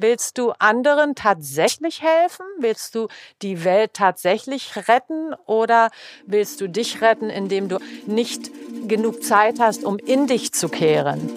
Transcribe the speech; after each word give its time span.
Willst 0.00 0.38
du 0.38 0.52
anderen 0.60 1.16
tatsächlich 1.16 2.02
helfen? 2.02 2.46
Willst 2.60 2.94
du 2.94 3.08
die 3.42 3.64
Welt 3.64 3.94
tatsächlich 3.94 4.88
retten? 4.88 5.34
Oder 5.44 5.90
willst 6.24 6.60
du 6.60 6.68
dich 6.68 7.00
retten, 7.00 7.30
indem 7.30 7.68
du 7.68 7.80
nicht 8.06 8.48
genug 8.86 9.24
Zeit 9.24 9.58
hast, 9.58 9.82
um 9.82 9.98
in 9.98 10.28
dich 10.28 10.52
zu 10.52 10.68
kehren? 10.68 11.28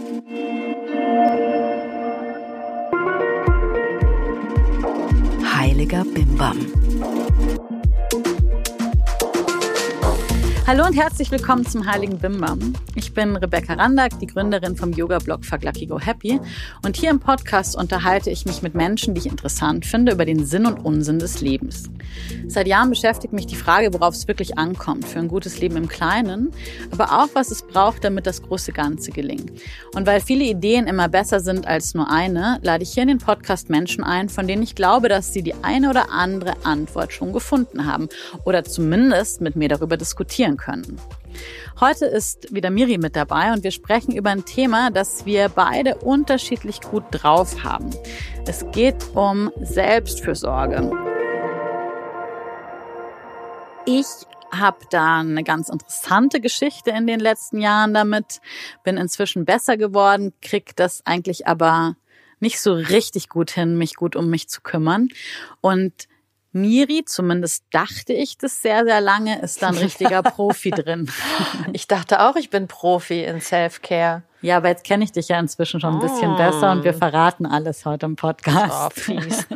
Heiliger 5.56 6.06
Bimbam. 6.06 7.21
Hallo 10.68 10.86
und 10.86 10.94
herzlich 10.94 11.32
willkommen 11.32 11.66
zum 11.66 11.92
Heiligen 11.92 12.20
Bimbam. 12.20 12.74
Ich 12.94 13.14
bin 13.14 13.36
Rebecca 13.36 13.74
Randack, 13.74 14.20
die 14.20 14.28
Gründerin 14.28 14.76
vom 14.76 14.94
Yoga-Blog 14.94 15.44
Fuck 15.44 15.64
Lucky 15.64 15.88
Go 15.88 16.00
Happy. 16.00 16.40
Und 16.86 16.96
hier 16.96 17.10
im 17.10 17.20
Podcast 17.20 17.76
unterhalte 17.76 18.30
ich 18.30 18.46
mich 18.46 18.62
mit 18.62 18.76
Menschen, 18.76 19.16
die 19.16 19.22
ich 19.22 19.26
interessant 19.26 19.88
finde, 19.88 20.12
über 20.12 20.24
den 20.24 20.46
Sinn 20.46 20.68
und 20.68 20.86
Unsinn 20.86 21.18
des 21.18 21.42
Lebens. 21.42 21.90
Seit 22.46 22.68
Jahren 22.68 22.92
beschäftigt 22.92 23.34
mich 23.34 23.48
die 23.48 23.56
Frage, 23.56 23.92
worauf 23.94 24.14
es 24.14 24.28
wirklich 24.28 24.58
ankommt 24.60 25.08
für 25.08 25.20
ein 25.20 25.28
gutes 25.28 25.60
Leben 25.60 25.78
im 25.78 25.88
Kleinen, 25.88 26.52
aber 26.92 27.22
auch, 27.22 27.30
was 27.34 27.50
es 27.50 27.64
braucht, 27.64 28.04
damit 28.04 28.28
das 28.28 28.44
große 28.44 28.72
Ganze 28.72 29.12
gelingt. 29.12 29.52
Und 29.96 30.06
weil 30.06 30.22
viele 30.22 30.46
Ideen 30.46 30.86
immer 30.86 31.10
besser 31.10 31.40
sind 31.40 31.68
als 31.68 31.96
nur 31.96 32.10
eine, 32.10 32.60
lade 32.62 32.84
ich 32.84 32.94
hier 32.94 33.04
in 33.04 33.10
den 33.10 33.18
Podcast 33.18 33.70
Menschen 33.70 34.04
ein, 34.04 34.30
von 34.30 34.48
denen 34.48 34.62
ich 34.62 34.76
glaube, 34.76 35.10
dass 35.10 35.34
sie 35.34 35.42
die 35.42 35.56
eine 35.64 35.90
oder 35.90 36.12
andere 36.12 36.54
Antwort 36.64 37.14
schon 37.14 37.34
gefunden 37.34 37.86
haben 37.86 38.10
oder 38.46 38.64
zumindest 38.64 39.42
mit 39.42 39.56
mir 39.56 39.68
darüber 39.68 39.98
diskutieren 39.98 40.51
können. 40.58 41.00
Heute 41.80 42.06
ist 42.06 42.54
wieder 42.54 42.70
Miri 42.70 42.98
mit 42.98 43.16
dabei 43.16 43.54
und 43.54 43.64
wir 43.64 43.72
sprechen 43.72 44.16
über 44.16 44.30
ein 44.30 44.46
Thema, 44.46 44.92
das 44.92 45.26
wir 45.26 45.50
beide 45.50 45.96
unterschiedlich 45.96 46.82
gut 46.82 47.04
drauf 47.12 47.64
haben. 47.64 47.90
Es 48.46 48.66
geht 48.72 49.16
um 49.16 49.52
Selbstfürsorge. 49.62 50.92
Ich 53.86 54.06
habe 54.52 54.80
da 54.90 55.20
eine 55.20 55.44
ganz 55.44 55.70
interessante 55.70 56.42
Geschichte 56.42 56.92
in 56.92 57.08
den 57.08 57.20
letzten 57.20 57.60
Jahren 57.60 57.94
damit, 57.94 58.42
bin 58.84 58.98
inzwischen 58.98 59.46
besser 59.46 59.78
geworden, 59.78 60.34
krieg 60.42 60.76
das 60.76 61.06
eigentlich 61.06 61.48
aber 61.48 61.96
nicht 62.40 62.60
so 62.60 62.74
richtig 62.74 63.30
gut 63.30 63.52
hin, 63.52 63.78
mich 63.78 63.96
gut 63.96 64.16
um 64.16 64.30
mich 64.30 64.50
zu 64.50 64.62
kümmern 64.62 65.10
und 65.62 66.08
Miri, 66.54 67.04
zumindest 67.06 67.64
dachte 67.72 68.14
ich 68.14 68.38
das 68.38 68.62
sehr, 68.62 68.84
sehr 68.84 69.00
lange, 69.00 69.42
ist 69.42 69.62
da 69.62 69.70
ein 69.70 69.78
richtiger 69.78 70.22
Profi 70.24 70.72
drin. 70.72 71.10
Ich 71.72 71.88
dachte 71.88 72.22
auch, 72.22 72.36
ich 72.36 72.50
bin 72.50 72.68
Profi 72.68 73.24
in 73.24 73.40
Self-Care. 73.40 74.24
Ja, 74.42 74.58
aber 74.58 74.70
jetzt 74.70 74.84
kenne 74.84 75.04
ich 75.04 75.12
dich 75.12 75.30
ja 75.30 75.40
inzwischen 75.40 75.80
schon 75.80 75.96
ein 75.96 76.00
bisschen 76.00 76.34
oh. 76.34 76.38
besser 76.38 76.72
und 76.72 76.84
wir 76.84 76.94
verraten 76.94 77.46
alles 77.46 77.86
heute 77.86 78.06
im 78.06 78.16
Podcast. 78.16 79.10
Oh. 79.10 79.14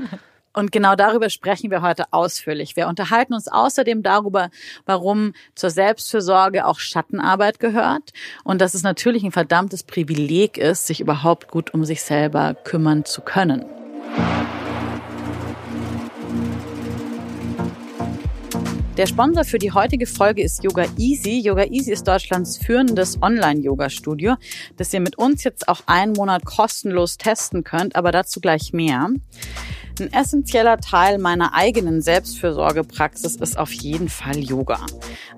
Und 0.55 0.71
genau 0.71 0.95
darüber 0.95 1.29
sprechen 1.29 1.69
wir 1.69 1.81
heute 1.81 2.05
ausführlich. 2.11 2.77
Wir 2.77 2.87
unterhalten 2.87 3.33
uns 3.33 3.49
außerdem 3.49 4.03
darüber, 4.03 4.49
warum 4.85 5.33
zur 5.53 5.69
Selbstfürsorge 5.69 6.65
auch 6.65 6.79
Schattenarbeit 6.79 7.59
gehört 7.59 8.13
und 8.45 8.61
dass 8.61 8.73
es 8.73 8.81
natürlich 8.81 9.25
ein 9.25 9.33
verdammtes 9.33 9.83
Privileg 9.83 10.57
ist, 10.57 10.87
sich 10.87 11.01
überhaupt 11.01 11.49
gut 11.49 11.73
um 11.73 11.83
sich 11.83 12.03
selber 12.03 12.53
kümmern 12.53 13.03
zu 13.03 13.21
können. 13.21 13.65
Der 18.97 19.07
Sponsor 19.07 19.43
für 19.43 19.59
die 19.59 19.73
heutige 19.73 20.07
Folge 20.07 20.41
ist 20.41 20.63
Yoga 20.63 20.85
Easy. 20.97 21.41
Yoga 21.41 21.65
Easy 21.65 21.91
ist 21.91 22.07
Deutschlands 22.07 22.57
führendes 22.57 23.21
Online-Yoga-Studio, 23.21 24.35
das 24.77 24.93
ihr 24.93 25.01
mit 25.01 25.17
uns 25.17 25.43
jetzt 25.43 25.67
auch 25.67 25.81
einen 25.85 26.13
Monat 26.13 26.45
kostenlos 26.45 27.17
testen 27.17 27.65
könnt, 27.65 27.97
aber 27.97 28.13
dazu 28.13 28.39
gleich 28.39 28.71
mehr. 28.71 29.09
Ein 29.97 30.11
essentieller 30.11 30.77
Teil 30.77 31.17
meiner 31.19 31.53
eigenen 31.53 32.01
Selbstfürsorgepraxis 32.01 33.37
ist 33.37 33.57
auf 33.57 33.71
jeden 33.71 34.09
Fall 34.09 34.37
Yoga. 34.37 34.79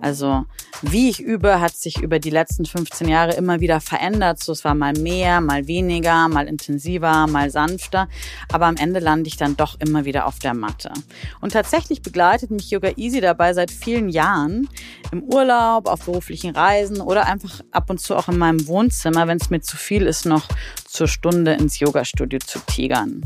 Also 0.02 0.45
wie 0.81 1.09
ich 1.09 1.19
übe, 1.19 1.59
hat 1.59 1.75
sich 1.75 2.01
über 2.01 2.18
die 2.19 2.29
letzten 2.31 2.66
15 2.66 3.07
Jahre 3.07 3.34
immer 3.34 3.59
wieder 3.59 3.79
verändert. 3.79 4.41
So, 4.44 4.51
es 4.51 4.63
war 4.63 4.73
mal 4.73 4.94
mehr, 4.94 5.41
mal 5.41 5.68
weniger, 5.68 6.28
mal 6.28 6.47
intensiver, 6.47 7.28
mal 7.28 7.51
sanfter. 7.51 8.07
Aber 8.51 8.66
am 8.66 8.78
Ende 8.78 9.00
lande 9.00 9.28
ich 9.28 9.38
dann 9.38 9.57
doch 9.57 9.79
immer 9.79 10.06
wieder 10.06 10.25
auf 10.25 10.40
der 10.40 10.53
Matte. 10.53 10.91
Und 11.39 11.53
tatsächlich 11.53 12.01
begleitet 12.01 12.50
mich 12.50 12.69
Yoga 12.72 12.91
Easy 12.95 13.22
dabei 13.22 13.53
seit 13.53 13.69
vielen 13.69 14.09
Jahren. 14.09 14.69
Im 15.12 15.24
Urlaub, 15.24 15.88
auf 15.88 16.06
beruflichen 16.06 16.56
Reisen 16.56 17.00
oder 17.00 17.28
einfach 17.28 17.62
ab 17.72 17.89
und 17.89 18.00
zu 18.00 18.16
auch 18.16 18.28
in 18.28 18.38
meinem 18.38 18.68
Wohnzimmer, 18.68 19.28
wenn 19.28 19.38
es 19.38 19.50
mir 19.50 19.62
zu 19.62 19.78
viel 19.78 20.06
ist, 20.07 20.25
noch 20.25 20.47
zur 20.85 21.07
Stunde 21.07 21.53
ins 21.53 21.79
Yogastudio 21.79 22.39
zu 22.39 22.59
tigern. 22.59 23.22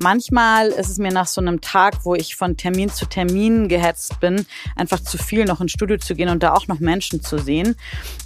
Manchmal 0.00 0.68
ist 0.68 0.90
es 0.90 0.98
mir 0.98 1.12
nach 1.12 1.26
so 1.26 1.40
einem 1.40 1.60
Tag, 1.60 2.04
wo 2.04 2.14
ich 2.14 2.36
von 2.36 2.56
Termin 2.56 2.90
zu 2.90 3.06
Termin 3.06 3.68
gehetzt 3.68 4.18
bin, 4.20 4.44
einfach 4.76 5.00
zu 5.00 5.18
viel, 5.18 5.44
noch 5.44 5.60
ins 5.60 5.72
Studio 5.72 5.98
zu 5.98 6.14
gehen 6.14 6.28
und 6.28 6.42
da 6.42 6.52
auch 6.52 6.66
noch 6.66 6.80
Menschen 6.80 7.22
zu 7.22 7.38
sehen. 7.38 7.76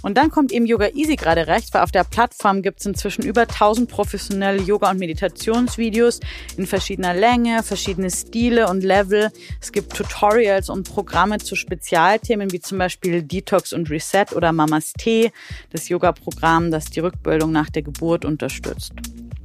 Und 0.01 0.17
dann 0.17 0.31
kommt 0.31 0.51
eben 0.51 0.65
Yoga 0.65 0.87
Easy 0.93 1.15
gerade 1.15 1.47
recht, 1.47 1.73
weil 1.73 1.83
auf 1.83 1.91
der 1.91 2.03
Plattform 2.03 2.61
gibt 2.61 2.79
es 2.79 2.85
inzwischen 2.85 3.23
über 3.23 3.41
1000 3.41 3.89
professionelle 3.89 4.61
Yoga- 4.61 4.89
und 4.89 4.99
Meditationsvideos 4.99 6.19
in 6.57 6.65
verschiedener 6.65 7.13
Länge, 7.13 7.61
verschiedene 7.63 8.09
Stile 8.09 8.67
und 8.67 8.83
Level. 8.83 9.31
Es 9.61 9.71
gibt 9.71 9.95
Tutorials 9.95 10.69
und 10.69 10.89
Programme 10.89 11.37
zu 11.37 11.55
Spezialthemen 11.55 12.51
wie 12.51 12.59
zum 12.59 12.79
Beispiel 12.79 13.21
Detox 13.21 13.73
und 13.73 13.89
Reset 13.89 14.25
oder 14.35 14.51
Mamas 14.51 14.93
Tee, 14.93 15.31
das 15.71 15.87
Yoga-Programm, 15.87 16.71
das 16.71 16.85
die 16.85 16.99
Rückbildung 16.99 17.51
nach 17.51 17.69
der 17.69 17.83
Geburt 17.83 18.25
unterstützt. 18.25 18.93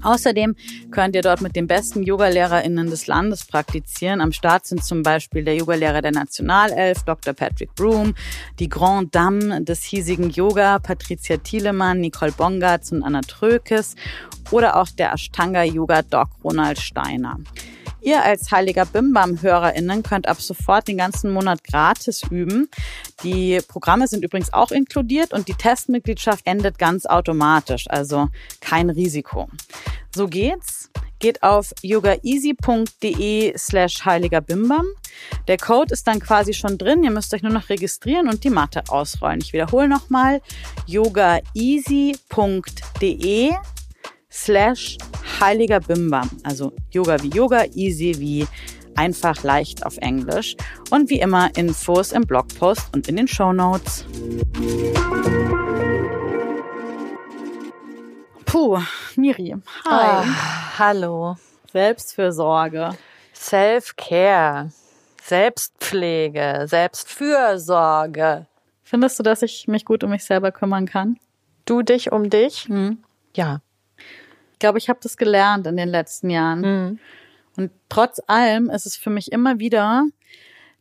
Außerdem 0.04 0.54
könnt 0.90 1.16
ihr 1.16 1.22
dort 1.22 1.40
mit 1.40 1.56
den 1.56 1.66
besten 1.66 2.02
Yogalehrerinnen 2.02 2.90
des 2.90 3.06
Landes 3.06 3.46
praktizieren. 3.46 4.20
Am 4.20 4.32
Start 4.32 4.66
sind 4.66 4.84
zum 4.84 5.02
Beispiel 5.02 5.44
der 5.44 5.56
Yogalehrer 5.56 6.02
der 6.02 6.12
Nationalelf, 6.12 7.02
Dr. 7.04 7.32
Patrick 7.32 7.74
Broom, 7.74 8.14
die 8.58 8.68
Grand 8.68 9.14
Dame 9.14 9.62
des 9.62 9.82
hiesigen 9.82 10.30
Yoga, 10.30 10.78
Patricia 10.78 11.38
Thielemann, 11.38 12.00
Nicole 12.00 12.32
Bongatz 12.32 12.92
und 12.92 13.02
Anna 13.02 13.22
Trökes 13.22 13.96
oder 14.50 14.76
auch 14.76 14.88
der 14.88 15.12
Ashtanga-Yoga-Doc 15.14 16.28
Ronald 16.44 16.78
Steiner. 16.78 17.38
Ihr 18.04 18.22
als 18.22 18.52
Heiliger 18.52 18.84
Bimbam-HörerInnen 18.84 20.02
könnt 20.02 20.28
ab 20.28 20.38
sofort 20.38 20.86
den 20.88 20.98
ganzen 20.98 21.32
Monat 21.32 21.64
gratis 21.64 22.22
üben. 22.30 22.68
Die 23.22 23.60
Programme 23.66 24.06
sind 24.08 24.22
übrigens 24.22 24.52
auch 24.52 24.70
inkludiert 24.72 25.32
und 25.32 25.48
die 25.48 25.54
Testmitgliedschaft 25.54 26.46
endet 26.46 26.78
ganz 26.78 27.06
automatisch, 27.06 27.86
also 27.88 28.28
kein 28.60 28.90
Risiko. 28.90 29.48
So 30.14 30.28
geht's. 30.28 30.90
Geht 31.18 31.42
auf 31.42 31.72
yogaeasy.de 31.80 33.56
slash 33.56 34.04
heiliger 34.04 34.42
Bimbam. 34.42 34.84
Der 35.48 35.56
Code 35.56 35.94
ist 35.94 36.06
dann 36.06 36.20
quasi 36.20 36.52
schon 36.52 36.76
drin. 36.76 37.02
Ihr 37.02 37.10
müsst 37.10 37.32
euch 37.32 37.42
nur 37.42 37.52
noch 37.52 37.70
registrieren 37.70 38.28
und 38.28 38.44
die 38.44 38.50
Matte 38.50 38.82
ausrollen. 38.88 39.40
Ich 39.40 39.54
wiederhole 39.54 39.88
nochmal. 39.88 40.42
yogaeasy.de 40.86 42.14
slash 44.34 44.98
heiliger 45.40 45.80
Bimbam. 45.80 46.28
Also 46.42 46.72
Yoga 46.90 47.22
wie 47.22 47.28
Yoga, 47.28 47.64
easy 47.74 48.14
wie 48.18 48.46
einfach 48.96 49.42
leicht 49.42 49.86
auf 49.86 49.96
Englisch. 49.98 50.56
Und 50.90 51.08
wie 51.08 51.20
immer 51.20 51.50
Infos 51.56 52.12
im 52.12 52.22
Blogpost 52.22 52.92
und 52.94 53.08
in 53.08 53.16
den 53.16 53.28
Show 53.28 53.52
Notes. 53.52 54.04
Puh, 58.44 58.78
Miri. 59.16 59.56
Hi. 59.84 60.26
Oh, 60.26 60.78
hallo. 60.78 61.36
Selbstfürsorge. 61.72 62.90
Self-Care. 63.34 64.70
Selbstpflege. 65.22 66.66
Selbstfürsorge. 66.66 68.46
Findest 68.84 69.18
du, 69.18 69.22
dass 69.22 69.42
ich 69.42 69.66
mich 69.66 69.84
gut 69.84 70.04
um 70.04 70.10
mich 70.10 70.24
selber 70.24 70.52
kümmern 70.52 70.86
kann? 70.86 71.18
Du 71.64 71.82
dich 71.82 72.12
um 72.12 72.30
dich? 72.30 72.68
Hm. 72.68 72.98
Ja 73.34 73.60
glaube, 74.64 74.78
ich 74.78 74.88
habe 74.88 74.98
das 75.02 75.18
gelernt 75.18 75.66
in 75.66 75.76
den 75.76 75.90
letzten 75.90 76.30
Jahren. 76.30 76.60
Mhm. 76.60 76.98
Und 77.54 77.70
trotz 77.90 78.18
allem 78.28 78.70
ist 78.70 78.86
es 78.86 78.96
für 78.96 79.10
mich 79.10 79.30
immer 79.30 79.58
wieder, 79.58 80.06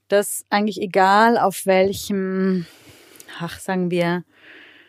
dass 0.07 0.45
eigentlich 0.49 0.81
egal 0.81 1.37
auf 1.37 1.65
welchem, 1.65 2.65
ach, 3.41 3.59
sagen 3.59 3.91
wir, 3.91 4.23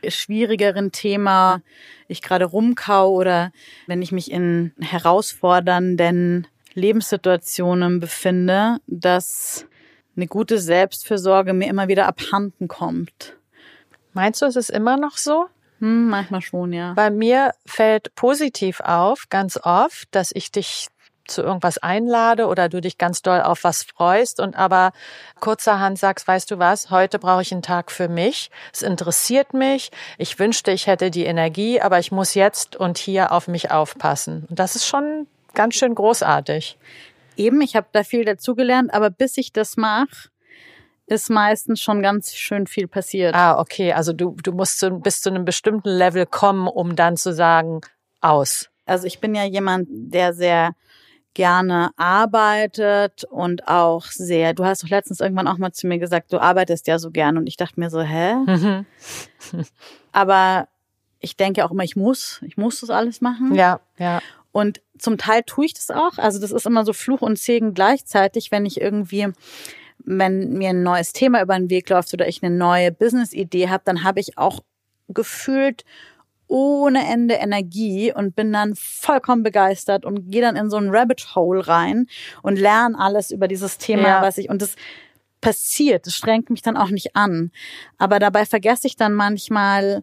schwierigeren 0.06 0.92
Thema 0.92 1.60
ich 2.06 2.22
gerade 2.22 2.44
rumkau 2.44 3.10
oder 3.10 3.50
wenn 3.88 4.00
ich 4.00 4.12
mich 4.12 4.30
in 4.30 4.72
herausfordernden 4.80 6.46
Lebenssituationen 6.74 7.98
befinde, 7.98 8.76
dass 8.86 9.66
eine 10.14 10.28
gute 10.28 10.60
Selbstfürsorge 10.60 11.52
mir 11.52 11.68
immer 11.68 11.88
wieder 11.88 12.06
abhanden 12.06 12.68
kommt. 12.68 13.36
Meinst 14.12 14.40
du, 14.40 14.46
es 14.46 14.54
ist 14.54 14.70
immer 14.70 14.96
noch 14.96 15.16
so? 15.16 15.46
Hm, 15.80 16.08
manchmal 16.08 16.40
schon, 16.40 16.72
ja. 16.72 16.92
Bei 16.94 17.10
mir 17.10 17.52
fällt 17.66 18.14
positiv 18.14 18.80
auf, 18.80 19.24
ganz 19.28 19.58
oft, 19.62 20.08
dass 20.12 20.30
ich 20.32 20.50
dich 20.50 20.88
zu 21.26 21.42
irgendwas 21.42 21.78
einlade 21.78 22.46
oder 22.46 22.68
du 22.68 22.80
dich 22.80 22.98
ganz 22.98 23.22
doll 23.22 23.40
auf 23.40 23.64
was 23.64 23.82
freust 23.82 24.40
und 24.40 24.56
aber 24.56 24.92
kurzerhand 25.40 25.98
sagst, 25.98 26.28
weißt 26.28 26.50
du 26.50 26.58
was, 26.58 26.90
heute 26.90 27.18
brauche 27.18 27.42
ich 27.42 27.52
einen 27.52 27.62
Tag 27.62 27.90
für 27.90 28.08
mich. 28.08 28.50
Es 28.72 28.82
interessiert 28.82 29.54
mich. 29.54 29.90
Ich 30.18 30.38
wünschte, 30.38 30.70
ich 30.70 30.86
hätte 30.86 31.10
die 31.10 31.24
Energie, 31.24 31.80
aber 31.80 31.98
ich 31.98 32.12
muss 32.12 32.34
jetzt 32.34 32.76
und 32.76 32.98
hier 32.98 33.32
auf 33.32 33.48
mich 33.48 33.70
aufpassen. 33.70 34.46
Und 34.48 34.58
das 34.58 34.76
ist 34.76 34.86
schon 34.86 35.26
ganz 35.54 35.74
schön 35.74 35.94
großartig. 35.94 36.78
Eben, 37.36 37.60
ich 37.62 37.74
habe 37.74 37.86
da 37.92 38.04
viel 38.04 38.24
dazugelernt, 38.24 38.92
aber 38.92 39.10
bis 39.10 39.36
ich 39.38 39.52
das 39.52 39.76
mache, 39.76 40.28
ist 41.06 41.30
meistens 41.30 41.80
schon 41.80 42.02
ganz 42.02 42.34
schön 42.34 42.66
viel 42.66 42.88
passiert. 42.88 43.34
Ah, 43.34 43.58
okay. 43.58 43.92
Also 43.92 44.12
du, 44.12 44.36
du 44.42 44.52
musst 44.52 44.78
zu, 44.78 44.90
bis 44.90 45.20
zu 45.20 45.30
einem 45.30 45.44
bestimmten 45.44 45.90
Level 45.90 46.26
kommen, 46.26 46.66
um 46.66 46.96
dann 46.96 47.16
zu 47.16 47.32
sagen, 47.32 47.80
aus. 48.20 48.70
Also 48.86 49.06
ich 49.06 49.20
bin 49.20 49.34
ja 49.34 49.44
jemand, 49.44 49.88
der 49.90 50.32
sehr 50.34 50.74
gerne 51.34 51.90
arbeitet 51.96 53.24
und 53.24 53.66
auch 53.66 54.06
sehr, 54.06 54.54
du 54.54 54.64
hast 54.64 54.84
doch 54.84 54.88
letztens 54.88 55.20
irgendwann 55.20 55.48
auch 55.48 55.58
mal 55.58 55.72
zu 55.72 55.86
mir 55.86 55.98
gesagt, 55.98 56.32
du 56.32 56.38
arbeitest 56.38 56.86
ja 56.86 56.98
so 56.98 57.10
gern 57.10 57.36
und 57.36 57.46
ich 57.46 57.56
dachte 57.56 57.78
mir 57.78 57.90
so, 57.90 58.00
hä? 58.00 58.34
Mhm. 58.34 58.86
Aber 60.12 60.68
ich 61.18 61.36
denke 61.36 61.64
auch 61.64 61.72
immer, 61.72 61.82
ich 61.82 61.96
muss, 61.96 62.40
ich 62.46 62.56
muss 62.56 62.80
das 62.80 62.90
alles 62.90 63.20
machen. 63.20 63.54
Ja, 63.54 63.80
ja. 63.98 64.20
Und 64.52 64.80
zum 64.98 65.18
Teil 65.18 65.42
tue 65.42 65.66
ich 65.66 65.74
das 65.74 65.90
auch. 65.90 66.18
Also 66.18 66.40
das 66.40 66.52
ist 66.52 66.66
immer 66.66 66.84
so 66.84 66.92
Fluch 66.92 67.22
und 67.22 67.38
Segen 67.38 67.74
gleichzeitig, 67.74 68.52
wenn 68.52 68.64
ich 68.64 68.80
irgendwie 68.80 69.32
wenn 70.04 70.52
mir 70.52 70.70
ein 70.70 70.82
neues 70.82 71.12
Thema 71.12 71.42
über 71.42 71.56
den 71.56 71.70
Weg 71.70 71.88
läuft 71.88 72.12
oder 72.12 72.28
ich 72.28 72.42
eine 72.42 72.54
neue 72.54 72.92
Business-Idee 72.92 73.68
habe, 73.68 73.82
dann 73.84 74.04
habe 74.04 74.20
ich 74.20 74.38
auch 74.38 74.60
gefühlt 75.08 75.84
ohne 76.46 77.06
Ende 77.08 77.34
Energie 77.34 78.12
und 78.12 78.36
bin 78.36 78.52
dann 78.52 78.74
vollkommen 78.76 79.42
begeistert 79.42 80.04
und 80.04 80.30
gehe 80.30 80.42
dann 80.42 80.56
in 80.56 80.70
so 80.70 80.76
ein 80.76 80.90
Rabbit 80.90 81.34
Hole 81.34 81.66
rein 81.66 82.06
und 82.42 82.58
lerne 82.58 82.98
alles 82.98 83.30
über 83.30 83.48
dieses 83.48 83.78
Thema, 83.78 84.08
ja. 84.08 84.22
was 84.22 84.38
ich 84.38 84.50
und 84.50 84.60
das 84.60 84.76
passiert, 85.40 86.06
das 86.06 86.14
strengt 86.14 86.50
mich 86.50 86.62
dann 86.62 86.76
auch 86.76 86.90
nicht 86.90 87.16
an. 87.16 87.50
Aber 87.98 88.18
dabei 88.18 88.46
vergesse 88.46 88.86
ich 88.86 88.96
dann 88.96 89.14
manchmal, 89.14 90.02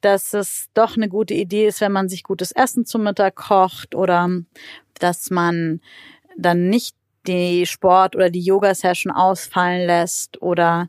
dass 0.00 0.34
es 0.34 0.68
doch 0.74 0.96
eine 0.96 1.08
gute 1.08 1.34
Idee 1.34 1.66
ist, 1.66 1.80
wenn 1.80 1.92
man 1.92 2.08
sich 2.08 2.24
gutes 2.24 2.52
Essen 2.52 2.84
zum 2.84 3.04
Mittag 3.04 3.36
kocht 3.36 3.94
oder 3.94 4.28
dass 4.98 5.30
man 5.30 5.80
dann 6.36 6.68
nicht 6.68 6.96
die 7.26 7.66
Sport 7.66 8.16
oder 8.16 8.30
die 8.30 8.40
Yoga-Session 8.40 9.12
ausfallen 9.12 9.86
lässt 9.86 10.40
oder 10.42 10.88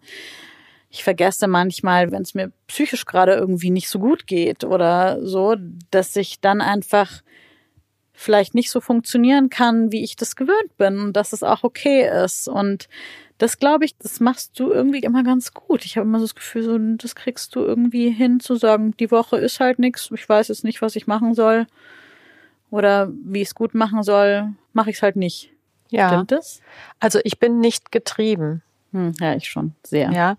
ich 0.89 1.03
vergesse 1.03 1.47
manchmal, 1.47 2.11
wenn 2.11 2.21
es 2.21 2.35
mir 2.35 2.51
psychisch 2.67 3.05
gerade 3.05 3.33
irgendwie 3.33 3.71
nicht 3.71 3.89
so 3.89 3.97
gut 3.97 4.27
geht 4.27 4.63
oder 4.63 5.25
so, 5.25 5.55
dass 5.89 6.15
ich 6.15 6.39
dann 6.39 6.61
einfach 6.61 7.23
vielleicht 8.13 8.53
nicht 8.53 8.69
so 8.69 8.79
funktionieren 8.79 9.49
kann, 9.49 9.91
wie 9.91 10.03
ich 10.03 10.15
das 10.15 10.35
gewöhnt 10.35 10.77
bin 10.77 10.99
und 10.99 11.13
dass 11.13 11.33
es 11.33 11.41
auch 11.41 11.63
okay 11.63 12.07
ist. 12.23 12.47
Und 12.47 12.87
das 13.39 13.57
glaube 13.57 13.85
ich, 13.85 13.97
das 13.97 14.19
machst 14.19 14.59
du 14.59 14.71
irgendwie 14.71 14.99
immer 14.99 15.23
ganz 15.23 15.53
gut. 15.53 15.83
Ich 15.83 15.97
habe 15.97 16.07
immer 16.07 16.19
so 16.19 16.25
das 16.25 16.35
Gefühl, 16.35 16.63
so, 16.63 16.77
das 16.77 17.15
kriegst 17.15 17.55
du 17.55 17.61
irgendwie 17.61 18.11
hin 18.11 18.39
zu 18.39 18.55
sagen, 18.55 18.95
die 18.97 19.11
Woche 19.11 19.37
ist 19.37 19.59
halt 19.59 19.79
nichts, 19.79 20.11
ich 20.13 20.29
weiß 20.29 20.49
jetzt 20.49 20.63
nicht, 20.63 20.81
was 20.81 20.95
ich 20.95 21.07
machen 21.07 21.33
soll 21.33 21.65
oder 22.69 23.11
wie 23.23 23.41
ich 23.41 23.49
es 23.49 23.55
gut 23.55 23.73
machen 23.73 24.03
soll, 24.03 24.53
mache 24.73 24.91
ich 24.91 24.97
es 24.97 25.01
halt 25.01 25.15
nicht. 25.15 25.52
Ja. 25.93 26.09
Stimmt 26.09 26.31
das? 26.31 26.59
Also 26.99 27.19
ich 27.23 27.39
bin 27.39 27.59
nicht 27.59 27.91
getrieben. 27.91 28.63
Hm, 28.91 29.13
ja, 29.19 29.35
ich 29.35 29.47
schon. 29.47 29.75
Sehr. 29.83 30.11
Ja. 30.11 30.37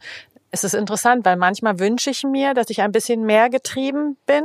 Es 0.51 0.65
ist 0.65 0.75
interessant, 0.75 1.25
weil 1.25 1.37
manchmal 1.37 1.79
wünsche 1.79 2.11
ich 2.11 2.23
mir, 2.25 2.55
dass 2.55 2.71
ich 2.71 2.83
ein 2.83 2.93
bisschen 2.93 3.25
mehr 3.25 3.51
getrieben 3.51 4.17
bin, 4.27 4.45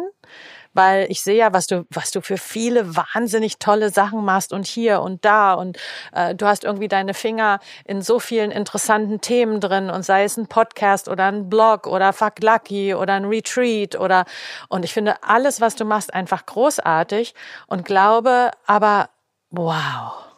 weil 0.74 1.06
ich 1.10 1.22
sehe 1.22 1.38
ja, 1.38 1.54
was 1.54 1.68
du, 1.68 1.86
was 1.90 2.12
du 2.12 2.22
für 2.22 2.38
viele 2.38 2.96
wahnsinnig 2.96 3.58
tolle 3.58 3.90
Sachen 3.90 4.24
machst 4.24 4.54
und 4.54 4.68
hier 4.68 5.02
und 5.02 5.26
da 5.26 5.54
und 5.54 5.78
äh, 6.14 6.36
du 6.36 6.46
hast 6.46 6.64
irgendwie 6.64 6.88
deine 6.88 7.16
Finger 7.16 7.60
in 7.86 8.02
so 8.02 8.20
vielen 8.20 8.52
interessanten 8.52 9.20
Themen 9.22 9.60
drin 9.60 9.90
und 9.90 10.04
sei 10.04 10.24
es 10.24 10.38
ein 10.38 10.48
Podcast 10.48 11.10
oder 11.10 11.26
ein 11.26 11.50
Blog 11.50 11.88
oder 11.88 12.14
Fuck 12.14 12.42
Lucky 12.42 12.94
oder 12.94 13.14
ein 13.14 13.26
Retreat 13.26 14.00
oder 14.00 14.26
und 14.68 14.86
ich 14.86 14.94
finde 14.94 15.24
alles, 15.24 15.60
was 15.60 15.76
du 15.76 15.86
machst, 15.86 16.14
einfach 16.14 16.46
großartig 16.46 17.34
und 17.68 17.86
glaube 17.86 18.52
aber, 18.66 19.10
wow 19.50 20.29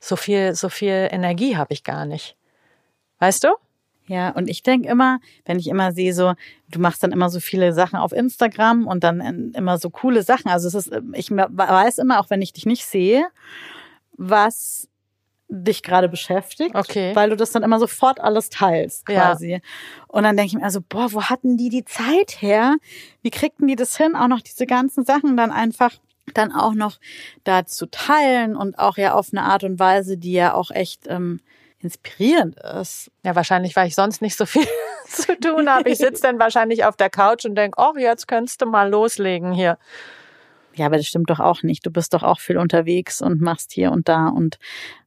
so 0.00 0.16
viel, 0.16 0.54
so 0.54 0.68
viel 0.68 1.08
Energie 1.10 1.56
habe 1.56 1.72
ich 1.72 1.84
gar 1.84 2.06
nicht. 2.06 2.36
Weißt 3.18 3.44
du? 3.44 3.48
Ja, 4.06 4.30
und 4.30 4.48
ich 4.48 4.64
denke 4.64 4.88
immer, 4.88 5.20
wenn 5.44 5.60
ich 5.60 5.68
immer 5.68 5.92
sehe, 5.92 6.12
so, 6.12 6.34
du 6.68 6.80
machst 6.80 7.02
dann 7.04 7.12
immer 7.12 7.30
so 7.30 7.38
viele 7.38 7.72
Sachen 7.72 7.96
auf 7.96 8.10
Instagram 8.10 8.88
und 8.88 9.04
dann 9.04 9.52
immer 9.54 9.78
so 9.78 9.88
coole 9.88 10.24
Sachen. 10.24 10.48
Also 10.50 10.66
es 10.66 10.74
ist, 10.74 10.92
ich 11.12 11.30
weiß 11.30 11.98
immer, 11.98 12.18
auch 12.18 12.28
wenn 12.28 12.42
ich 12.42 12.52
dich 12.52 12.66
nicht 12.66 12.84
sehe, 12.84 13.24
was 14.16 14.88
dich 15.50 15.82
gerade 15.82 16.08
beschäftigt, 16.08 16.74
okay. 16.74 17.14
weil 17.14 17.30
du 17.30 17.36
das 17.36 17.50
dann 17.50 17.62
immer 17.62 17.78
sofort 17.78 18.20
alles 18.20 18.50
teilst 18.50 19.06
quasi. 19.06 19.52
Ja. 19.52 19.58
Und 20.08 20.22
dann 20.22 20.36
denke 20.36 20.48
ich 20.48 20.54
mir 20.54 20.64
also, 20.64 20.80
boah, 20.80 21.12
wo 21.12 21.24
hatten 21.24 21.56
die 21.56 21.68
die 21.68 21.84
Zeit 21.84 22.40
her? 22.40 22.76
Wie 23.22 23.30
kriegten 23.30 23.66
die 23.66 23.76
das 23.76 23.96
hin, 23.96 24.14
auch 24.16 24.28
noch 24.28 24.40
diese 24.40 24.66
ganzen 24.66 25.04
Sachen 25.04 25.36
dann 25.36 25.50
einfach 25.50 25.92
dann 26.32 26.52
auch 26.52 26.74
noch 26.74 26.98
da 27.44 27.66
zu 27.66 27.86
teilen 27.86 28.56
und 28.56 28.78
auch 28.78 28.96
ja 28.96 29.14
auf 29.14 29.28
eine 29.32 29.42
Art 29.42 29.64
und 29.64 29.78
Weise, 29.78 30.16
die 30.16 30.32
ja 30.32 30.54
auch 30.54 30.70
echt 30.70 31.06
ähm, 31.06 31.40
inspirierend 31.80 32.56
ist. 32.80 33.10
Ja, 33.24 33.34
wahrscheinlich, 33.34 33.74
weil 33.76 33.88
ich 33.88 33.94
sonst 33.94 34.22
nicht 34.22 34.36
so 34.36 34.46
viel 34.46 34.66
zu 35.06 35.38
tun 35.38 35.68
habe. 35.68 35.88
Ich 35.90 35.98
sitze 35.98 36.22
dann 36.22 36.38
wahrscheinlich 36.38 36.84
auf 36.84 36.96
der 36.96 37.10
Couch 37.10 37.44
und 37.44 37.54
denke, 37.54 37.80
oh, 37.80 37.96
jetzt 37.98 38.28
könntest 38.28 38.60
du 38.62 38.66
mal 38.66 38.88
loslegen 38.90 39.52
hier. 39.52 39.78
Ja, 40.74 40.86
aber 40.86 40.98
das 40.98 41.06
stimmt 41.06 41.30
doch 41.30 41.40
auch 41.40 41.62
nicht. 41.62 41.84
Du 41.84 41.90
bist 41.90 42.14
doch 42.14 42.22
auch 42.22 42.38
viel 42.38 42.56
unterwegs 42.56 43.20
und 43.20 43.40
machst 43.40 43.72
hier 43.72 43.90
und 43.90 44.08
da 44.08 44.28
und 44.28 44.58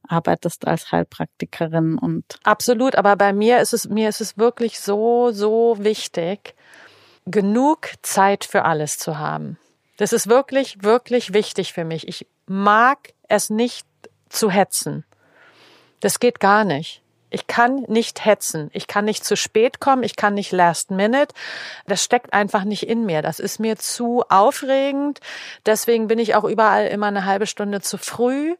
arbeitest 0.06 0.66
als 0.66 0.92
Heilpraktikerin 0.92 1.96
und. 1.96 2.38
Absolut, 2.44 2.96
aber 2.96 3.16
bei 3.16 3.32
mir 3.32 3.60
ist 3.60 3.72
es, 3.72 3.88
mir 3.88 4.08
ist 4.08 4.20
es 4.20 4.36
wirklich 4.36 4.80
so, 4.80 5.30
so 5.32 5.76
wichtig, 5.80 6.54
genug 7.24 7.88
Zeit 8.02 8.44
für 8.44 8.64
alles 8.64 8.98
zu 8.98 9.18
haben. 9.18 9.58
Das 9.96 10.12
ist 10.12 10.28
wirklich, 10.28 10.82
wirklich 10.82 11.32
wichtig 11.32 11.72
für 11.72 11.84
mich. 11.84 12.08
Ich 12.08 12.26
mag 12.46 13.14
es 13.28 13.50
nicht 13.50 13.86
zu 14.28 14.50
hetzen. 14.50 15.04
Das 16.00 16.20
geht 16.20 16.40
gar 16.40 16.64
nicht. 16.64 17.00
Ich 17.34 17.48
kann 17.48 17.84
nicht 17.88 18.24
hetzen. 18.24 18.70
Ich 18.74 18.86
kann 18.86 19.06
nicht 19.06 19.24
zu 19.24 19.36
spät 19.36 19.80
kommen. 19.80 20.04
Ich 20.04 20.14
kann 20.14 20.34
nicht 20.34 20.52
last 20.52 20.92
minute. 20.92 21.34
Das 21.84 22.04
steckt 22.04 22.32
einfach 22.32 22.62
nicht 22.62 22.86
in 22.86 23.06
mir. 23.06 23.22
Das 23.22 23.40
ist 23.40 23.58
mir 23.58 23.76
zu 23.76 24.22
aufregend. 24.28 25.18
Deswegen 25.66 26.06
bin 26.06 26.20
ich 26.20 26.36
auch 26.36 26.44
überall 26.44 26.86
immer 26.86 27.06
eine 27.06 27.24
halbe 27.24 27.48
Stunde 27.48 27.80
zu 27.80 27.98
früh. 27.98 28.54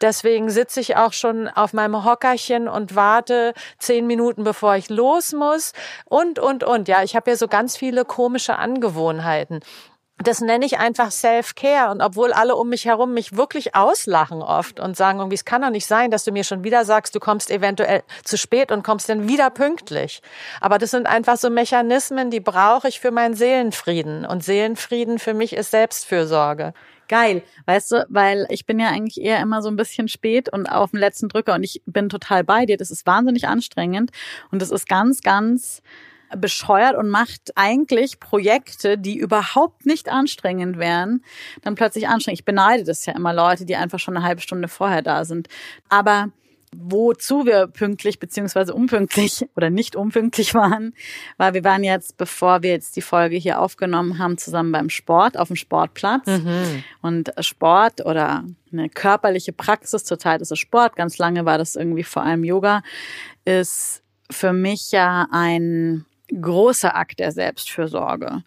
Deswegen 0.00 0.48
sitze 0.48 0.80
ich 0.80 0.96
auch 0.96 1.12
schon 1.12 1.48
auf 1.48 1.74
meinem 1.74 2.02
Hockerchen 2.02 2.66
und 2.66 2.94
warte 2.94 3.52
zehn 3.78 4.06
Minuten, 4.06 4.42
bevor 4.42 4.76
ich 4.76 4.88
los 4.88 5.32
muss. 5.32 5.74
Und, 6.06 6.38
und, 6.38 6.64
und. 6.64 6.88
Ja, 6.88 7.02
ich 7.02 7.16
habe 7.16 7.30
ja 7.30 7.36
so 7.36 7.46
ganz 7.46 7.76
viele 7.76 8.06
komische 8.06 8.56
Angewohnheiten 8.56 9.60
das 10.18 10.40
nenne 10.40 10.64
ich 10.64 10.78
einfach 10.78 11.10
Self-Care. 11.10 11.90
Und 11.90 12.00
obwohl 12.00 12.32
alle 12.32 12.54
um 12.54 12.68
mich 12.68 12.84
herum 12.84 13.14
mich 13.14 13.36
wirklich 13.36 13.74
auslachen 13.74 14.42
oft 14.42 14.78
und 14.78 14.96
sagen, 14.96 15.18
irgendwie, 15.18 15.34
es 15.34 15.44
kann 15.44 15.62
doch 15.62 15.70
nicht 15.70 15.86
sein, 15.86 16.10
dass 16.10 16.24
du 16.24 16.30
mir 16.30 16.44
schon 16.44 16.62
wieder 16.62 16.84
sagst, 16.84 17.14
du 17.14 17.20
kommst 17.20 17.50
eventuell 17.50 18.02
zu 18.22 18.38
spät 18.38 18.70
und 18.70 18.84
kommst 18.84 19.08
dann 19.08 19.28
wieder 19.28 19.50
pünktlich. 19.50 20.22
Aber 20.60 20.78
das 20.78 20.92
sind 20.92 21.06
einfach 21.06 21.36
so 21.36 21.50
Mechanismen, 21.50 22.30
die 22.30 22.40
brauche 22.40 22.88
ich 22.88 23.00
für 23.00 23.10
meinen 23.10 23.34
Seelenfrieden. 23.34 24.24
Und 24.24 24.44
Seelenfrieden 24.44 25.18
für 25.18 25.34
mich 25.34 25.52
ist 25.52 25.72
Selbstfürsorge. 25.72 26.74
Geil, 27.08 27.42
weißt 27.66 27.92
du, 27.92 28.06
weil 28.08 28.46
ich 28.48 28.64
bin 28.64 28.78
ja 28.78 28.88
eigentlich 28.88 29.20
eher 29.20 29.40
immer 29.40 29.60
so 29.62 29.68
ein 29.68 29.76
bisschen 29.76 30.08
spät 30.08 30.50
und 30.50 30.66
auf 30.66 30.92
dem 30.92 31.00
letzten 31.00 31.28
Drücker 31.28 31.54
und 31.54 31.62
ich 31.62 31.82
bin 31.84 32.08
total 32.08 32.44
bei 32.44 32.64
dir. 32.64 32.78
Das 32.78 32.90
ist 32.90 33.04
wahnsinnig 33.04 33.46
anstrengend 33.46 34.10
und 34.50 34.62
das 34.62 34.70
ist 34.70 34.88
ganz, 34.88 35.20
ganz 35.20 35.82
bescheuert 36.36 36.96
und 36.96 37.08
macht 37.08 37.52
eigentlich 37.56 38.20
Projekte, 38.20 38.98
die 38.98 39.16
überhaupt 39.16 39.86
nicht 39.86 40.08
anstrengend 40.08 40.78
wären, 40.78 41.24
dann 41.62 41.74
plötzlich 41.74 42.08
anstrengend. 42.08 42.40
Ich 42.40 42.44
beneide 42.44 42.84
das 42.84 43.06
ja 43.06 43.14
immer 43.14 43.32
Leute, 43.32 43.64
die 43.64 43.76
einfach 43.76 43.98
schon 43.98 44.16
eine 44.16 44.24
halbe 44.24 44.40
Stunde 44.40 44.68
vorher 44.68 45.02
da 45.02 45.24
sind. 45.24 45.48
Aber 45.88 46.28
wozu 46.76 47.46
wir 47.46 47.66
pünktlich 47.66 48.18
beziehungsweise 48.18 48.74
unpünktlich 48.74 49.46
oder 49.56 49.70
nicht 49.70 49.96
unpünktlich 49.96 50.54
waren, 50.54 50.94
weil 51.36 51.54
wir 51.54 51.64
waren 51.64 51.84
jetzt, 51.84 52.16
bevor 52.16 52.62
wir 52.62 52.70
jetzt 52.70 52.96
die 52.96 53.02
Folge 53.02 53.36
hier 53.36 53.60
aufgenommen 53.60 54.18
haben, 54.18 54.38
zusammen 54.38 54.72
beim 54.72 54.90
Sport 54.90 55.38
auf 55.38 55.48
dem 55.48 55.56
Sportplatz. 55.56 56.26
Mhm. 56.26 56.84
Und 57.02 57.32
Sport 57.40 58.04
oder 58.04 58.44
eine 58.72 58.88
körperliche 58.88 59.52
Praxis, 59.52 60.04
zurzeit 60.04 60.40
ist 60.40 60.52
es 60.52 60.58
Sport, 60.58 60.96
ganz 60.96 61.18
lange 61.18 61.44
war 61.44 61.58
das 61.58 61.76
irgendwie 61.76 62.02
vor 62.02 62.22
allem 62.22 62.44
Yoga, 62.44 62.82
ist 63.44 64.02
für 64.30 64.52
mich 64.52 64.90
ja 64.90 65.26
ein 65.30 66.04
großer 66.28 66.96
Akt 66.96 67.18
der 67.18 67.32
Selbstfürsorge. 67.32 68.42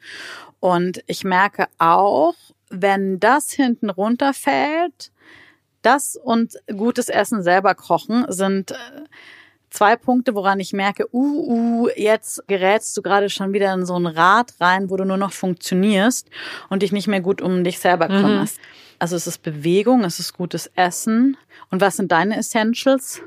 Und 0.60 1.04
ich 1.08 1.24
merke 1.24 1.68
auch, 1.78 2.36
wenn 2.70 3.20
das 3.20 3.52
hinten 3.52 3.90
runterfällt, 3.90 5.12
das 5.82 6.16
und 6.16 6.56
gutes 6.76 7.08
Essen 7.10 7.44
selber 7.44 7.76
kochen 7.76 8.26
sind 8.30 8.72
äh, 8.72 8.76
zwei 9.70 9.96
Punkte, 9.96 10.34
woran 10.36 10.60
ich 10.60 10.74
merke, 10.74 11.08
uh, 11.14 11.86
uh, 11.86 11.90
jetzt 11.96 12.46
gerätst 12.48 12.98
du 12.98 13.02
gerade 13.02 13.30
schon 13.30 13.54
wieder 13.54 13.74
in 13.74 13.86
so 13.86 13.98
ein 13.98 14.08
Rad 14.08 14.54
rein, 14.60 14.90
wo 14.90 14.98
du 14.98 15.06
nur 15.06 15.18
noch 15.18 15.32
funktionierst 15.32 16.30
und 16.70 16.82
dich 16.82 16.92
nicht 16.92 17.08
mehr 17.08 17.22
gut 17.22 17.42
um 17.42 17.64
dich 17.64 17.80
selber 17.80 18.10
mhm. 18.10 18.22
kümmerst. 18.22 18.58
Mhm. 18.58 18.64
Also 19.00 19.16
es 19.16 19.28
ist 19.28 19.44
Bewegung, 19.44 20.04
es 20.04 20.20
ist 20.20 20.34
gutes 20.34 20.72
Essen. 20.76 21.38
Und 21.70 21.82
was 21.82 21.98
sind 21.98 22.12
deine 22.12 22.38
Essentials? 22.38 23.22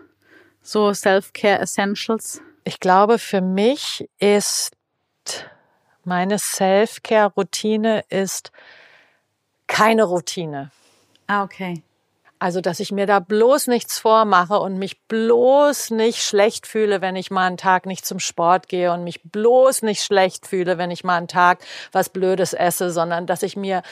So 0.63 0.93
Self-Care 0.93 1.61
Essentials? 1.61 2.43
Ich 2.65 2.81
glaube, 2.81 3.19
für 3.19 3.41
mich 3.41 4.09
ist 4.19 4.73
meine 6.05 6.39
Self-Care-Routine 6.39 8.05
ist 8.09 8.53
keine 9.67 10.05
Routine. 10.05 10.71
Ah, 11.27 11.45
okay. 11.45 11.83
Also, 12.43 12.63
dass 12.63 12.81
ich 12.81 12.91
mir 12.91 13.05
da 13.05 13.21
bloß 13.21 13.67
nichts 13.67 13.99
vormache 13.99 14.59
und 14.59 14.79
mich 14.79 15.03
bloß 15.09 15.91
nicht 15.91 16.23
schlecht 16.23 16.67
fühle, 16.67 17.03
wenn 17.03 17.15
ich 17.15 17.31
mal 17.31 17.47
einen 17.47 17.59
Tag 17.59 17.85
nicht 17.85 18.07
zum 18.07 18.19
Sport 18.19 18.67
gehe 18.67 18.93
und 18.93 19.05
mich 19.05 19.21
bloß 19.23 19.83
nicht 19.83 20.03
schlecht 20.03 20.47
fühle, 20.47 20.79
wenn 20.79 20.91
ich 20.91 21.05
mal 21.05 21.19
einen 21.19 21.29
Tag 21.29 21.59
was 21.93 22.09
Blödes 22.09 22.55
esse, 22.55 22.93
sondern 22.93 23.27
dass 23.27 23.43
ich 23.43 23.59
mir 23.59 23.83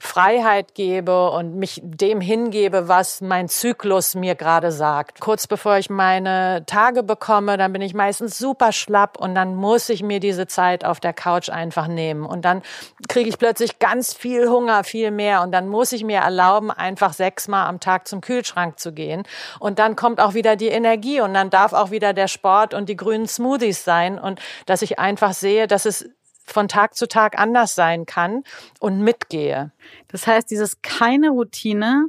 Freiheit 0.00 0.74
gebe 0.74 1.30
und 1.30 1.56
mich 1.56 1.80
dem 1.82 2.20
hingebe, 2.20 2.88
was 2.88 3.22
mein 3.22 3.48
Zyklus 3.48 4.14
mir 4.14 4.34
gerade 4.34 4.70
sagt. 4.70 5.20
Kurz 5.20 5.46
bevor 5.46 5.78
ich 5.78 5.88
meine 5.88 6.64
Tage 6.66 7.04
bekomme, 7.04 7.56
dann 7.56 7.72
bin 7.72 7.80
ich 7.80 7.94
meistens 7.94 8.36
super 8.36 8.72
schlapp 8.72 9.18
und 9.18 9.34
dann 9.34 9.54
muss 9.54 9.88
ich 9.88 10.02
mir 10.02 10.20
diese 10.20 10.46
Zeit 10.46 10.84
auf 10.84 11.00
der 11.00 11.14
Couch 11.14 11.48
einfach 11.48 11.86
nehmen 11.86 12.26
und 12.26 12.44
dann 12.44 12.60
kriege 13.08 13.30
ich 13.30 13.38
plötzlich 13.38 13.78
ganz 13.78 14.12
viel 14.12 14.50
Hunger, 14.50 14.84
viel 14.84 15.10
mehr 15.10 15.40
und 15.40 15.52
dann 15.52 15.68
muss 15.68 15.92
ich 15.92 16.04
mir 16.04 16.18
erlauben, 16.18 16.70
einfach 16.70 17.14
sechsmal 17.14 17.66
am 17.66 17.80
Tag 17.80 17.93
Tag 17.94 18.08
zum 18.08 18.20
Kühlschrank 18.20 18.78
zu 18.78 18.92
gehen. 18.92 19.22
Und 19.60 19.78
dann 19.78 19.94
kommt 19.94 20.20
auch 20.20 20.34
wieder 20.34 20.56
die 20.56 20.68
Energie 20.68 21.20
und 21.20 21.32
dann 21.34 21.50
darf 21.50 21.72
auch 21.72 21.90
wieder 21.90 22.12
der 22.12 22.28
Sport 22.28 22.74
und 22.74 22.88
die 22.88 22.96
grünen 22.96 23.28
Smoothies 23.28 23.84
sein 23.84 24.18
und 24.18 24.40
dass 24.66 24.82
ich 24.82 24.98
einfach 24.98 25.32
sehe, 25.32 25.68
dass 25.68 25.86
es 25.86 26.08
von 26.44 26.68
Tag 26.68 26.94
zu 26.94 27.06
Tag 27.06 27.38
anders 27.38 27.74
sein 27.74 28.04
kann 28.04 28.42
und 28.80 29.00
mitgehe. 29.00 29.72
Das 30.08 30.26
heißt, 30.26 30.50
dieses 30.50 30.82
keine 30.82 31.30
Routine 31.30 32.08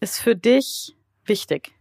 ist 0.00 0.18
für 0.18 0.34
dich 0.34 0.96
wichtig 1.26 1.72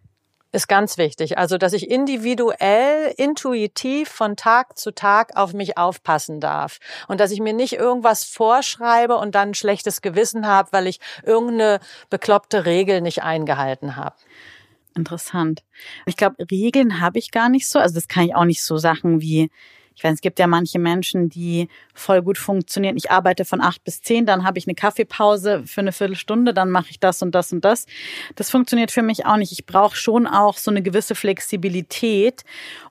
ist 0.52 0.68
ganz 0.68 0.98
wichtig. 0.98 1.38
Also, 1.38 1.58
dass 1.58 1.74
ich 1.74 1.90
individuell, 1.90 3.14
intuitiv 3.18 4.10
von 4.10 4.36
Tag 4.36 4.78
zu 4.78 4.92
Tag 4.92 5.36
auf 5.36 5.54
mich 5.54 5.78
aufpassen 5.78 6.40
darf. 6.40 6.80
Und 7.08 7.20
dass 7.20 7.32
ich 7.32 7.40
mir 7.40 7.54
nicht 7.54 7.74
irgendwas 7.74 8.24
vorschreibe 8.24 9.18
und 9.18 9.36
dann 9.36 9.50
ein 9.50 9.54
schlechtes 9.54 10.02
Gewissen 10.02 10.48
habe, 10.48 10.70
weil 10.72 10.88
ich 10.88 11.00
irgendeine 11.24 11.80
bekloppte 12.10 12.66
Regel 12.66 13.02
nicht 13.02 13.24
eingehalten 13.24 13.96
habe. 13.96 14.16
Interessant. 14.96 15.64
Ich 16.06 16.18
glaube, 16.18 16.38
Regeln 16.50 17.00
habe 17.00 17.20
ich 17.20 17.32
gar 17.32 17.50
nicht 17.50 17.70
so. 17.70 17.80
Also 17.80 17.96
das 17.96 18.08
kann 18.08 18.26
ich 18.26 18.36
auch 18.36 18.46
nicht 18.46 18.64
so 18.64 18.78
Sachen 18.78 19.22
wie 19.22 19.52
ich 19.98 20.04
weiß, 20.04 20.14
es 20.14 20.22
gibt 20.22 20.38
ja 20.38 20.46
manche 20.46 20.78
Menschen, 20.78 21.28
die 21.28 21.70
voll 21.96 22.22
gut 22.22 22.38
funktionieren. 22.38 22.98
Ich 22.98 23.10
arbeite 23.10 23.46
von 23.46 23.62
acht 23.62 23.84
bis 23.84 24.04
zehn, 24.04 24.28
dann 24.28 24.46
habe 24.46 24.60
ich 24.60 24.68
eine 24.68 24.76
Kaffeepause 24.76 25.64
für 25.66 25.82
eine 25.82 25.92
Viertelstunde, 25.92 26.54
dann 26.54 26.70
mache 26.70 26.92
ich 26.92 27.00
das 27.00 27.24
und 27.24 27.34
das 27.34 27.52
und 27.52 27.66
das. 27.66 27.88
Das 28.36 28.52
funktioniert 28.52 28.92
für 28.92 29.02
mich 29.02 29.26
auch 29.26 29.38
nicht. 29.38 29.52
Ich 29.52 29.66
brauche 29.66 29.96
schon 29.96 30.28
auch 30.28 30.58
so 30.58 30.70
eine 30.70 30.84
gewisse 30.84 31.16
Flexibilität. 31.16 32.44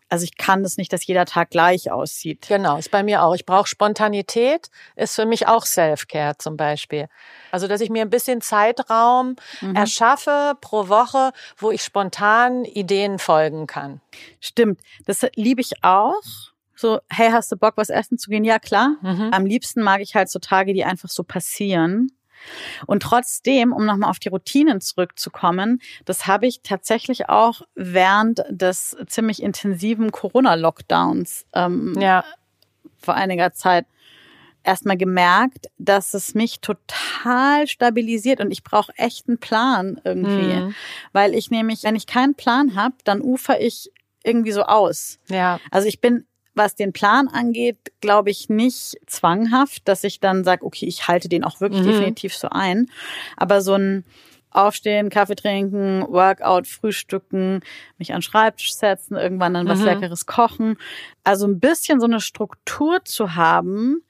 Also 0.09 0.25
ich 0.25 0.37
kann 0.37 0.65
das 0.65 0.79
nicht, 0.79 0.93
dass 0.93 1.07
jeder 1.07 1.27
Tag 1.27 1.51
gleich 1.51 1.93
aussieht. 1.93 2.47
Genau, 2.49 2.77
ist 2.77 2.91
bei 2.91 3.05
mir 3.05 3.23
auch. 3.23 3.37
Ich 3.37 3.47
brauche 3.47 3.69
Spontanität, 3.69 4.69
ist 4.97 5.15
für 5.15 5.27
mich 5.27 5.47
auch 5.47 5.65
Self-Care 5.65 6.39
zum 6.39 6.57
Beispiel. 6.57 7.07
Also 7.53 7.69
dass 7.69 7.81
ich 7.81 7.91
mir 7.91 8.03
ein 8.03 8.11
bisschen 8.11 8.41
Zeitraum 8.41 9.37
mhm. 9.61 9.77
erschaffe 9.77 10.55
pro 10.61 10.89
Woche, 10.89 11.31
wo 11.57 11.71
ich 11.71 11.83
spontan 11.83 12.65
Ideen 12.65 13.21
folgen 13.21 13.69
kann. 13.69 14.01
Stimmt, 14.41 14.81
das 15.05 15.25
liebe 15.37 15.61
ich 15.61 15.85
auch. 15.85 16.56
So, 16.77 17.01
hey, 17.09 17.31
hast 17.31 17.51
du 17.51 17.57
Bock, 17.57 17.75
was 17.77 17.89
essen 17.89 18.19
zu 18.19 18.31
gehen? 18.31 18.45
Ja, 18.45 18.59
klar. 18.59 18.97
Mhm. 19.03 19.31
Am 19.33 19.47
liebsten 19.47 19.83
mag 19.83 20.01
ich 20.01 20.15
halt 20.15 20.31
so 20.31 20.39
Tage, 20.39 20.75
die 20.75 20.85
einfach 20.85 21.09
so 21.09 21.25
passieren. 21.25 22.13
Und 22.87 23.03
trotzdem, 23.03 23.73
um 23.73 23.87
nochmal 23.87 24.11
auf 24.11 24.19
die 24.19 24.29
Routinen 24.29 24.81
zurückzukommen, 24.81 25.81
das 26.05 26.27
habe 26.27 26.47
ich 26.47 26.61
tatsächlich 26.63 27.29
auch 27.29 27.63
während 27.75 28.45
des 28.51 28.97
ziemlich 29.07 29.43
intensiven 29.43 30.13
Corona-Lockdowns 30.13 31.47
ähm, 31.55 31.95
ja. 31.99 32.25
vor 32.99 33.15
einiger 33.15 33.53
Zeit 33.53 33.87
erstmal 34.63 34.97
gemerkt, 34.97 35.69
dass 35.79 36.13
es 36.13 36.35
mich 36.35 36.61
total 36.61 37.67
stabilisiert 37.69 38.41
und 38.41 38.51
ich 38.51 38.65
brauche 38.65 38.93
echt 38.97 39.29
einen 39.29 39.39
Plan 39.39 40.01
irgendwie. 40.05 40.55
Mhm. 40.55 40.75
Weil 41.13 41.35
ich 41.35 41.51
nämlich, 41.51 41.85
wenn 41.85 41.97
ich 41.97 42.07
keinen 42.07 42.35
Plan 42.35 42.75
habe, 42.75 42.97
dann 43.05 43.23
ufer 43.23 43.61
ich 43.61 43.91
irgendwie 44.25 44.53
so 44.53 44.65
aus. 44.65 45.19
Ja. 45.29 45.61
Also 45.71 45.87
ich 45.87 46.01
bin 46.01 46.27
was 46.57 46.75
den 46.75 46.93
Plan 46.93 47.29
angeht, 47.29 47.79
glaube 48.01 48.31
ich 48.31 48.49
nicht 48.49 48.97
zwanghaft, 49.07 49.87
dass 49.87 50.05
ich 50.05 50.21
dann 50.21 50.43
sage, 50.43 50.65
okay, 50.65 50.87
ich 50.87 51.07
halte 51.07 51.29
den 51.29 51.45
auch 51.45 51.61
wirklich 51.61 51.83
mhm. 51.83 51.91
definitiv 51.91 52.35
so 52.35 52.49
ein. 52.49 52.91
Aber 53.37 53.61
so 53.61 53.75
ein 53.75 54.05
Aufstehen, 54.51 55.11
Kaffee 55.11 55.37
trinken, 55.37 56.03
Workout, 56.09 56.67
Frühstücken, 56.67 57.61
mich 57.99 58.15
an 58.15 58.23
Schreibtisch 58.23 58.75
setzen, 58.75 59.17
irgendwann 59.17 59.53
dann 59.55 59.69
was 59.69 59.81
mhm. 59.81 59.85
Leckeres 59.85 60.25
kochen. 60.25 60.79
Also 61.25 61.47
ein 61.47 61.61
bisschen 61.61 62.01
so 62.01 62.07
eine 62.07 62.21
Struktur 62.21 63.05
zu 63.05 63.35
haben 63.35 64.03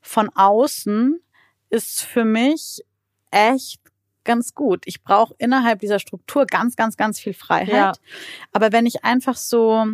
von 0.00 0.30
außen 0.34 1.20
ist 1.70 2.02
für 2.02 2.24
mich 2.24 2.84
echt 3.30 3.80
ganz 4.24 4.54
gut. 4.54 4.82
Ich 4.84 5.02
brauche 5.02 5.34
innerhalb 5.38 5.80
dieser 5.80 5.98
Struktur 5.98 6.46
ganz, 6.46 6.76
ganz, 6.76 6.96
ganz 6.96 7.18
viel 7.18 7.34
Freiheit. 7.34 7.68
Ja. 7.68 7.92
Aber 8.52 8.72
wenn 8.72 8.86
ich 8.86 9.04
einfach 9.04 9.36
so 9.36 9.86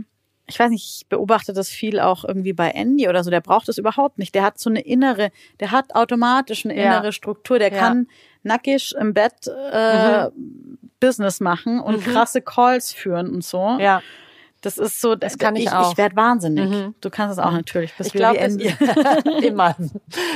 ich 0.49 0.59
weiß 0.59 0.71
nicht, 0.71 1.03
ich 1.03 1.09
beobachte 1.09 1.53
das 1.53 1.69
viel 1.69 2.01
auch 2.01 2.25
irgendwie 2.25 2.55
bei 2.55 2.71
Andy 2.71 3.09
oder 3.09 3.23
so, 3.23 3.31
der 3.31 3.41
braucht 3.43 3.69
das 3.69 3.77
überhaupt 3.79 4.19
nicht. 4.19 4.35
Der 4.35 4.43
hat 4.43 4.59
so 4.59 4.71
eine 4.71 4.81
innere, 4.81 5.31
der 5.61 5.71
hat 5.71 5.95
automatisch 5.95 6.65
eine 6.65 6.75
innere 6.75 7.07
ja. 7.07 7.13
Struktur, 7.13 7.59
der 7.59 7.73
ja. 7.73 7.79
kann 7.79 8.09
nackig 8.43 8.95
im 8.99 9.13
Bett 9.13 9.47
äh, 9.47 10.25
mhm. 10.25 10.79
Business 11.01 11.41
machen 11.41 11.81
und 11.81 12.07
mhm. 12.07 12.11
krasse 12.11 12.41
Calls 12.41 12.93
führen 12.93 13.31
und 13.31 13.45
so. 13.45 13.77
Ja. 13.79 14.03
Das 14.63 14.77
ist 14.79 15.01
so, 15.01 15.15
das 15.15 15.39
kann 15.39 15.55
ich, 15.55 15.65
ich 15.65 15.73
auch. 15.73 15.93
Ich 15.93 15.99
werde 15.99 16.17
wahnsinnig. 16.17 16.69
Mhm. 16.69 16.95
Du 17.01 17.11
kannst 17.11 17.39
es 17.39 17.45
auch 17.45 17.53
natürlich. 17.53 17.95
Bist 17.95 18.09
ich 18.09 18.15
glaube, 18.15 18.39
immer. 19.43 19.77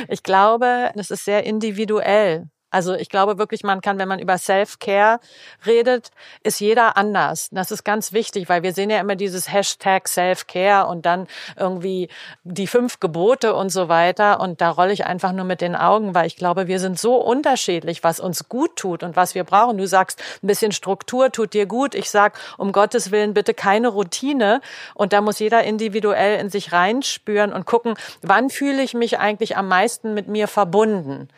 Ich 0.09 0.23
glaube, 0.23 0.91
es 0.95 1.11
ist 1.11 1.25
sehr 1.25 1.45
individuell. 1.45 2.49
Also 2.73 2.95
ich 2.95 3.11
glaube 3.11 3.39
wirklich, 3.39 3.63
man 3.63 3.83
kann, 3.83 3.99
wenn 3.99 4.09
man 4.09 4.19
über 4.19 4.39
Self-Care 4.39 5.21
redet, 5.67 6.11
ist 6.43 6.59
jeder 6.59 6.97
anders. 6.97 7.49
Das 7.53 7.71
ist 7.71 7.85
ganz 7.85 8.13
wichtig, 8.13 8.49
weil 8.49 8.63
wir 8.63 8.73
sehen 8.73 8.89
ja 8.89 8.99
immer 8.99 9.15
dieses 9.15 9.53
Hashtag 9.53 10.09
Self-Care 10.09 10.87
und 10.87 11.05
dann 11.05 11.29
irgendwie 11.57 12.09
die 12.45 12.67
fünf 12.67 12.99
Gebote 12.99 13.55
und 13.55 13.69
so 13.69 13.91
weiter. 13.91 14.41
Und 14.41 14.63
da 14.63 14.71
rolle 14.71 14.93
ich 14.93 15.05
einfach 15.05 15.33
nur 15.33 15.45
mit 15.45 15.61
den 15.61 15.77
Augen, 15.77 16.15
weil 16.15 16.27
ich 16.27 16.37
glaube, 16.37 16.67
wir 16.67 16.81
sind 16.81 16.99
so 16.99 17.17
unterschiedlich, 17.17 18.03
was 18.03 18.21
uns 18.21 18.49
gut 18.49 18.77
tut 18.77 19.03
und 19.03 19.17
was 19.17 19.35
wir 19.35 19.45
brauchen. 19.45 19.77
Du 19.77 19.87
sagst, 19.87 20.23
ein 20.43 20.47
bisschen 20.47 20.73
Struktur 20.73 21.31
tut 21.31 21.53
dir 21.53 21.67
gut. 21.67 21.95
Ich 21.95 22.11
sag, 22.11 22.39
um 22.57 22.73
Gottes 22.73 23.11
Willen 23.11 23.35
bitte 23.35 23.53
keine 23.53 23.89
Routine. 23.89 24.63
Und 24.95 25.13
da 25.13 25.21
muss 25.21 25.39
jeder 25.39 25.63
individuell 25.63 26.41
in 26.41 26.49
sich 26.49 26.73
reinspüren 26.73 27.53
und 27.53 27.67
gucken, 27.67 27.97
wann 28.23 28.49
fühle 28.49 28.83
ich 28.83 28.95
mich 28.95 29.19
eigentlich 29.19 29.59
am 29.59 29.69
meisten 29.69 30.15
mit 30.15 30.29
mir 30.29 30.49
verbunden. 30.49 31.29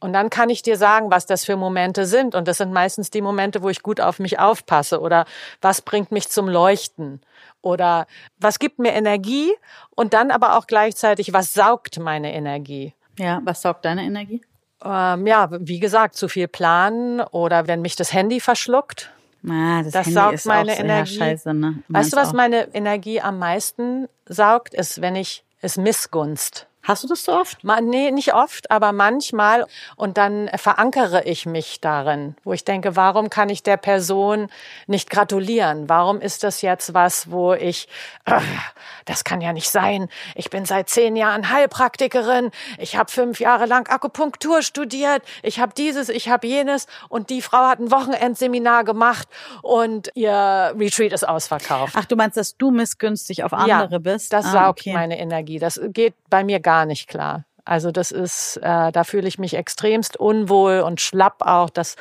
Und 0.00 0.14
dann 0.14 0.30
kann 0.30 0.48
ich 0.48 0.62
dir 0.62 0.78
sagen, 0.78 1.10
was 1.10 1.26
das 1.26 1.44
für 1.44 1.56
Momente 1.56 2.06
sind. 2.06 2.34
Und 2.34 2.48
das 2.48 2.56
sind 2.56 2.72
meistens 2.72 3.10
die 3.10 3.20
Momente, 3.20 3.62
wo 3.62 3.68
ich 3.68 3.82
gut 3.82 4.00
auf 4.00 4.18
mich 4.18 4.38
aufpasse 4.38 5.00
oder 5.00 5.26
was 5.60 5.82
bringt 5.82 6.10
mich 6.10 6.28
zum 6.30 6.48
Leuchten 6.48 7.20
oder 7.60 8.06
was 8.38 8.58
gibt 8.58 8.78
mir 8.78 8.92
Energie 8.92 9.52
und 9.94 10.14
dann 10.14 10.30
aber 10.30 10.56
auch 10.56 10.66
gleichzeitig, 10.66 11.34
was 11.34 11.52
saugt 11.52 11.98
meine 11.98 12.32
Energie. 12.32 12.94
Ja, 13.18 13.42
was 13.44 13.60
saugt 13.60 13.84
deine 13.84 14.02
Energie? 14.02 14.40
Ähm, 14.82 15.26
ja, 15.26 15.48
wie 15.50 15.78
gesagt, 15.78 16.14
zu 16.16 16.28
viel 16.28 16.48
planen 16.48 17.20
oder 17.20 17.66
wenn 17.66 17.82
mich 17.82 17.94
das 17.96 18.14
Handy 18.14 18.40
verschluckt. 18.40 19.12
Ah, 19.46 19.82
das, 19.82 19.92
das 19.92 20.06
Handy 20.06 20.12
saugt 20.12 20.46
meine 20.46 20.78
Energie. 20.78 21.18
Scheiße, 21.18 21.52
ne? 21.52 21.82
Weißt 21.88 22.14
du, 22.14 22.16
was 22.16 22.30
auch? 22.30 22.32
meine 22.32 22.74
Energie 22.74 23.20
am 23.20 23.38
meisten 23.38 24.08
saugt, 24.24 24.72
ist, 24.72 25.02
wenn 25.02 25.16
ich 25.16 25.44
es 25.60 25.76
Missgunst 25.76 26.69
Hast 26.82 27.04
du 27.04 27.08
das 27.08 27.24
so 27.24 27.32
oft? 27.32 27.62
Man, 27.62 27.88
nee, 27.88 28.10
nicht 28.10 28.32
oft, 28.32 28.70
aber 28.70 28.92
manchmal. 28.92 29.66
Und 29.96 30.16
dann 30.16 30.48
verankere 30.54 31.24
ich 31.24 31.44
mich 31.44 31.80
darin, 31.80 32.36
wo 32.42 32.54
ich 32.54 32.64
denke, 32.64 32.96
warum 32.96 33.28
kann 33.28 33.50
ich 33.50 33.62
der 33.62 33.76
Person 33.76 34.48
nicht 34.86 35.10
gratulieren? 35.10 35.90
Warum 35.90 36.20
ist 36.22 36.42
das 36.42 36.62
jetzt 36.62 36.94
was, 36.94 37.30
wo 37.30 37.52
ich, 37.52 37.86
äh, 38.24 38.40
das 39.04 39.24
kann 39.24 39.42
ja 39.42 39.52
nicht 39.52 39.68
sein. 39.68 40.08
Ich 40.34 40.48
bin 40.48 40.64
seit 40.64 40.88
zehn 40.88 41.16
Jahren 41.16 41.50
Heilpraktikerin. 41.50 42.50
Ich 42.78 42.96
habe 42.96 43.10
fünf 43.10 43.40
Jahre 43.40 43.66
lang 43.66 43.86
Akupunktur 43.88 44.62
studiert. 44.62 45.22
Ich 45.42 45.60
habe 45.60 45.74
dieses, 45.76 46.08
ich 46.08 46.30
habe 46.30 46.46
jenes. 46.46 46.86
Und 47.10 47.28
die 47.28 47.42
Frau 47.42 47.68
hat 47.68 47.78
ein 47.78 47.90
Wochenendseminar 47.90 48.84
gemacht 48.84 49.28
und 49.60 50.10
ihr 50.14 50.74
Retreat 50.78 51.12
ist 51.12 51.28
ausverkauft. 51.28 51.94
Ach, 51.96 52.06
du 52.06 52.16
meinst, 52.16 52.38
dass 52.38 52.56
du 52.56 52.70
missgünstig 52.70 53.44
auf 53.44 53.52
andere 53.52 53.92
ja, 53.92 53.98
bist? 53.98 54.32
Das 54.32 54.46
ah, 54.46 54.52
saugt 54.52 54.80
okay. 54.80 54.94
meine 54.94 55.18
Energie. 55.18 55.58
Das 55.58 55.78
geht 55.92 56.14
bei 56.30 56.42
mir 56.42 56.60
gar 56.60 56.69
gar 56.70 56.86
nicht 56.86 57.08
klar. 57.08 57.44
Also 57.64 57.90
das 57.90 58.12
ist, 58.12 58.58
äh, 58.58 58.92
da 58.92 59.02
fühle 59.02 59.26
ich 59.26 59.40
mich 59.40 59.54
extremst 59.54 60.16
unwohl 60.16 60.80
und 60.80 61.00
schlapp 61.00 61.42
auch. 61.42 61.68
Das, 61.68 61.96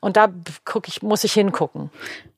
und 0.00 0.16
da 0.16 0.28
guck 0.64 0.86
ich, 0.86 1.02
muss 1.02 1.24
ich 1.24 1.32
hingucken. 1.32 1.90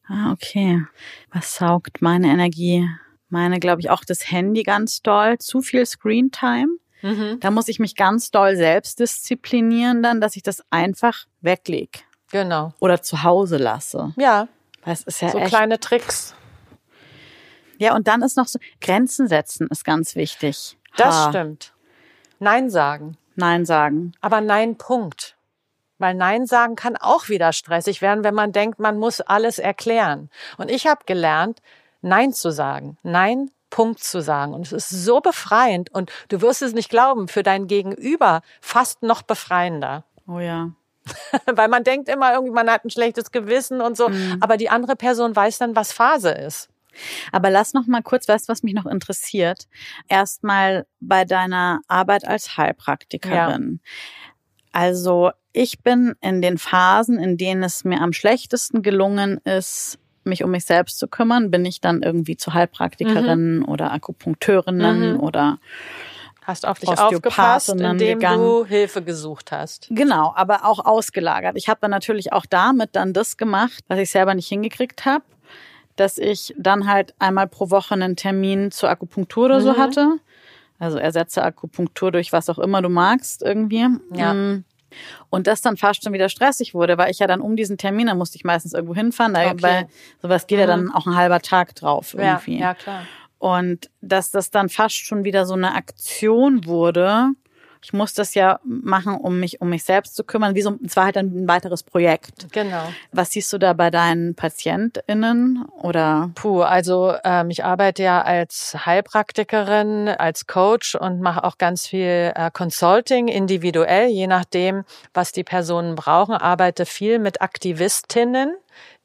Ah, 0.08 0.32
okay. 0.32 0.82
Was 1.30 1.56
saugt 1.56 2.00
meine 2.00 2.28
Energie? 2.28 2.88
Meine, 3.28 3.60
glaube 3.60 3.82
ich, 3.82 3.90
auch 3.90 4.02
das 4.02 4.30
Handy 4.30 4.62
ganz 4.62 5.02
doll. 5.02 5.36
Zu 5.38 5.60
viel 5.60 5.84
Screentime. 5.84 6.78
Mhm. 7.02 7.38
Da 7.40 7.50
muss 7.50 7.68
ich 7.68 7.78
mich 7.80 7.96
ganz 7.96 8.30
doll 8.30 8.56
selbst 8.56 8.98
disziplinieren 8.98 10.02
dann, 10.02 10.22
dass 10.22 10.36
ich 10.36 10.42
das 10.42 10.62
einfach 10.70 11.26
weglege. 11.42 12.00
Genau. 12.30 12.72
Oder 12.80 13.02
zu 13.02 13.22
Hause 13.22 13.58
lasse. 13.58 14.14
Ja. 14.16 14.48
Weil 14.84 14.94
es 14.94 15.02
ist 15.02 15.20
ja 15.20 15.28
so 15.28 15.38
echt 15.38 15.48
kleine 15.48 15.78
Tricks. 15.80 16.34
Ja, 17.76 17.94
und 17.94 18.08
dann 18.08 18.22
ist 18.22 18.38
noch 18.38 18.46
so, 18.46 18.58
Grenzen 18.80 19.28
setzen 19.28 19.68
ist 19.70 19.84
ganz 19.84 20.16
wichtig. 20.16 20.78
Das 20.96 21.14
ha. 21.14 21.28
stimmt. 21.28 21.73
Nein 22.38 22.70
sagen. 22.70 23.16
Nein 23.36 23.64
sagen. 23.64 24.12
Aber 24.20 24.40
Nein, 24.40 24.76
Punkt. 24.76 25.36
Weil 25.98 26.14
Nein 26.14 26.46
sagen 26.46 26.76
kann 26.76 26.96
auch 26.96 27.28
wieder 27.28 27.52
stressig 27.52 28.02
werden, 28.02 28.24
wenn 28.24 28.34
man 28.34 28.52
denkt, 28.52 28.78
man 28.78 28.98
muss 28.98 29.20
alles 29.20 29.58
erklären. 29.58 30.30
Und 30.58 30.70
ich 30.70 30.86
habe 30.86 31.04
gelernt, 31.06 31.62
Nein 32.02 32.32
zu 32.32 32.50
sagen. 32.50 32.98
Nein, 33.02 33.50
Punkt 33.70 34.02
zu 34.02 34.20
sagen. 34.20 34.54
Und 34.54 34.66
es 34.66 34.72
ist 34.72 34.90
so 34.90 35.20
befreiend 35.20 35.92
und 35.92 36.12
du 36.28 36.40
wirst 36.40 36.62
es 36.62 36.74
nicht 36.74 36.90
glauben, 36.90 37.28
für 37.28 37.42
dein 37.42 37.66
Gegenüber 37.66 38.42
fast 38.60 39.02
noch 39.02 39.22
befreiender. 39.22 40.04
Oh 40.28 40.38
ja. 40.38 40.70
Weil 41.46 41.68
man 41.68 41.84
denkt 41.84 42.08
immer 42.08 42.32
irgendwie, 42.34 42.52
man 42.52 42.70
hat 42.70 42.84
ein 42.84 42.90
schlechtes 42.90 43.30
Gewissen 43.30 43.80
und 43.80 43.96
so. 43.96 44.08
Mhm. 44.08 44.38
Aber 44.40 44.56
die 44.56 44.70
andere 44.70 44.96
Person 44.96 45.34
weiß 45.34 45.58
dann, 45.58 45.76
was 45.76 45.92
Phase 45.92 46.30
ist. 46.30 46.68
Aber 47.32 47.50
lass 47.50 47.74
noch 47.74 47.86
mal 47.86 48.02
kurz, 48.02 48.28
weißt 48.28 48.48
was 48.48 48.62
mich 48.62 48.74
noch 48.74 48.86
interessiert? 48.86 49.66
Erstmal 50.08 50.86
bei 51.00 51.24
deiner 51.24 51.80
Arbeit 51.88 52.26
als 52.26 52.56
Heilpraktikerin. 52.56 53.80
Ja. 53.82 53.90
Also 54.72 55.30
ich 55.52 55.82
bin 55.82 56.14
in 56.20 56.42
den 56.42 56.58
Phasen, 56.58 57.18
in 57.18 57.36
denen 57.36 57.62
es 57.62 57.84
mir 57.84 58.00
am 58.00 58.12
schlechtesten 58.12 58.82
gelungen 58.82 59.38
ist, 59.44 59.98
mich 60.24 60.42
um 60.42 60.50
mich 60.50 60.64
selbst 60.64 60.98
zu 60.98 61.06
kümmern, 61.06 61.50
bin 61.50 61.64
ich 61.64 61.80
dann 61.80 62.02
irgendwie 62.02 62.36
zu 62.36 62.54
Heilpraktikerin 62.54 63.58
mhm. 63.58 63.68
oder 63.68 63.92
Akupunkteurinnen 63.92 65.14
mhm. 65.14 65.20
oder 65.20 65.58
Hast 66.44 66.66
auf 66.66 66.78
dich 66.78 66.90
aufgepasst, 66.90 67.70
indem 67.70 68.18
gegangen. 68.18 68.38
du 68.38 68.66
Hilfe 68.66 69.02
gesucht 69.02 69.50
hast. 69.50 69.86
Genau, 69.90 70.34
aber 70.36 70.66
auch 70.66 70.84
ausgelagert. 70.84 71.56
Ich 71.56 71.70
habe 71.70 71.78
dann 71.80 71.90
natürlich 71.90 72.34
auch 72.34 72.44
damit 72.44 72.90
dann 72.92 73.14
das 73.14 73.38
gemacht, 73.38 73.82
was 73.88 73.98
ich 73.98 74.10
selber 74.10 74.34
nicht 74.34 74.48
hingekriegt 74.48 75.06
habe, 75.06 75.24
dass 75.96 76.18
ich 76.18 76.54
dann 76.58 76.86
halt 76.86 77.14
einmal 77.18 77.46
pro 77.46 77.70
Woche 77.70 77.94
einen 77.94 78.16
Termin 78.16 78.70
zur 78.70 78.88
Akupunktur 78.90 79.46
oder 79.46 79.60
mhm. 79.60 79.64
so 79.64 79.76
hatte. 79.76 80.18
Also 80.78 80.98
ersetze 80.98 81.42
Akupunktur 81.42 82.10
durch 82.12 82.32
was 82.32 82.50
auch 82.50 82.58
immer 82.58 82.82
du 82.82 82.88
magst 82.88 83.42
irgendwie. 83.42 83.86
Ja. 84.12 84.34
Mm. 84.34 84.64
Und 85.30 85.46
das 85.46 85.60
dann 85.60 85.76
fast 85.76 86.04
schon 86.04 86.12
wieder 86.12 86.28
stressig 86.28 86.74
wurde, 86.74 86.98
weil 86.98 87.10
ich 87.10 87.18
ja 87.18 87.26
dann 87.26 87.40
um 87.40 87.56
diesen 87.56 87.78
Termin, 87.78 88.06
da 88.06 88.14
musste 88.14 88.36
ich 88.36 88.44
meistens 88.44 88.74
irgendwo 88.74 88.94
hinfahren, 88.94 89.34
okay. 89.34 89.56
weil 89.60 89.88
sowas 90.20 90.46
geht 90.46 90.58
mhm. 90.58 90.60
ja 90.60 90.66
dann 90.66 90.92
auch 90.92 91.06
ein 91.06 91.16
halber 91.16 91.40
Tag 91.40 91.74
drauf 91.74 92.14
irgendwie. 92.14 92.58
Ja, 92.58 92.60
ja 92.60 92.74
klar. 92.74 93.02
Und 93.38 93.90
dass 94.00 94.30
das 94.30 94.50
dann 94.50 94.68
fast 94.68 94.96
schon 94.96 95.24
wieder 95.24 95.46
so 95.46 95.54
eine 95.54 95.74
Aktion 95.74 96.64
wurde. 96.64 97.30
Ich 97.84 97.92
muss 97.92 98.14
das 98.14 98.32
ja 98.34 98.60
machen, 98.64 99.16
um 99.16 99.38
mich 99.38 99.60
um 99.60 99.68
mich 99.68 99.84
selbst 99.84 100.16
zu 100.16 100.24
kümmern. 100.24 100.54
Wie 100.54 100.62
so, 100.62 100.78
es 100.82 100.96
war 100.96 101.04
halt 101.04 101.18
ein 101.18 101.46
weiteres 101.46 101.82
Projekt. 101.82 102.50
Genau. 102.50 102.82
Was 103.12 103.32
siehst 103.32 103.52
du 103.52 103.58
da 103.58 103.74
bei 103.74 103.90
deinen 103.90 104.34
PatientInnen 104.34 105.66
oder? 105.82 106.30
Puh, 106.34 106.62
also 106.62 107.14
ähm, 107.24 107.50
ich 107.50 107.62
arbeite 107.62 108.02
ja 108.02 108.22
als 108.22 108.74
Heilpraktikerin, 108.86 110.08
als 110.08 110.46
Coach 110.46 110.94
und 110.94 111.20
mache 111.20 111.44
auch 111.44 111.58
ganz 111.58 111.86
viel 111.86 112.32
äh, 112.34 112.50
Consulting 112.50 113.28
individuell, 113.28 114.08
je 114.08 114.28
nachdem, 114.28 114.84
was 115.12 115.32
die 115.32 115.44
Personen 115.44 115.94
brauchen. 115.94 116.34
Arbeite 116.34 116.86
viel 116.86 117.18
mit 117.18 117.42
Aktivistinnen, 117.42 118.56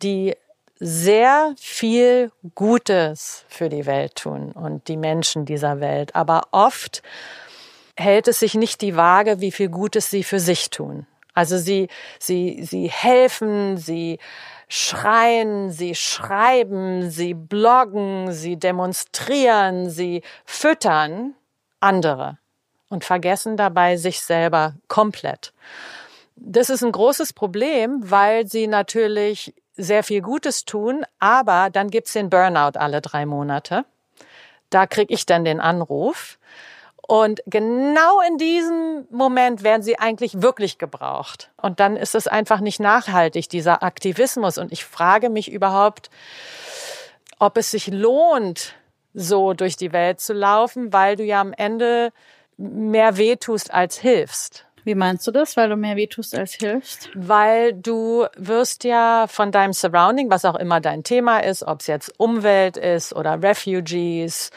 die 0.01 0.35
sehr 0.79 1.53
viel 1.57 2.31
Gutes 2.55 3.43
für 3.49 3.67
die 3.67 3.85
Welt 3.85 4.15
tun 4.15 4.53
und 4.53 4.87
die 4.87 4.95
Menschen 4.95 5.43
dieser 5.43 5.81
Welt. 5.81 6.15
Aber 6.15 6.43
oft 6.51 7.03
hält 7.99 8.27
es 8.27 8.39
sich 8.39 8.55
nicht 8.55 8.81
die 8.81 8.95
Waage, 8.95 9.41
wie 9.41 9.51
viel 9.51 9.69
Gutes 9.69 10.09
sie 10.09 10.23
für 10.23 10.39
sich 10.39 10.69
tun. 10.69 11.05
Also 11.33 11.57
sie, 11.57 11.89
sie, 12.19 12.63
sie 12.63 12.89
helfen, 12.89 13.77
sie 13.77 14.19
schreien, 14.67 15.71
sie 15.71 15.95
schreiben, 15.95 17.09
sie 17.09 17.33
bloggen, 17.33 18.31
sie 18.31 18.57
demonstrieren, 18.57 19.89
sie 19.89 20.21
füttern 20.45 21.35
andere 21.79 22.37
und 22.89 23.03
vergessen 23.03 23.57
dabei 23.57 23.97
sich 23.97 24.21
selber 24.21 24.75
komplett. 24.87 25.53
Das 26.35 26.69
ist 26.69 26.83
ein 26.83 26.91
großes 26.91 27.33
Problem, 27.33 27.99
weil 28.03 28.47
sie 28.47 28.67
natürlich 28.67 29.53
sehr 29.75 30.03
viel 30.03 30.21
Gutes 30.21 30.65
tun, 30.65 31.05
aber 31.19 31.69
dann 31.69 31.89
gibt's 31.89 32.13
den 32.13 32.29
Burnout 32.29 32.77
alle 32.77 33.01
drei 33.01 33.25
Monate. 33.25 33.85
Da 34.69 34.87
krieg 34.87 35.09
ich 35.09 35.25
dann 35.25 35.45
den 35.45 35.59
Anruf. 35.59 36.37
Und 37.09 37.41
genau 37.47 38.21
in 38.21 38.37
diesem 38.37 39.07
Moment 39.09 39.63
werden 39.63 39.81
sie 39.81 39.97
eigentlich 39.97 40.43
wirklich 40.43 40.77
gebraucht. 40.77 41.49
Und 41.59 41.79
dann 41.79 41.97
ist 41.97 42.13
es 42.13 42.27
einfach 42.27 42.59
nicht 42.59 42.79
nachhaltig, 42.79 43.49
dieser 43.49 43.81
Aktivismus. 43.81 44.59
Und 44.59 44.71
ich 44.71 44.85
frage 44.85 45.31
mich 45.31 45.51
überhaupt, 45.51 46.11
ob 47.39 47.57
es 47.57 47.71
sich 47.71 47.87
lohnt, 47.87 48.75
so 49.15 49.53
durch 49.53 49.75
die 49.75 49.91
Welt 49.91 50.19
zu 50.19 50.33
laufen, 50.33 50.93
weil 50.93 51.15
du 51.15 51.23
ja 51.23 51.41
am 51.41 51.51
Ende 51.51 52.13
mehr 52.57 53.17
wehtust 53.17 53.73
als 53.73 53.97
hilfst. 53.97 54.67
Wie 54.83 54.95
meinst 54.95 55.27
du 55.27 55.31
das, 55.31 55.57
weil 55.57 55.69
du 55.69 55.75
mehr 55.75 55.95
wehtust 55.95 56.37
als 56.37 56.53
hilfst? 56.53 57.09
Weil 57.13 57.73
du 57.73 58.27
wirst 58.37 58.83
ja 58.83 59.25
von 59.27 59.51
deinem 59.51 59.73
Surrounding, 59.73 60.29
was 60.29 60.45
auch 60.45 60.55
immer 60.55 60.79
dein 60.79 61.03
Thema 61.03 61.39
ist, 61.39 61.63
ob 61.63 61.81
es 61.81 61.87
jetzt 61.87 62.13
Umwelt 62.17 62.77
ist 62.77 63.13
oder 63.15 63.41
Refugees, 63.41 64.51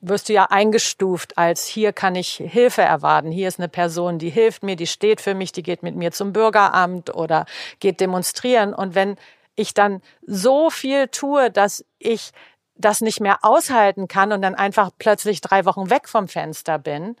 wirst 0.00 0.28
du 0.28 0.32
ja 0.32 0.44
eingestuft 0.44 1.36
als 1.38 1.66
hier 1.66 1.92
kann 1.92 2.14
ich 2.14 2.36
Hilfe 2.36 2.82
erwarten. 2.82 3.30
Hier 3.30 3.48
ist 3.48 3.58
eine 3.58 3.68
Person, 3.68 4.18
die 4.18 4.30
hilft 4.30 4.62
mir, 4.62 4.76
die 4.76 4.86
steht 4.86 5.20
für 5.20 5.34
mich, 5.34 5.52
die 5.52 5.62
geht 5.62 5.82
mit 5.82 5.96
mir 5.96 6.12
zum 6.12 6.32
Bürgeramt 6.32 7.14
oder 7.14 7.46
geht 7.80 8.00
demonstrieren. 8.00 8.74
Und 8.74 8.94
wenn 8.94 9.16
ich 9.56 9.74
dann 9.74 10.00
so 10.24 10.70
viel 10.70 11.08
tue, 11.08 11.50
dass 11.50 11.84
ich 11.98 12.30
das 12.76 13.00
nicht 13.00 13.20
mehr 13.20 13.40
aushalten 13.42 14.06
kann 14.06 14.32
und 14.32 14.40
dann 14.42 14.54
einfach 14.54 14.90
plötzlich 14.98 15.40
drei 15.40 15.64
Wochen 15.64 15.90
weg 15.90 16.08
vom 16.08 16.28
Fenster 16.28 16.78
bin, 16.78 17.16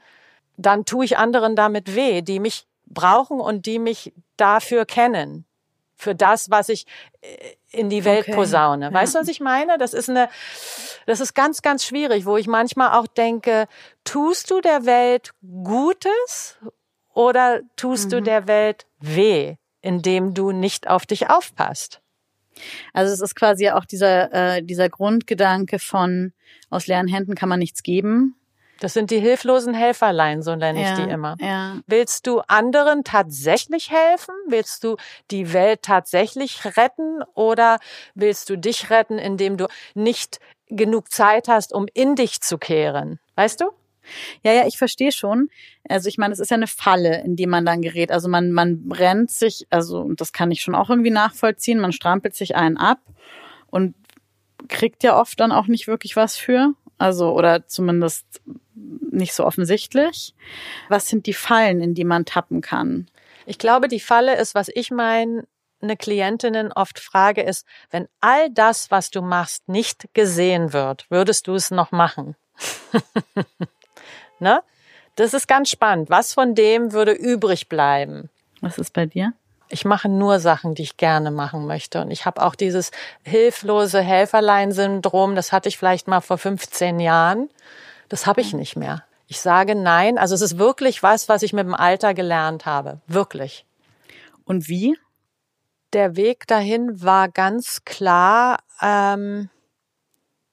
dann 0.56 0.84
tue 0.84 1.04
ich 1.04 1.18
anderen 1.18 1.56
damit 1.56 1.96
weh, 1.96 2.22
die 2.22 2.38
mich 2.38 2.66
brauchen 2.86 3.40
und 3.40 3.66
die 3.66 3.80
mich 3.80 4.12
dafür 4.36 4.86
kennen. 4.86 5.44
Für 5.96 6.14
das, 6.14 6.48
was 6.50 6.68
ich 6.68 6.86
äh, 7.22 7.56
in 7.70 7.90
die 7.90 8.04
Welt 8.04 8.26
okay. 8.28 8.34
posaune. 8.34 8.92
Weißt 8.92 9.14
du, 9.14 9.20
was 9.20 9.28
ich 9.28 9.40
meine? 9.40 9.78
Das 9.78 9.92
ist 9.92 10.08
eine, 10.08 10.28
das 11.06 11.20
ist 11.20 11.34
ganz, 11.34 11.62
ganz 11.62 11.84
schwierig, 11.84 12.24
wo 12.26 12.36
ich 12.36 12.46
manchmal 12.46 12.98
auch 12.98 13.06
denke, 13.06 13.66
tust 14.04 14.50
du 14.50 14.60
der 14.60 14.86
Welt 14.86 15.32
Gutes 15.42 16.58
oder 17.12 17.60
tust 17.76 18.06
mhm. 18.06 18.10
du 18.10 18.22
der 18.22 18.46
Welt 18.46 18.86
weh, 19.00 19.56
indem 19.80 20.34
du 20.34 20.52
nicht 20.52 20.88
auf 20.88 21.04
dich 21.04 21.28
aufpasst? 21.28 22.00
Also 22.92 23.12
es 23.12 23.20
ist 23.20 23.34
quasi 23.34 23.70
auch 23.70 23.84
dieser, 23.84 24.32
äh, 24.32 24.62
dieser 24.62 24.88
Grundgedanke 24.88 25.78
von 25.78 26.32
aus 26.70 26.86
leeren 26.86 27.06
Händen 27.06 27.34
kann 27.34 27.48
man 27.48 27.58
nichts 27.58 27.82
geben. 27.82 28.34
Das 28.80 28.92
sind 28.92 29.10
die 29.10 29.18
hilflosen 29.18 29.74
Helferlein, 29.74 30.42
so 30.42 30.54
nenne 30.54 30.82
ja, 30.82 30.92
ich 30.92 31.04
die 31.04 31.10
immer. 31.10 31.36
Ja. 31.40 31.78
Willst 31.86 32.26
du 32.26 32.40
anderen 32.46 33.04
tatsächlich 33.04 33.90
helfen? 33.90 34.34
Willst 34.46 34.84
du 34.84 34.96
die 35.30 35.52
Welt 35.52 35.82
tatsächlich 35.82 36.64
retten? 36.76 37.22
Oder 37.34 37.78
willst 38.14 38.48
du 38.50 38.56
dich 38.56 38.90
retten, 38.90 39.18
indem 39.18 39.56
du 39.56 39.66
nicht 39.94 40.38
genug 40.68 41.10
Zeit 41.10 41.48
hast, 41.48 41.72
um 41.72 41.86
in 41.92 42.14
dich 42.14 42.40
zu 42.40 42.58
kehren? 42.58 43.18
Weißt 43.34 43.60
du? 43.60 43.70
Ja, 44.42 44.52
ja, 44.52 44.66
ich 44.66 44.78
verstehe 44.78 45.12
schon. 45.12 45.50
Also 45.88 46.08
ich 46.08 46.18
meine, 46.18 46.32
es 46.32 46.40
ist 46.40 46.50
ja 46.50 46.56
eine 46.56 46.66
Falle, 46.66 47.22
in 47.22 47.36
die 47.36 47.46
man 47.46 47.66
dann 47.66 47.82
gerät. 47.82 48.10
Also 48.10 48.28
man, 48.28 48.52
man 48.52 48.88
brennt 48.88 49.30
sich, 49.30 49.66
also 49.70 50.00
und 50.00 50.20
das 50.20 50.32
kann 50.32 50.50
ich 50.50 50.62
schon 50.62 50.74
auch 50.74 50.88
irgendwie 50.88 51.10
nachvollziehen, 51.10 51.80
man 51.80 51.92
strampelt 51.92 52.34
sich 52.34 52.56
einen 52.56 52.76
ab 52.76 53.00
und 53.66 53.94
kriegt 54.68 55.02
ja 55.02 55.18
oft 55.18 55.38
dann 55.40 55.52
auch 55.52 55.66
nicht 55.66 55.88
wirklich 55.88 56.16
was 56.16 56.36
für. 56.36 56.74
Also, 56.98 57.32
oder 57.32 57.66
zumindest 57.66 58.42
nicht 59.10 59.34
so 59.34 59.44
offensichtlich. 59.44 60.34
Was 60.88 61.08
sind 61.08 61.26
die 61.26 61.34
Fallen, 61.34 61.80
in 61.80 61.94
die 61.94 62.04
man 62.04 62.24
tappen 62.24 62.60
kann? 62.60 63.08
Ich 63.46 63.58
glaube, 63.58 63.88
die 63.88 64.00
Falle 64.00 64.36
ist, 64.36 64.54
was 64.54 64.68
ich 64.74 64.90
meine, 64.90 65.44
eine 65.80 65.96
Klientinnen 65.96 66.72
oft 66.72 66.98
frage, 66.98 67.42
ist, 67.42 67.66
wenn 67.90 68.08
all 68.20 68.50
das, 68.50 68.90
was 68.90 69.10
du 69.10 69.22
machst, 69.22 69.68
nicht 69.68 70.08
gesehen 70.12 70.72
wird, 70.72 71.06
würdest 71.08 71.46
du 71.46 71.54
es 71.54 71.70
noch 71.70 71.92
machen? 71.92 72.36
ne? 74.38 74.62
Das 75.16 75.34
ist 75.34 75.48
ganz 75.48 75.70
spannend. 75.70 76.10
Was 76.10 76.32
von 76.32 76.54
dem 76.54 76.92
würde 76.92 77.12
übrig 77.12 77.68
bleiben? 77.68 78.28
Was 78.60 78.78
ist 78.78 78.92
bei 78.92 79.06
dir? 79.06 79.32
Ich 79.68 79.84
mache 79.84 80.08
nur 80.08 80.38
Sachen, 80.38 80.74
die 80.74 80.82
ich 80.82 80.96
gerne 80.96 81.30
machen 81.30 81.66
möchte. 81.66 82.00
Und 82.00 82.10
ich 82.10 82.24
habe 82.24 82.42
auch 82.42 82.54
dieses 82.54 82.90
hilflose 83.24 84.00
Helferlein-Syndrom, 84.00 85.34
das 85.34 85.52
hatte 85.52 85.68
ich 85.68 85.76
vielleicht 85.76 86.08
mal 86.08 86.20
vor 86.20 86.38
15 86.38 87.00
Jahren. 87.00 87.50
Das 88.08 88.26
habe 88.26 88.40
ich 88.40 88.54
nicht 88.54 88.76
mehr. 88.76 89.04
Ich 89.26 89.40
sage 89.40 89.74
nein. 89.74 90.18
Also 90.18 90.34
es 90.34 90.40
ist 90.40 90.58
wirklich 90.58 91.02
was, 91.02 91.28
was 91.28 91.42
ich 91.42 91.52
mit 91.52 91.66
dem 91.66 91.74
Alter 91.74 92.14
gelernt 92.14 92.66
habe. 92.66 93.00
Wirklich. 93.06 93.66
Und 94.44 94.68
wie? 94.68 94.98
Der 95.92 96.16
Weg 96.16 96.46
dahin 96.46 97.02
war 97.02 97.28
ganz 97.28 97.84
klar 97.84 98.58
ähm, 98.80 99.50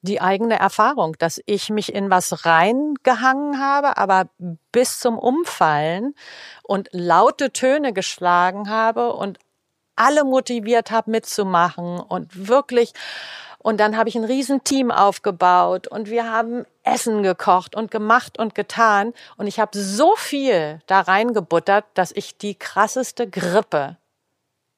die 0.02 0.22
eigene 0.22 0.60
Erfahrung, 0.60 1.15
dass 1.18 1.41
ich 1.46 1.70
mich 1.70 1.94
in 1.94 2.10
was 2.10 2.46
reingehangen 2.46 3.60
habe, 3.60 3.98
aber 3.98 4.30
bis 4.72 5.00
zum 5.00 5.18
Umfallen 5.18 6.15
und 6.63 6.89
laute 6.91 7.52
Töne 7.52 7.91
geschlagen 7.91 8.70
habe 8.70 9.13
und 9.13 9.39
alle 9.96 10.24
motiviert 10.24 10.91
habe 10.91 11.12
mitzumachen 11.12 12.00
und 12.00 12.48
wirklich 12.48 12.94
und 13.60 13.80
dann 13.80 13.98
habe 13.98 14.10
ich 14.10 14.15
ein 14.15 14.26
Riesenteam 14.26 14.91
aufgebaut 14.91 15.88
und 15.88 16.10
wir 16.10 16.32
haben 16.32 16.65
Essen 16.86 17.24
gekocht 17.24 17.76
und 17.76 17.91
gemacht 17.91 18.39
und 18.39 18.56
getan. 18.56 19.13
Und 19.38 19.48
ich 19.48 19.60
habe 19.60 19.78
so 19.78 20.15
viel 20.15 20.80
da 20.88 21.02
reingebuttert, 21.02 21.86
dass 21.95 22.12
ich 22.12 22.38
die 22.38 22.56
krasseste 22.56 23.30
Grippe 23.30 23.98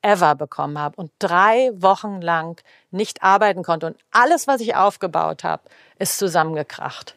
ever 0.02 0.36
bekommen 0.36 0.80
habe 0.80 0.96
und 0.96 1.12
drei 1.20 1.72
Wochen 1.74 2.22
lang 2.22 2.62
nicht 2.91 3.24
arbeiten 3.24 3.63
konnte 3.63 3.88
und 3.88 3.98
alles, 4.12 4.48
was 4.48 4.62
ich 4.62 4.76
aufgebaut 4.76 5.43
habe, 5.43 5.63
ist 6.00 6.17
zusammengekracht. 6.17 7.15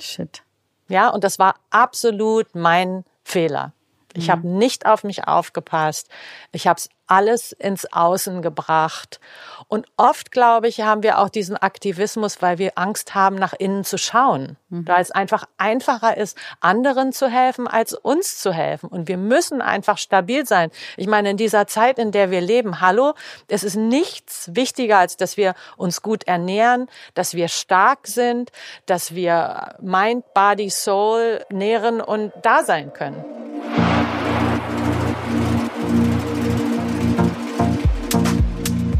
Shit. 0.00 0.42
Ja, 0.88 1.08
und 1.08 1.24
das 1.24 1.38
war 1.38 1.56
absolut 1.70 2.54
mein 2.54 3.04
Fehler. 3.24 3.72
Ich 4.16 4.28
mhm. 4.28 4.32
habe 4.32 4.48
nicht 4.48 4.86
auf 4.86 5.04
mich 5.04 5.26
aufgepasst. 5.26 6.08
Ich 6.52 6.66
habe 6.66 6.78
es 6.78 6.88
alles 7.06 7.52
ins 7.52 7.92
Außen 7.92 8.42
gebracht. 8.42 9.20
Und 9.68 9.86
oft, 9.96 10.32
glaube 10.32 10.68
ich, 10.68 10.80
haben 10.80 11.02
wir 11.02 11.18
auch 11.18 11.28
diesen 11.28 11.56
Aktivismus, 11.56 12.42
weil 12.42 12.58
wir 12.58 12.72
Angst 12.76 13.14
haben, 13.14 13.36
nach 13.36 13.52
innen 13.52 13.84
zu 13.84 13.98
schauen. 13.98 14.56
Mhm. 14.68 14.86
Weil 14.86 15.02
es 15.02 15.10
einfach 15.10 15.44
einfacher 15.56 16.16
ist, 16.16 16.36
anderen 16.60 17.12
zu 17.12 17.28
helfen, 17.28 17.68
als 17.68 17.94
uns 17.94 18.38
zu 18.38 18.52
helfen. 18.52 18.88
Und 18.88 19.08
wir 19.08 19.16
müssen 19.16 19.62
einfach 19.62 19.98
stabil 19.98 20.46
sein. 20.46 20.70
Ich 20.96 21.06
meine, 21.06 21.30
in 21.30 21.36
dieser 21.36 21.66
Zeit, 21.66 21.98
in 21.98 22.12
der 22.12 22.30
wir 22.30 22.40
leben, 22.40 22.80
hallo, 22.80 23.14
es 23.48 23.62
ist 23.62 23.76
nichts 23.76 24.50
wichtiger, 24.54 24.98
als 24.98 25.16
dass 25.16 25.36
wir 25.36 25.54
uns 25.76 26.02
gut 26.02 26.24
ernähren, 26.24 26.88
dass 27.14 27.34
wir 27.34 27.48
stark 27.48 28.06
sind, 28.06 28.50
dass 28.86 29.14
wir 29.14 29.76
Mind, 29.80 30.24
Body, 30.34 30.70
Soul 30.70 31.44
nähren 31.50 32.00
und 32.00 32.32
da 32.42 32.64
sein 32.64 32.92
können. 32.92 33.45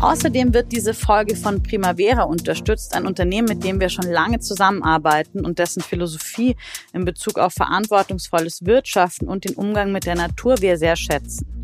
Außerdem 0.06 0.54
wird 0.54 0.70
diese 0.70 0.94
Folge 0.94 1.34
von 1.34 1.64
Primavera 1.64 2.22
unterstützt, 2.22 2.94
ein 2.94 3.06
Unternehmen, 3.08 3.48
mit 3.48 3.64
dem 3.64 3.80
wir 3.80 3.88
schon 3.88 4.08
lange 4.08 4.38
zusammenarbeiten 4.38 5.44
und 5.44 5.58
dessen 5.58 5.82
Philosophie 5.82 6.54
in 6.92 7.04
Bezug 7.04 7.40
auf 7.40 7.54
verantwortungsvolles 7.54 8.64
Wirtschaften 8.64 9.26
und 9.26 9.44
den 9.44 9.56
Umgang 9.56 9.90
mit 9.90 10.06
der 10.06 10.14
Natur 10.14 10.60
wir 10.60 10.78
sehr 10.78 10.94
schätzen. 10.94 11.55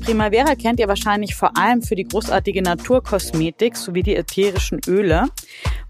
Primavera 0.00 0.54
kennt 0.54 0.80
ihr 0.80 0.88
wahrscheinlich 0.88 1.34
vor 1.34 1.56
allem 1.56 1.82
für 1.82 1.94
die 1.94 2.04
großartige 2.04 2.62
Naturkosmetik 2.62 3.76
sowie 3.76 4.02
die 4.02 4.16
ätherischen 4.16 4.80
Öle. 4.86 5.26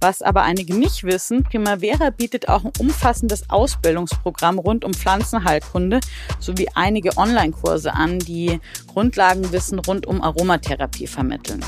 Was 0.01 0.23
aber 0.23 0.43
einige 0.43 0.75
nicht 0.75 1.05
wissen, 1.05 1.45
Primavera 1.45 2.11
bietet 2.11 2.49
auch 2.49 2.65
ein 2.65 2.73
umfassendes 2.79 3.51
Ausbildungsprogramm 3.51 4.59
rund 4.59 4.85
um 4.85 4.93
Pflanzenheilkunde 4.93 6.01
sowie 6.39 6.69
einige 6.75 7.17
Online-Kurse 7.17 7.93
an, 7.93 8.19
die 8.19 8.61
Grundlagenwissen 8.89 9.79
rund 9.81 10.07
um 10.07 10.23
Aromatherapie 10.23 11.07
vermitteln. 11.07 11.65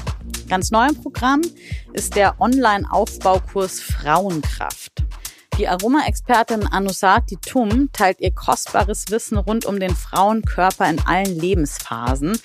Ganz 0.49 0.71
neu 0.71 0.89
im 0.89 0.97
Programm 1.01 1.43
ist 1.93 2.17
der 2.17 2.41
Online-Aufbaukurs 2.41 3.81
Frauenkraft. 3.81 5.05
Die 5.61 5.69
Aroma-Expertin 5.69 6.67
Anusati 6.69 7.37
Tum 7.37 7.91
teilt 7.93 8.19
ihr 8.21 8.31
kostbares 8.31 9.11
Wissen 9.11 9.37
rund 9.37 9.67
um 9.67 9.79
den 9.79 9.95
Frauenkörper 9.95 10.89
in 10.89 10.99
allen 11.01 11.39
Lebensphasen 11.39 12.39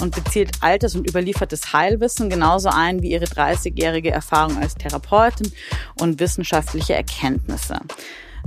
und 0.00 0.14
bezielt 0.14 0.52
altes 0.60 0.94
und 0.94 1.04
überliefertes 1.04 1.72
Heilwissen 1.72 2.30
genauso 2.30 2.68
ein 2.68 3.02
wie 3.02 3.10
ihre 3.10 3.24
30-jährige 3.24 4.12
Erfahrung 4.12 4.56
als 4.58 4.76
Therapeutin 4.76 5.50
und 5.98 6.20
wissenschaftliche 6.20 6.94
Erkenntnisse. 6.94 7.80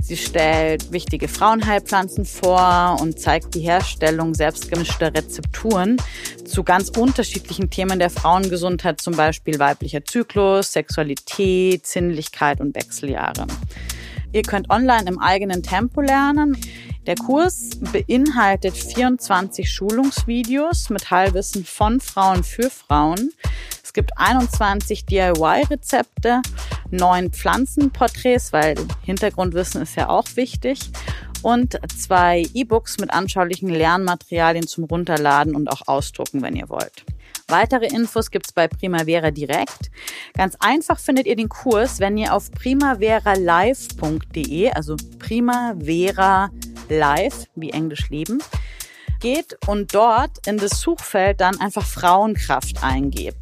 Sie 0.00 0.16
stellt 0.16 0.90
wichtige 0.90 1.28
Frauenheilpflanzen 1.28 2.24
vor 2.24 2.96
und 3.02 3.20
zeigt 3.20 3.54
die 3.54 3.60
Herstellung 3.60 4.32
selbstgemischter 4.32 5.12
Rezepturen 5.12 5.98
zu 6.46 6.64
ganz 6.64 6.88
unterschiedlichen 6.88 7.68
Themen 7.68 7.98
der 7.98 8.08
Frauengesundheit, 8.08 9.02
zum 9.02 9.16
Beispiel 9.16 9.58
weiblicher 9.58 10.02
Zyklus, 10.02 10.72
Sexualität, 10.72 11.86
Sinnlichkeit 11.86 12.62
und 12.62 12.74
Wechseljahre. 12.74 13.46
Ihr 14.34 14.42
könnt 14.42 14.68
online 14.68 15.04
im 15.06 15.20
eigenen 15.20 15.62
Tempo 15.62 16.00
lernen. 16.00 16.58
Der 17.06 17.14
Kurs 17.14 17.70
beinhaltet 17.92 18.76
24 18.76 19.70
Schulungsvideos 19.70 20.90
mit 20.90 21.08
Heilwissen 21.12 21.64
von 21.64 22.00
Frauen 22.00 22.42
für 22.42 22.68
Frauen. 22.68 23.30
Es 23.84 23.92
gibt 23.92 24.18
21 24.18 25.06
DIY-Rezepte, 25.06 26.42
neun 26.90 27.30
Pflanzenporträts, 27.30 28.52
weil 28.52 28.74
Hintergrundwissen 29.02 29.82
ist 29.82 29.94
ja 29.94 30.08
auch 30.08 30.26
wichtig 30.34 30.80
und 31.42 31.78
zwei 31.96 32.44
E-Books 32.54 32.98
mit 32.98 33.12
anschaulichen 33.12 33.68
Lernmaterialien 33.68 34.66
zum 34.66 34.82
Runterladen 34.82 35.54
und 35.54 35.68
auch 35.68 35.86
ausdrucken, 35.86 36.42
wenn 36.42 36.56
ihr 36.56 36.68
wollt. 36.68 37.04
Weitere 37.56 37.86
Infos 37.86 38.32
gibt's 38.32 38.52
bei 38.52 38.66
Primavera 38.66 39.30
direkt. 39.30 39.92
Ganz 40.36 40.56
einfach 40.58 40.98
findet 40.98 41.28
ihr 41.28 41.36
den 41.36 41.48
Kurs, 41.48 42.00
wenn 42.00 42.18
ihr 42.18 42.34
auf 42.34 42.50
primaveralive.de, 42.50 44.72
also 44.72 44.96
Primavera 45.20 46.50
Live, 46.88 47.44
wie 47.54 47.70
Englisch 47.70 48.10
leben, 48.10 48.42
geht 49.20 49.56
und 49.68 49.94
dort 49.94 50.44
in 50.48 50.58
das 50.58 50.80
Suchfeld 50.80 51.40
dann 51.40 51.60
einfach 51.60 51.86
Frauenkraft 51.86 52.82
eingebt. 52.82 53.38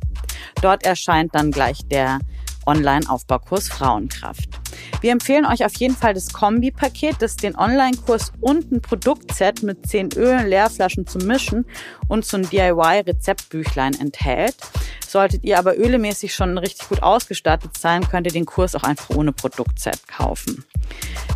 Dort 0.61 0.85
erscheint 0.85 1.35
dann 1.35 1.51
gleich 1.51 1.79
der 1.89 2.19
Online-Aufbaukurs 2.67 3.69
Frauenkraft. 3.69 4.62
Wir 5.03 5.11
empfehlen 5.11 5.45
euch 5.45 5.65
auf 5.65 5.75
jeden 5.77 5.97
Fall 5.97 6.15
das 6.15 6.33
Kombi-Paket, 6.33 7.17
das 7.19 7.37
den 7.37 7.57
Online-Kurs 7.57 8.33
und 8.41 8.71
ein 8.71 8.81
Produktset 8.81 9.65
mit 9.65 9.85
10 9.85 10.13
Ölen, 10.13 10.47
Leerflaschen 10.47 11.09
zum 11.09 11.27
Mischen 11.27 11.67
und 12.07 12.25
so 12.25 12.37
ein 12.37 12.49
DIY-Rezeptbüchlein 12.49 13.99
enthält. 13.99 14.55
Solltet 15.07 15.43
ihr 15.43 15.59
aber 15.59 15.77
ölemäßig 15.77 16.33
schon 16.33 16.57
richtig 16.57 16.89
gut 16.89 17.03
ausgestattet 17.03 17.77
sein, 17.77 18.09
könnt 18.09 18.29
ihr 18.29 18.33
den 18.33 18.47
Kurs 18.47 18.77
auch 18.77 18.85
einfach 18.85 19.11
ohne 19.17 19.33
Produktset 19.33 20.07
kaufen. 20.07 20.65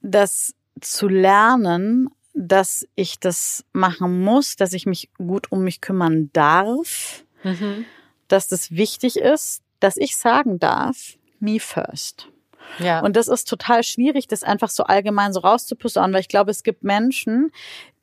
das 0.00 0.54
zu 0.80 1.06
lernen, 1.06 2.08
dass 2.34 2.88
ich 2.96 3.20
das 3.20 3.64
machen 3.72 4.20
muss, 4.24 4.56
dass 4.56 4.72
ich 4.72 4.86
mich 4.86 5.10
gut 5.16 5.52
um 5.52 5.62
mich 5.62 5.80
kümmern 5.80 6.30
darf, 6.32 7.24
mhm. 7.44 7.84
dass 8.26 8.48
das 8.48 8.72
wichtig 8.72 9.16
ist, 9.16 9.62
dass 9.78 9.96
ich 9.96 10.16
sagen 10.16 10.58
darf, 10.58 11.18
me 11.38 11.60
first. 11.60 12.32
Ja. 12.78 13.00
Und 13.00 13.16
das 13.16 13.28
ist 13.28 13.48
total 13.48 13.82
schwierig, 13.82 14.28
das 14.28 14.42
einfach 14.42 14.70
so 14.70 14.84
allgemein 14.84 15.32
so 15.32 15.40
rauszuposaunen, 15.40 16.12
weil 16.12 16.20
ich 16.20 16.28
glaube, 16.28 16.50
es 16.50 16.62
gibt 16.62 16.82
Menschen, 16.82 17.50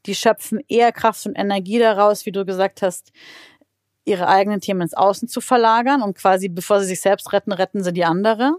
die 0.05 0.15
schöpfen 0.15 0.59
eher 0.67 0.91
Kraft 0.91 1.25
und 1.25 1.35
Energie 1.35 1.79
daraus, 1.79 2.25
wie 2.25 2.31
du 2.31 2.45
gesagt 2.45 2.81
hast, 2.81 3.11
ihre 4.05 4.27
eigenen 4.27 4.61
Themen 4.61 4.81
ins 4.81 4.93
Außen 4.93 5.27
zu 5.27 5.41
verlagern 5.41 6.01
und 6.01 6.17
quasi, 6.17 6.49
bevor 6.49 6.79
sie 6.79 6.87
sich 6.87 7.01
selbst 7.01 7.31
retten, 7.33 7.51
retten 7.51 7.83
sie 7.83 7.93
die 7.93 8.05
andere. 8.05 8.57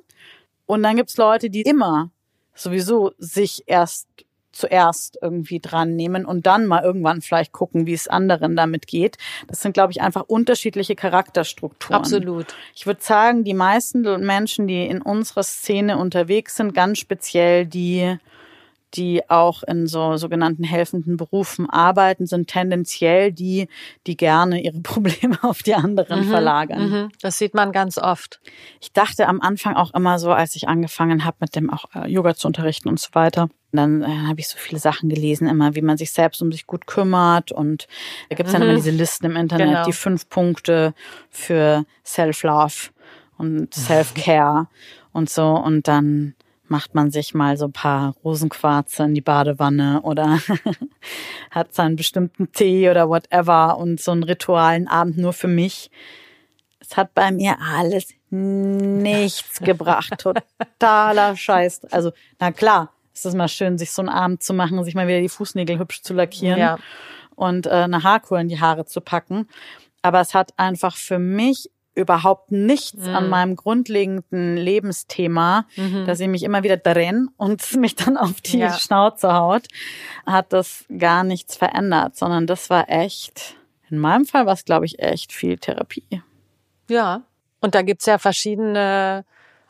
Und 0.67 0.83
dann 0.83 0.97
gibt's 0.97 1.17
Leute, 1.17 1.51
die 1.51 1.63
immer 1.63 2.11
sowieso 2.55 3.13
sich 3.19 3.65
erst 3.67 4.07
zuerst 4.53 5.19
irgendwie 5.23 5.61
dran 5.61 5.97
nehmen 5.97 6.25
und 6.25 6.47
dann 6.47 6.67
mal 6.67 6.83
irgendwann 6.83 7.23
vielleicht 7.23 7.53
gucken, 7.53 7.87
wie 7.87 7.93
es 7.93 8.09
anderen 8.09 8.57
damit 8.57 8.87
geht. 8.87 9.17
Das 9.47 9.61
sind, 9.61 9.73
glaube 9.73 9.93
ich, 9.93 10.01
einfach 10.01 10.25
unterschiedliche 10.27 10.95
Charakterstrukturen. 10.95 11.97
Absolut. 11.97 12.55
Ich 12.75 12.87
würde 12.87 13.03
sagen, 13.03 13.45
die 13.45 13.55
meisten 13.55 14.03
Menschen, 14.25 14.67
die 14.67 14.87
in 14.87 15.03
unserer 15.03 15.43
Szene 15.43 15.99
unterwegs 15.99 16.57
sind, 16.57 16.75
ganz 16.75 16.99
speziell 16.99 17.67
die 17.67 18.19
die 18.95 19.29
auch 19.31 19.63
in 19.63 19.87
so 19.87 20.17
sogenannten 20.17 20.65
helfenden 20.65 21.17
Berufen 21.17 21.69
arbeiten, 21.69 22.27
sind 22.27 22.49
tendenziell 22.49 23.33
die, 23.33 23.69
die 24.07 24.17
gerne 24.17 24.63
ihre 24.63 24.81
Probleme 24.83 25.39
auf 25.43 25.63
die 25.63 25.75
anderen 25.75 26.27
mhm, 26.27 26.31
verlagern. 26.31 26.91
Mhm. 26.91 27.09
Das 27.21 27.39
sieht 27.39 27.55
man 27.55 27.73
ganz 27.73 27.99
oft. 27.99 28.41
Ich 28.81 28.93
dachte 28.93 29.29
am 29.29 29.41
Anfang 29.41 29.77
auch 29.77 29.95
immer 29.95 30.19
so, 30.19 30.33
als 30.33 30.57
ich 30.57 30.69
angefangen 30.69 31.25
habe, 31.25 31.37
mit 31.41 31.55
dem 31.55 31.71
auch 31.71 31.85
äh, 31.95 32.09
Yoga 32.09 32.35
zu 32.35 32.47
unterrichten 32.47 32.89
und 32.89 32.99
so 32.99 33.11
weiter. 33.13 33.49
Dann 33.73 34.03
äh, 34.03 34.07
habe 34.07 34.41
ich 34.41 34.49
so 34.49 34.59
viele 34.59 34.81
Sachen 34.81 35.09
gelesen, 35.09 35.47
immer 35.47 35.75
wie 35.75 35.83
man 35.83 35.97
sich 35.97 36.11
selbst 36.11 36.43
um 36.43 36.51
sich 36.51 36.67
gut 36.67 36.87
kümmert. 36.87 37.53
Und 37.53 37.87
da 38.29 38.37
gibt 38.37 38.49
es 38.49 38.55
mhm. 38.55 38.61
dann 38.61 38.69
immer 38.69 38.77
diese 38.77 38.91
Listen 38.91 39.27
im 39.27 39.37
Internet, 39.37 39.69
genau. 39.69 39.85
die 39.85 39.93
fünf 39.93 40.29
Punkte 40.29 40.95
für 41.31 41.85
Self-Love 42.05 42.91
und 43.39 43.73
Self-Care 43.75 44.67
und 45.13 45.31
so. 45.31 45.47
Und 45.47 45.87
dann 45.87 46.35
macht 46.71 46.95
man 46.95 47.11
sich 47.11 47.35
mal 47.35 47.57
so 47.57 47.67
ein 47.67 47.73
paar 47.73 48.15
Rosenquarze 48.25 49.05
in 49.05 49.15
die 49.15 49.21
Badewanne 49.21 50.01
oder 50.03 50.39
hat 51.51 51.75
seinen 51.75 51.97
bestimmten 51.97 52.53
Tee 52.53 52.89
oder 52.89 53.09
whatever 53.09 53.77
und 53.79 54.01
so 54.01 54.13
einen 54.13 54.23
ritualen 54.23 54.89
Abend 54.89 55.19
nur 55.19 55.33
für 55.33 55.49
mich. 55.49 55.91
Es 56.81 56.97
hat 56.97 57.15
bei 57.15 57.31
mir 57.31 57.57
alles 57.61 58.09
nichts 58.31 59.61
gebracht. 59.61 60.13
Totaler 60.79 61.37
Scheiß. 61.37 61.85
Also, 61.93 62.13
na 62.39 62.53
klar, 62.53 62.93
es 63.13 63.25
ist 63.25 63.35
mal 63.35 63.49
schön, 63.49 63.77
sich 63.77 63.91
so 63.91 64.03
einen 64.03 64.09
Abend 64.09 64.43
zu 64.43 64.55
machen, 64.55 64.83
sich 64.85 64.95
mal 64.95 65.09
wieder 65.09 65.21
die 65.21 65.29
Fußnägel 65.29 65.79
hübsch 65.79 66.03
zu 66.03 66.15
lackieren 66.15 66.59
ja. 66.59 66.79
und 67.35 67.67
äh, 67.67 67.71
eine 67.71 68.03
Haarkur 68.03 68.39
in 68.41 68.49
die 68.49 68.61
Haare 68.61 68.87
zu 68.87 69.01
packen. 69.01 69.49
Aber 70.03 70.21
es 70.21 70.35
hat 70.35 70.53
einfach 70.57 70.97
für 70.97 71.19
mich 71.19 71.71
überhaupt 71.95 72.53
nichts 72.53 73.07
mhm. 73.07 73.15
an 73.15 73.29
meinem 73.29 73.57
grundlegenden 73.57 74.57
Lebensthema, 74.57 75.67
mhm. 75.77 76.07
dass 76.07 76.21
ich 76.21 76.29
mich 76.29 76.43
immer 76.43 76.63
wieder 76.63 76.77
drin 76.77 77.29
und 77.37 77.77
mich 77.77 77.97
dann 77.97 78.17
auf 78.17 78.41
die 78.41 78.59
ja. 78.59 78.79
Schnauze 78.79 79.33
haut, 79.35 79.67
hat 80.27 80.53
das 80.53 80.85
gar 80.97 81.25
nichts 81.25 81.57
verändert, 81.57 82.17
sondern 82.17 82.47
das 82.47 82.71
war 82.71 82.89
echt, 82.89 83.57
in 83.91 83.99
meinem 83.99 84.25
Fall 84.25 84.47
war 84.47 84.55
es, 84.55 84.65
glaube 84.65 84.87
ich, 84.87 85.01
echt 85.01 85.33
viel 85.33 85.59
Therapie. 85.59 86.23
Ja, 86.89 87.23
und 87.61 87.75
da 87.75 87.83
gibt's 87.83 88.07
ja 88.07 88.19
verschiedene 88.19 89.25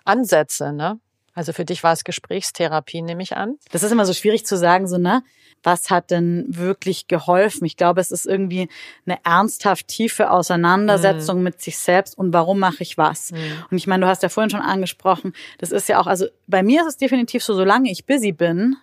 Ansätze, 0.04 0.72
ne? 0.72 1.00
Also 1.34 1.52
für 1.52 1.64
dich 1.64 1.82
war 1.82 1.92
es 1.92 2.04
Gesprächstherapie, 2.04 3.02
nehme 3.02 3.22
ich 3.22 3.36
an. 3.36 3.56
Das 3.70 3.82
ist 3.82 3.92
immer 3.92 4.04
so 4.04 4.12
schwierig 4.12 4.44
zu 4.44 4.56
sagen, 4.56 4.88
so, 4.88 4.98
ne? 4.98 5.22
Was 5.62 5.90
hat 5.90 6.10
denn 6.10 6.46
wirklich 6.48 7.06
geholfen? 7.06 7.66
Ich 7.66 7.76
glaube, 7.76 8.00
es 8.00 8.10
ist 8.10 8.26
irgendwie 8.26 8.68
eine 9.06 9.18
ernsthaft 9.24 9.88
tiefe 9.88 10.30
Auseinandersetzung 10.30 11.38
mhm. 11.38 11.44
mit 11.44 11.60
sich 11.60 11.78
selbst 11.78 12.16
und 12.16 12.32
warum 12.32 12.58
mache 12.58 12.82
ich 12.82 12.96
was? 12.96 13.32
Mhm. 13.32 13.38
Und 13.70 13.76
ich 13.76 13.86
meine, 13.86 14.04
du 14.04 14.08
hast 14.08 14.22
ja 14.22 14.28
vorhin 14.28 14.50
schon 14.50 14.62
angesprochen, 14.62 15.34
das 15.58 15.70
ist 15.70 15.88
ja 15.88 16.00
auch, 16.00 16.06
also 16.06 16.26
bei 16.46 16.62
mir 16.62 16.82
ist 16.82 16.88
es 16.88 16.96
definitiv 16.96 17.44
so, 17.44 17.54
solange 17.54 17.90
ich 17.90 18.06
busy 18.06 18.32
bin, 18.32 18.76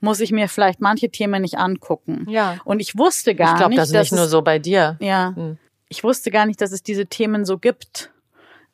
muss 0.00 0.20
ich 0.20 0.30
mir 0.30 0.48
vielleicht 0.48 0.80
manche 0.80 1.10
Themen 1.10 1.42
nicht 1.42 1.58
angucken. 1.58 2.26
Ja. 2.28 2.58
Und 2.64 2.80
ich 2.80 2.96
wusste 2.96 3.34
gar 3.34 3.52
ich 3.52 3.56
glaub, 3.56 3.70
nicht. 3.70 3.78
Ich 3.78 3.84
glaube, 3.84 3.98
das 3.98 4.06
ist 4.06 4.12
nicht 4.12 4.18
nur 4.18 4.28
so 4.28 4.42
bei 4.42 4.58
dir. 4.58 4.96
Ja. 5.00 5.32
Mhm. 5.32 5.58
Ich 5.88 6.04
wusste 6.04 6.30
gar 6.30 6.46
nicht, 6.46 6.60
dass 6.60 6.72
es 6.72 6.82
diese 6.82 7.06
Themen 7.06 7.44
so 7.44 7.58
gibt. 7.58 8.10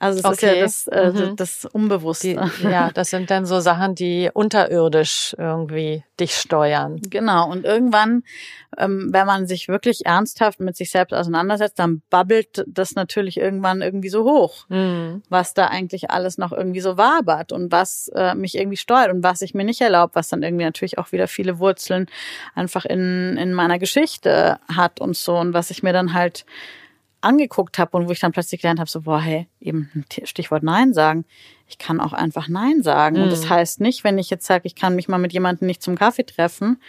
Also 0.00 0.20
es 0.20 0.24
okay. 0.24 0.64
ist 0.64 0.86
ja 0.86 0.94
das, 0.94 1.16
äh, 1.18 1.26
mhm. 1.26 1.36
das 1.36 1.66
Unbewusste. 1.66 2.28
Die, 2.28 2.64
ja, 2.64 2.90
das 2.90 3.10
sind 3.10 3.30
dann 3.30 3.44
so 3.44 3.60
Sachen, 3.60 3.94
die 3.94 4.30
unterirdisch 4.32 5.36
irgendwie 5.38 6.04
dich 6.18 6.34
steuern. 6.34 7.02
Genau. 7.10 7.50
Und 7.50 7.66
irgendwann, 7.66 8.22
ähm, 8.78 9.10
wenn 9.12 9.26
man 9.26 9.46
sich 9.46 9.68
wirklich 9.68 10.06
ernsthaft 10.06 10.58
mit 10.58 10.74
sich 10.74 10.90
selbst 10.90 11.12
auseinandersetzt, 11.12 11.78
dann 11.78 12.00
babbelt 12.08 12.64
das 12.66 12.94
natürlich 12.94 13.36
irgendwann 13.36 13.82
irgendwie 13.82 14.08
so 14.08 14.24
hoch, 14.24 14.64
mhm. 14.70 15.22
was 15.28 15.52
da 15.52 15.66
eigentlich 15.66 16.10
alles 16.10 16.38
noch 16.38 16.52
irgendwie 16.52 16.80
so 16.80 16.96
wabert 16.96 17.52
und 17.52 17.70
was 17.70 18.10
äh, 18.14 18.34
mich 18.34 18.56
irgendwie 18.56 18.78
steuert 18.78 19.12
und 19.12 19.22
was 19.22 19.42
ich 19.42 19.52
mir 19.52 19.64
nicht 19.64 19.82
erlaubt, 19.82 20.14
was 20.14 20.28
dann 20.28 20.42
irgendwie 20.42 20.64
natürlich 20.64 20.96
auch 20.96 21.12
wieder 21.12 21.28
viele 21.28 21.58
Wurzeln 21.58 22.06
einfach 22.54 22.86
in, 22.86 23.36
in 23.36 23.52
meiner 23.52 23.78
Geschichte 23.78 24.58
hat 24.66 24.98
und 24.98 25.14
so 25.14 25.36
und 25.36 25.52
was 25.52 25.70
ich 25.70 25.82
mir 25.82 25.92
dann 25.92 26.14
halt 26.14 26.46
angeguckt 27.20 27.78
habe 27.78 27.96
und 27.96 28.08
wo 28.08 28.12
ich 28.12 28.20
dann 28.20 28.32
plötzlich 28.32 28.60
gelernt 28.62 28.80
habe, 28.80 28.90
so, 28.90 29.02
boah, 29.02 29.20
hey, 29.20 29.46
eben 29.60 29.90
Stichwort 30.24 30.62
Nein 30.62 30.94
sagen. 30.94 31.24
Ich 31.66 31.78
kann 31.78 32.00
auch 32.00 32.12
einfach 32.12 32.48
Nein 32.48 32.82
sagen. 32.82 33.16
Mhm. 33.16 33.24
Und 33.24 33.32
das 33.32 33.48
heißt 33.48 33.80
nicht, 33.80 34.04
wenn 34.04 34.18
ich 34.18 34.30
jetzt 34.30 34.46
sage, 34.46 34.62
ich 34.64 34.74
kann 34.74 34.96
mich 34.96 35.08
mal 35.08 35.18
mit 35.18 35.32
jemandem 35.32 35.66
nicht 35.66 35.82
zum 35.82 35.96
Kaffee 35.96 36.24
treffen, 36.24 36.80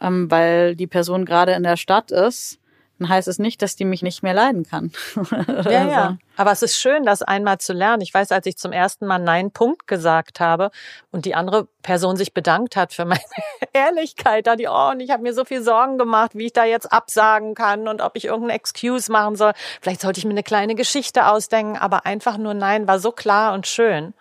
ähm, 0.00 0.30
weil 0.30 0.76
die 0.76 0.86
Person 0.86 1.24
gerade 1.24 1.52
in 1.52 1.62
der 1.62 1.76
Stadt 1.76 2.10
ist, 2.10 2.58
dann 2.98 3.08
heißt 3.08 3.28
es 3.28 3.38
nicht, 3.38 3.62
dass 3.62 3.76
die 3.76 3.84
mich 3.84 4.02
nicht 4.02 4.22
mehr 4.22 4.34
leiden 4.34 4.64
kann. 4.64 4.90
ja, 5.64 5.88
ja. 5.88 6.18
Aber 6.36 6.52
es 6.52 6.62
ist 6.62 6.78
schön, 6.78 7.04
das 7.04 7.22
einmal 7.22 7.58
zu 7.58 7.72
lernen. 7.72 8.02
Ich 8.02 8.12
weiß, 8.12 8.32
als 8.32 8.46
ich 8.46 8.56
zum 8.56 8.72
ersten 8.72 9.06
Mal 9.06 9.18
Nein 9.18 9.50
Punkt 9.50 9.86
gesagt 9.86 10.40
habe 10.40 10.70
und 11.10 11.24
die 11.24 11.34
andere 11.34 11.68
Person 11.82 12.16
sich 12.16 12.34
bedankt 12.34 12.76
hat 12.76 12.92
für 12.92 13.04
meine 13.04 13.20
Ehrlichkeit, 13.72 14.46
da 14.46 14.56
die, 14.56 14.66
oh, 14.66 14.90
und 14.90 15.00
ich 15.00 15.10
habe 15.10 15.22
mir 15.22 15.32
so 15.32 15.44
viel 15.44 15.62
Sorgen 15.62 15.98
gemacht, 15.98 16.32
wie 16.34 16.46
ich 16.46 16.52
da 16.52 16.64
jetzt 16.64 16.92
absagen 16.92 17.54
kann 17.54 17.86
und 17.86 18.00
ob 18.00 18.16
ich 18.16 18.24
irgendeinen 18.24 18.56
Excuse 18.56 19.10
machen 19.10 19.36
soll. 19.36 19.52
Vielleicht 19.80 20.00
sollte 20.00 20.18
ich 20.18 20.24
mir 20.24 20.32
eine 20.32 20.42
kleine 20.42 20.74
Geschichte 20.74 21.26
ausdenken, 21.26 21.76
aber 21.76 22.04
einfach 22.04 22.36
nur 22.36 22.54
Nein 22.54 22.88
war 22.88 22.98
so 22.98 23.12
klar 23.12 23.54
und 23.54 23.66
schön. 23.66 24.12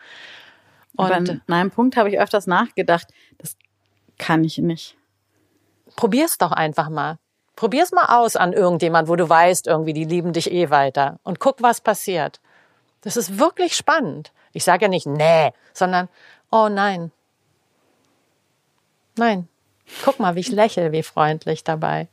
Und 0.95 1.09
Über 1.09 1.39
Nein 1.47 1.71
Punkt 1.71 1.97
habe 1.97 2.09
ich 2.09 2.19
öfters 2.19 2.47
nachgedacht. 2.47 3.07
Das 3.37 3.55
kann 4.17 4.43
ich 4.43 4.57
nicht. 4.59 4.97
Probier's 5.95 6.37
doch 6.37 6.51
einfach 6.51 6.89
mal. 6.89 7.17
Probier's 7.57 7.91
mal 7.91 8.19
aus 8.19 8.35
an 8.35 8.53
irgendjemand, 8.53 9.09
wo 9.09 9.15
du 9.15 9.27
weißt, 9.27 9.65
irgendwie, 9.65 9.93
die 9.93 10.03
lieben 10.05 10.31
dich 10.31 10.51
eh 10.51 10.69
weiter. 10.69 11.19
Und 11.23 11.39
guck, 11.39 11.63
was 11.63 11.81
passiert. 11.81 12.39
Das 13.01 13.17
ist 13.17 13.39
wirklich 13.39 13.75
spannend. 13.75 14.31
Ich 14.53 14.63
sage 14.63 14.85
ja 14.85 14.89
nicht, 14.89 15.07
nee, 15.07 15.51
sondern, 15.73 16.07
oh 16.51 16.69
nein. 16.69 17.11
Nein. 19.17 19.47
Guck 20.05 20.19
mal, 20.19 20.35
wie 20.35 20.41
ich 20.41 20.51
lächle, 20.51 20.91
wie 20.91 21.01
freundlich 21.01 21.63
dabei. 21.63 22.07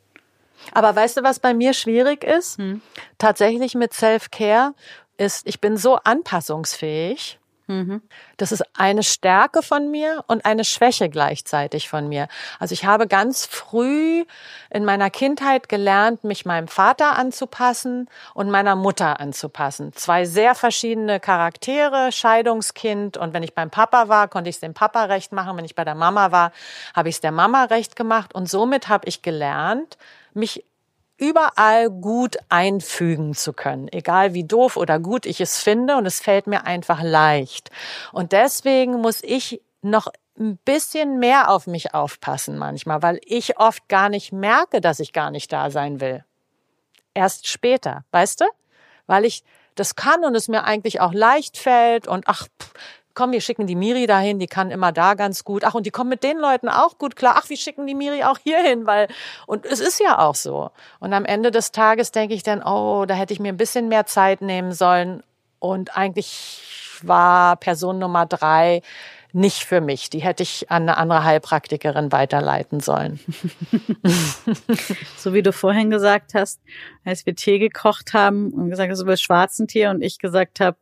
Aber 0.73 0.97
weißt 0.97 1.19
du, 1.19 1.23
was 1.23 1.41
bei 1.41 1.53
mir 1.53 1.75
schwierig 1.75 2.25
ist? 2.25 2.57
Hm. 2.57 2.81
Tatsächlich 3.19 3.75
mit 3.75 3.93
Self-Care 3.93 4.73
ist, 5.19 5.47
ich 5.47 5.61
bin 5.61 5.77
so 5.77 5.97
anpassungsfähig. 5.97 7.39
Mhm. 7.67 8.03
Das 8.37 8.53
ist 8.53 8.63
eine 8.75 9.03
Stärke 9.03 9.63
von 9.63 9.91
mir 9.91 10.23
und 10.27 10.45
eine 10.45 10.65
Schwäche 10.65 11.09
gleichzeitig 11.09 11.89
von 11.89 12.09
mir. 12.09 12.29
Also 12.59 12.75
ich 12.75 12.85
habe 12.85 13.07
ganz 13.07 13.47
früh 13.47 14.25
in 14.71 14.85
meiner 14.85 15.09
Kindheit 15.09 15.69
gelernt, 15.69 16.25
mich 16.25 16.45
meinem 16.45 16.69
Vater 16.69 17.17
anzupassen 17.17 18.09
und 18.35 18.51
meiner 18.51 18.77
Mutter 18.77 19.19
anzupassen. 19.19 19.93
Zwei 19.95 20.27
sehr 20.27 20.55
verschiedene 20.55 21.21
Charaktere, 21.21 22.13
Scheidungskind 22.13 23.17
und 23.17 23.33
wenn 23.33 23.43
ich 23.43 23.55
beim 23.55 23.71
Papa 23.71 24.09
war, 24.09 24.29
konnte 24.29 24.51
ich 24.51 24.57
es 24.57 24.61
dem 24.61 24.75
Papa 24.75 25.05
recht 25.05 25.33
machen. 25.33 25.57
Wenn 25.57 25.65
ich 25.65 25.75
bei 25.75 25.85
der 25.85 25.95
Mama 25.95 26.33
war, 26.33 26.53
habe 26.95 27.09
ich 27.09 27.17
es 27.17 27.21
der 27.23 27.33
Mama 27.33 27.65
recht 27.65 27.97
gemacht 27.97 28.35
und 28.35 28.49
somit 28.49 28.89
habe 28.89 29.09
ich 29.09 29.23
gelernt, 29.23 29.97
mich 30.35 30.65
überall 31.17 31.91
gut 31.91 32.37
einfügen 32.49 33.35
zu 33.35 33.53
können, 33.53 33.89
egal 33.93 34.35
wie 34.35 34.45
doof 34.45 34.77
oder 34.77 34.99
gut 34.99 35.27
ich 35.27 35.41
es 35.41 35.63
finde 35.63 35.97
und 35.97 36.07
es 36.07 36.21
fällt 36.21 36.47
mir 36.47 36.67
einfach 36.67 37.03
leicht. 37.03 37.71
Und 38.13 38.33
deswegen 38.33 39.01
muss 39.01 39.23
ich 39.23 39.61
noch 39.83 40.09
ein 40.39 40.57
bisschen 40.65 41.19
mehr 41.19 41.51
auf 41.51 41.67
mich 41.67 41.95
aufpassen 41.95 42.59
manchmal, 42.59 43.03
weil 43.03 43.21
ich 43.25 43.59
oft 43.59 43.89
gar 43.89 44.09
nicht 44.09 44.33
merke, 44.33 44.81
dass 44.81 44.99
ich 44.99 45.13
gar 45.13 45.31
nicht 45.31 45.53
da 45.53 45.71
sein 45.71 46.01
will. 46.01 46.25
Erst 47.15 47.47
später, 47.47 48.05
weißt 48.11 48.41
du? 48.41 48.45
Weil 49.07 49.25
ich 49.25 49.45
das 49.77 49.95
kann 49.95 50.25
und 50.25 50.35
es 50.35 50.49
mir 50.49 50.65
eigentlich 50.65 51.01
auch 51.01 51.13
leicht 51.13 51.57
fällt 51.57 52.09
und 52.09 52.25
ach, 52.27 52.49
komm, 53.15 53.33
wir 53.33 53.41
schicken 53.41 53.67
die 53.67 53.77
Miri 53.77 54.07
dahin, 54.07 54.39
die 54.39 54.47
kann 54.47 54.71
immer 54.71 54.93
da 54.93 55.15
ganz 55.15 55.45
gut. 55.45 55.65
Ach, 55.65 55.75
und 55.75 55.87
die 55.87 55.91
kommen 55.91 56.11
mit 56.11 56.23
den 56.23 56.39
Leuten 56.39 56.69
auch 56.69 56.99
gut 56.99 57.17
klar. 57.17 57.37
Ach, 57.39 57.49
wir 57.49 57.57
schicken 57.57 57.87
die 57.87 57.95
Miri 57.95 58.25
auch 58.25 58.39
hier 58.43 58.63
hin, 58.63 58.87
weil, 58.87 59.09
und 59.47 59.65
es 59.67 59.81
ist 59.81 60.01
ja 60.01 60.19
auch 60.19 60.35
so. 60.35 60.71
Und 61.01 61.13
am 61.13 61.25
Ende 61.25 61.51
des 61.51 61.73
Tages 61.73 62.13
denke 62.13 62.35
ich 62.35 62.43
dann, 62.43 62.63
oh, 62.63 63.05
da 63.07 63.15
hätte 63.15 63.33
ich 63.33 63.41
mir 63.41 63.51
ein 63.51 63.57
bisschen 63.57 63.89
mehr 63.89 64.07
Zeit 64.07 64.41
nehmen 64.41 64.73
sollen. 64.73 65.23
Und 65.59 65.97
eigentlich 65.97 66.63
war 67.03 67.57
Person 67.57 67.99
Nummer 67.99 68.27
drei 68.27 68.83
nicht 69.35 69.65
für 69.65 69.81
mich. 69.81 70.11
Die 70.11 70.21
hätte 70.21 70.45
ich 70.45 70.71
an 70.71 70.83
eine 70.83 70.97
andere 70.97 71.25
Heilpraktikerin 71.25 72.13
weiterleiten 72.13 72.79
sollen. 72.79 73.19
so 75.17 75.35
wie 75.35 75.43
du 75.43 75.53
vorhin 75.53 75.91
gesagt 75.91 76.35
hast, 76.35 76.61
als 77.05 77.27
wir 77.27 77.35
Tee 77.35 77.59
gekocht 77.59 78.15
haben 78.15 78.53
und 78.53 78.71
gesagt 78.71 78.93
hast, 78.93 79.05
willst 79.07 79.25
schwarzen 79.25 79.67
Tee 79.67 79.89
und 79.89 80.03
ich 80.03 80.21
gesagt 80.21 80.61
habe, 80.61 80.77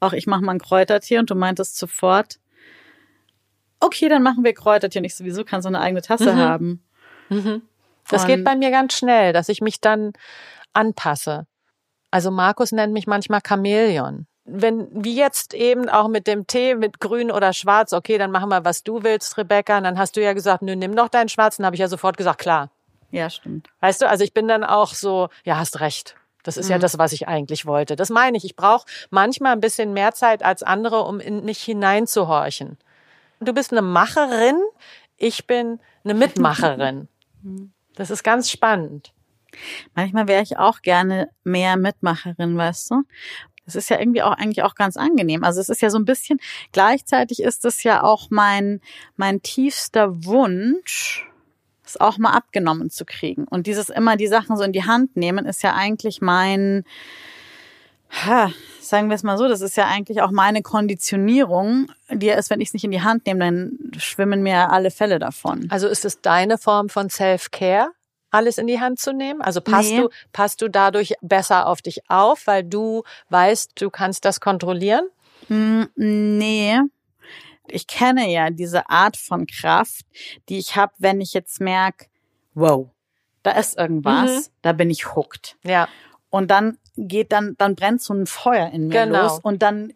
ach, 0.00 0.12
ich 0.12 0.26
mache 0.26 0.42
mal 0.42 0.52
ein 0.52 0.60
Kräutertier 0.60 1.20
und 1.20 1.30
du 1.30 1.34
meintest 1.34 1.78
sofort, 1.78 2.38
okay, 3.80 4.08
dann 4.08 4.22
machen 4.22 4.44
wir 4.44 4.54
Kräutertier 4.54 5.00
und 5.00 5.04
ich 5.04 5.16
sowieso 5.16 5.44
kann 5.44 5.62
so 5.62 5.68
eine 5.68 5.80
eigene 5.80 6.02
Tasse 6.02 6.32
mhm. 6.32 6.38
haben. 6.38 6.84
Mhm. 7.28 7.62
Das 8.10 8.26
geht 8.26 8.42
bei 8.42 8.56
mir 8.56 8.70
ganz 8.70 8.94
schnell, 8.94 9.32
dass 9.32 9.48
ich 9.50 9.60
mich 9.60 9.80
dann 9.80 10.12
anpasse. 10.72 11.46
Also 12.10 12.30
Markus 12.30 12.72
nennt 12.72 12.92
mich 12.92 13.06
manchmal 13.06 13.40
Chamäleon. 13.46 14.26
Wenn, 14.44 14.88
wie 14.92 15.14
jetzt 15.14 15.52
eben 15.52 15.90
auch 15.90 16.08
mit 16.08 16.26
dem 16.26 16.46
Tee 16.46 16.74
mit 16.74 17.00
grün 17.00 17.30
oder 17.30 17.52
schwarz, 17.52 17.92
okay, 17.92 18.16
dann 18.16 18.30
machen 18.30 18.48
wir, 18.48 18.64
was 18.64 18.82
du 18.82 19.02
willst, 19.02 19.36
Rebecca. 19.36 19.76
Und 19.76 19.84
dann 19.84 19.98
hast 19.98 20.16
du 20.16 20.22
ja 20.22 20.32
gesagt, 20.32 20.62
nö, 20.62 20.74
nimm 20.74 20.92
noch 20.92 21.10
deinen 21.10 21.28
schwarzen. 21.28 21.66
habe 21.66 21.76
ich 21.76 21.80
ja 21.80 21.88
sofort 21.88 22.16
gesagt, 22.16 22.40
klar. 22.40 22.70
Ja, 23.10 23.28
stimmt. 23.28 23.68
Weißt 23.80 24.00
du, 24.00 24.08
also 24.08 24.24
ich 24.24 24.32
bin 24.32 24.48
dann 24.48 24.64
auch 24.64 24.94
so, 24.94 25.28
ja, 25.44 25.58
hast 25.58 25.80
recht. 25.80 26.16
Das 26.48 26.56
ist 26.56 26.68
mhm. 26.68 26.72
ja 26.72 26.78
das, 26.78 26.96
was 26.96 27.12
ich 27.12 27.28
eigentlich 27.28 27.66
wollte. 27.66 27.94
Das 27.94 28.08
meine 28.08 28.38
ich. 28.38 28.44
Ich 28.46 28.56
brauche 28.56 28.86
manchmal 29.10 29.52
ein 29.52 29.60
bisschen 29.60 29.92
mehr 29.92 30.14
Zeit 30.14 30.42
als 30.42 30.62
andere, 30.62 31.02
um 31.02 31.20
in 31.20 31.44
mich 31.44 31.62
hineinzuhorchen. 31.62 32.78
Du 33.38 33.52
bist 33.52 33.70
eine 33.70 33.82
Macherin, 33.82 34.56
ich 35.18 35.46
bin 35.46 35.78
eine 36.04 36.14
Mitmacherin. 36.14 37.08
Das 37.94 38.10
ist 38.10 38.22
ganz 38.22 38.48
spannend. 38.48 39.12
Manchmal 39.94 40.28
wäre 40.28 40.42
ich 40.42 40.56
auch 40.56 40.82
gerne 40.82 41.30
mehr 41.42 41.76
Mitmacherin, 41.76 42.56
weißt 42.56 42.92
du? 42.92 43.02
Das 43.64 43.74
ist 43.74 43.90
ja 43.90 43.98
irgendwie 43.98 44.22
auch 44.22 44.32
eigentlich 44.32 44.62
auch 44.62 44.76
ganz 44.76 44.96
angenehm. 44.96 45.42
Also 45.42 45.60
es 45.60 45.68
ist 45.68 45.82
ja 45.82 45.90
so 45.90 45.98
ein 45.98 46.04
bisschen, 46.04 46.38
gleichzeitig 46.70 47.42
ist 47.42 47.64
es 47.64 47.82
ja 47.82 48.04
auch 48.04 48.28
mein, 48.30 48.80
mein 49.16 49.42
tiefster 49.42 50.24
Wunsch, 50.24 51.28
es 51.88 52.00
auch 52.00 52.18
mal 52.18 52.32
abgenommen 52.32 52.90
zu 52.90 53.04
kriegen. 53.04 53.44
Und 53.44 53.66
dieses 53.66 53.88
immer 53.88 54.16
die 54.16 54.26
Sachen 54.26 54.56
so 54.56 54.62
in 54.62 54.72
die 54.72 54.84
Hand 54.84 55.16
nehmen, 55.16 55.46
ist 55.46 55.62
ja 55.62 55.74
eigentlich 55.74 56.20
mein, 56.20 56.84
Ha, 58.10 58.50
sagen 58.80 59.08
wir 59.08 59.16
es 59.16 59.22
mal 59.22 59.36
so, 59.36 59.48
das 59.48 59.60
ist 59.60 59.76
ja 59.76 59.86
eigentlich 59.86 60.22
auch 60.22 60.30
meine 60.30 60.62
Konditionierung, 60.62 61.92
die 62.10 62.30
ist, 62.30 62.48
wenn 62.48 62.60
ich 62.60 62.68
es 62.68 62.74
nicht 62.74 62.84
in 62.84 62.90
die 62.90 63.02
Hand 63.02 63.26
nehme, 63.26 63.40
dann 63.40 63.78
schwimmen 63.98 64.42
mir 64.42 64.70
alle 64.70 64.90
Fälle 64.90 65.18
davon. 65.18 65.66
Also 65.70 65.88
ist 65.88 66.04
es 66.04 66.20
deine 66.20 66.58
Form 66.58 66.88
von 66.88 67.10
Self-Care? 67.10 67.90
alles 68.30 68.58
in 68.58 68.66
die 68.66 68.78
Hand 68.78 68.98
zu 68.98 69.14
nehmen? 69.14 69.40
Also 69.40 69.62
passt 69.62 69.90
nee. 69.90 70.00
du 70.02 70.08
passt 70.32 70.60
du 70.60 70.68
dadurch 70.68 71.14
besser 71.22 71.66
auf 71.66 71.80
dich 71.80 72.02
auf, 72.08 72.46
weil 72.46 72.62
du 72.62 73.02
weißt, 73.30 73.72
du 73.80 73.88
kannst 73.88 74.26
das 74.26 74.40
kontrollieren? 74.40 75.08
Hm, 75.46 75.88
nee. 75.96 76.78
Ich 77.72 77.86
kenne 77.86 78.30
ja 78.30 78.50
diese 78.50 78.88
Art 78.90 79.16
von 79.16 79.46
Kraft, 79.46 80.04
die 80.48 80.58
ich 80.58 80.76
habe, 80.76 80.92
wenn 80.98 81.20
ich 81.20 81.34
jetzt 81.34 81.60
merke, 81.60 82.06
wow, 82.54 82.88
da 83.42 83.52
ist 83.52 83.78
irgendwas, 83.78 84.30
mhm. 84.30 84.52
da 84.62 84.72
bin 84.72 84.90
ich 84.90 85.14
hooked. 85.14 85.56
Ja. 85.64 85.88
Und 86.30 86.50
dann 86.50 86.78
geht 86.96 87.32
dann, 87.32 87.54
dann 87.58 87.74
brennt 87.74 88.02
so 88.02 88.12
ein 88.12 88.26
Feuer 88.26 88.70
in 88.70 88.88
mir 88.88 89.04
genau. 89.04 89.22
los 89.22 89.40
und 89.40 89.62
dann 89.62 89.92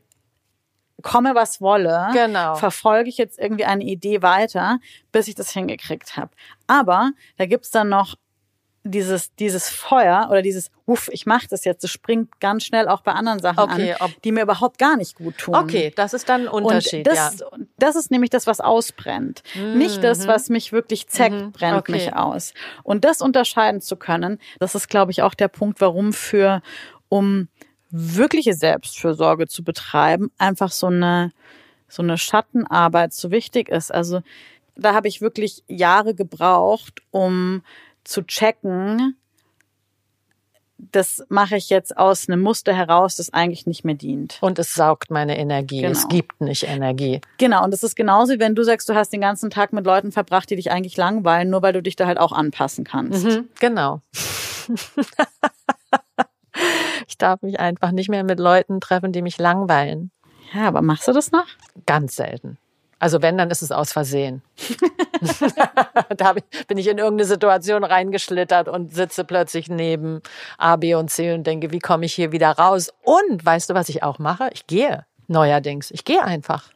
komme 1.02 1.34
was 1.34 1.60
wolle, 1.60 2.08
genau. 2.12 2.54
verfolge 2.54 3.08
ich 3.08 3.18
jetzt 3.18 3.38
irgendwie 3.38 3.64
eine 3.64 3.84
Idee 3.84 4.22
weiter, 4.22 4.78
bis 5.10 5.28
ich 5.28 5.34
das 5.34 5.50
hingekriegt 5.50 6.16
habe. 6.16 6.30
Aber 6.66 7.10
da 7.36 7.46
gibt's 7.46 7.70
dann 7.70 7.88
noch 7.88 8.14
dieses, 8.84 9.34
dieses 9.36 9.68
Feuer 9.68 10.28
oder 10.30 10.42
dieses, 10.42 10.70
uff, 10.86 11.08
ich 11.12 11.24
mache 11.24 11.46
das 11.48 11.64
jetzt, 11.64 11.84
das 11.84 11.90
springt 11.90 12.40
ganz 12.40 12.64
schnell 12.64 12.88
auch 12.88 13.02
bei 13.02 13.12
anderen 13.12 13.38
Sachen 13.38 13.60
okay, 13.60 13.94
an, 13.98 14.12
die 14.24 14.32
mir 14.32 14.42
überhaupt 14.42 14.78
gar 14.78 14.96
nicht 14.96 15.14
gut 15.16 15.38
tun. 15.38 15.54
Okay, 15.54 15.92
das 15.94 16.14
ist 16.14 16.28
dann 16.28 16.42
ein 16.42 16.48
Unterschied. 16.48 17.06
Und 17.08 17.16
das, 17.16 17.38
ja. 17.40 17.46
das 17.78 17.96
ist 17.96 18.10
nämlich 18.10 18.30
das, 18.30 18.46
was 18.46 18.60
ausbrennt. 18.60 19.42
Mhm. 19.54 19.78
Nicht 19.78 20.02
das, 20.02 20.26
was 20.26 20.48
mich 20.48 20.72
wirklich 20.72 21.06
zeckt, 21.08 21.36
mhm. 21.36 21.52
brennt 21.52 21.78
okay. 21.78 21.92
mich 21.92 22.14
aus. 22.14 22.54
Und 22.82 23.04
das 23.04 23.20
unterscheiden 23.20 23.80
zu 23.80 23.96
können, 23.96 24.38
das 24.58 24.74
ist, 24.74 24.88
glaube 24.88 25.12
ich, 25.12 25.22
auch 25.22 25.34
der 25.34 25.48
Punkt, 25.48 25.80
warum 25.80 26.12
für, 26.12 26.60
um 27.08 27.48
wirkliche 27.90 28.54
Selbstfürsorge 28.54 29.46
zu 29.46 29.62
betreiben, 29.62 30.32
einfach 30.38 30.72
so 30.72 30.88
eine, 30.88 31.30
so 31.88 32.02
eine 32.02 32.18
Schattenarbeit 32.18 33.12
so 33.12 33.30
wichtig 33.30 33.68
ist. 33.68 33.92
Also 33.94 34.22
da 34.74 34.94
habe 34.94 35.08
ich 35.08 35.20
wirklich 35.20 35.62
Jahre 35.68 36.14
gebraucht, 36.14 37.02
um 37.10 37.62
zu 38.04 38.22
checken, 38.22 39.16
das 40.90 41.24
mache 41.28 41.56
ich 41.56 41.70
jetzt 41.70 41.96
aus 41.96 42.28
einem 42.28 42.40
Muster 42.40 42.74
heraus, 42.74 43.16
das 43.16 43.32
eigentlich 43.32 43.66
nicht 43.66 43.84
mehr 43.84 43.94
dient. 43.94 44.38
Und 44.40 44.58
es 44.58 44.74
saugt 44.74 45.10
meine 45.10 45.38
Energie. 45.38 45.82
Genau. 45.82 45.92
Es 45.92 46.08
gibt 46.08 46.40
nicht 46.40 46.64
Energie. 46.64 47.20
Genau. 47.38 47.64
Und 47.64 47.72
es 47.72 47.82
ist 47.82 47.94
genauso, 47.94 48.38
wenn 48.38 48.54
du 48.54 48.64
sagst, 48.64 48.88
du 48.88 48.94
hast 48.94 49.12
den 49.12 49.20
ganzen 49.20 49.50
Tag 49.50 49.72
mit 49.72 49.84
Leuten 49.84 50.10
verbracht, 50.12 50.50
die 50.50 50.56
dich 50.56 50.70
eigentlich 50.70 50.96
langweilen, 50.96 51.50
nur 51.50 51.62
weil 51.62 51.72
du 51.72 51.82
dich 51.82 51.96
da 51.96 52.06
halt 52.06 52.18
auch 52.18 52.32
anpassen 52.32 52.84
kannst. 52.84 53.24
Mhm, 53.24 53.48
genau. 53.60 54.02
ich 57.08 57.18
darf 57.18 57.42
mich 57.42 57.60
einfach 57.60 57.92
nicht 57.92 58.08
mehr 58.08 58.24
mit 58.24 58.40
Leuten 58.40 58.80
treffen, 58.80 59.12
die 59.12 59.22
mich 59.22 59.38
langweilen. 59.38 60.10
Ja, 60.52 60.68
aber 60.68 60.82
machst 60.82 61.08
du 61.08 61.12
das 61.12 61.30
noch? 61.32 61.46
Ganz 61.86 62.16
selten. 62.16 62.58
Also 63.02 63.20
wenn, 63.20 63.36
dann 63.36 63.50
ist 63.50 63.62
es 63.62 63.72
aus 63.72 63.92
Versehen. 63.92 64.42
da 66.16 66.34
bin 66.68 66.78
ich 66.78 66.86
in 66.86 66.98
irgendeine 66.98 67.24
Situation 67.24 67.82
reingeschlittert 67.82 68.68
und 68.68 68.94
sitze 68.94 69.24
plötzlich 69.24 69.66
neben 69.66 70.22
A, 70.56 70.76
B 70.76 70.94
und 70.94 71.10
C 71.10 71.34
und 71.34 71.44
denke, 71.44 71.72
wie 71.72 71.80
komme 71.80 72.06
ich 72.06 72.14
hier 72.14 72.30
wieder 72.30 72.52
raus? 72.52 72.92
Und 73.02 73.44
weißt 73.44 73.70
du, 73.70 73.74
was 73.74 73.88
ich 73.88 74.04
auch 74.04 74.20
mache? 74.20 74.50
Ich 74.52 74.68
gehe 74.68 75.04
neuerdings. 75.26 75.90
Ich 75.90 76.04
gehe 76.04 76.22
einfach. 76.22 76.70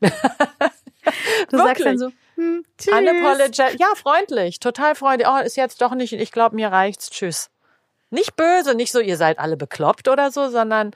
du 0.00 1.58
sagst 1.58 1.84
dann 1.84 1.98
so, 1.98 2.08
hm, 2.36 2.64
tschüss. 2.78 2.94
Ja, 3.76 3.88
freundlich, 3.96 4.60
total 4.60 4.94
freundlich. 4.94 5.28
Oh, 5.30 5.44
ist 5.44 5.58
jetzt 5.58 5.82
doch 5.82 5.94
nicht, 5.94 6.14
ich 6.14 6.32
glaube, 6.32 6.56
mir 6.56 6.68
reicht's. 6.68 7.10
Tschüss. 7.10 7.50
Nicht 8.08 8.34
böse, 8.34 8.74
nicht 8.74 8.92
so, 8.92 9.00
ihr 9.00 9.18
seid 9.18 9.38
alle 9.38 9.58
bekloppt 9.58 10.08
oder 10.08 10.30
so, 10.30 10.48
sondern 10.48 10.92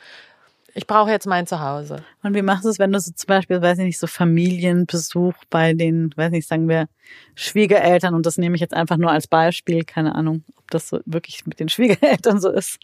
ich 0.74 0.86
brauche 0.86 1.10
jetzt 1.10 1.26
mein 1.26 1.46
Zuhause. 1.46 2.02
Und 2.22 2.34
wie 2.34 2.42
machst 2.42 2.64
du 2.64 2.68
es, 2.68 2.78
wenn 2.78 2.92
du 2.92 2.98
so 2.98 3.12
zum 3.12 3.26
Beispiel, 3.26 3.60
weiß 3.60 3.78
ich 3.78 3.84
nicht, 3.84 3.98
so 3.98 4.06
Familienbesuch 4.06 5.34
bei 5.50 5.74
den, 5.74 6.12
weiß 6.16 6.30
nicht, 6.30 6.48
sagen 6.48 6.68
wir, 6.68 6.88
Schwiegereltern, 7.34 8.14
und 8.14 8.24
das 8.24 8.38
nehme 8.38 8.54
ich 8.54 8.60
jetzt 8.60 8.74
einfach 8.74 8.96
nur 8.96 9.10
als 9.10 9.26
Beispiel, 9.26 9.84
keine 9.84 10.14
Ahnung, 10.14 10.44
ob 10.56 10.70
das 10.70 10.88
so 10.88 11.00
wirklich 11.04 11.46
mit 11.46 11.60
den 11.60 11.68
Schwiegereltern 11.68 12.40
so 12.40 12.50
ist. 12.50 12.78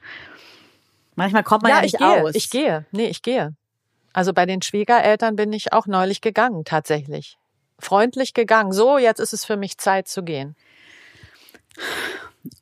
Manchmal 1.14 1.42
kommt 1.42 1.62
man 1.62 1.70
ja, 1.70 1.76
ja 1.76 1.82
nicht 1.82 1.94
ich 1.94 2.00
gehe, 2.00 2.24
aus. 2.24 2.34
Ich 2.34 2.50
gehe, 2.50 2.86
nee, 2.92 3.06
ich 3.06 3.22
gehe. 3.22 3.54
Also 4.12 4.32
bei 4.32 4.46
den 4.46 4.62
Schwiegereltern 4.62 5.36
bin 5.36 5.52
ich 5.52 5.72
auch 5.72 5.86
neulich 5.86 6.20
gegangen, 6.20 6.64
tatsächlich. 6.64 7.38
Freundlich 7.78 8.34
gegangen. 8.34 8.72
So, 8.72 8.98
jetzt 8.98 9.20
ist 9.20 9.32
es 9.32 9.44
für 9.44 9.56
mich 9.56 9.78
Zeit 9.78 10.08
zu 10.08 10.22
gehen. 10.22 10.56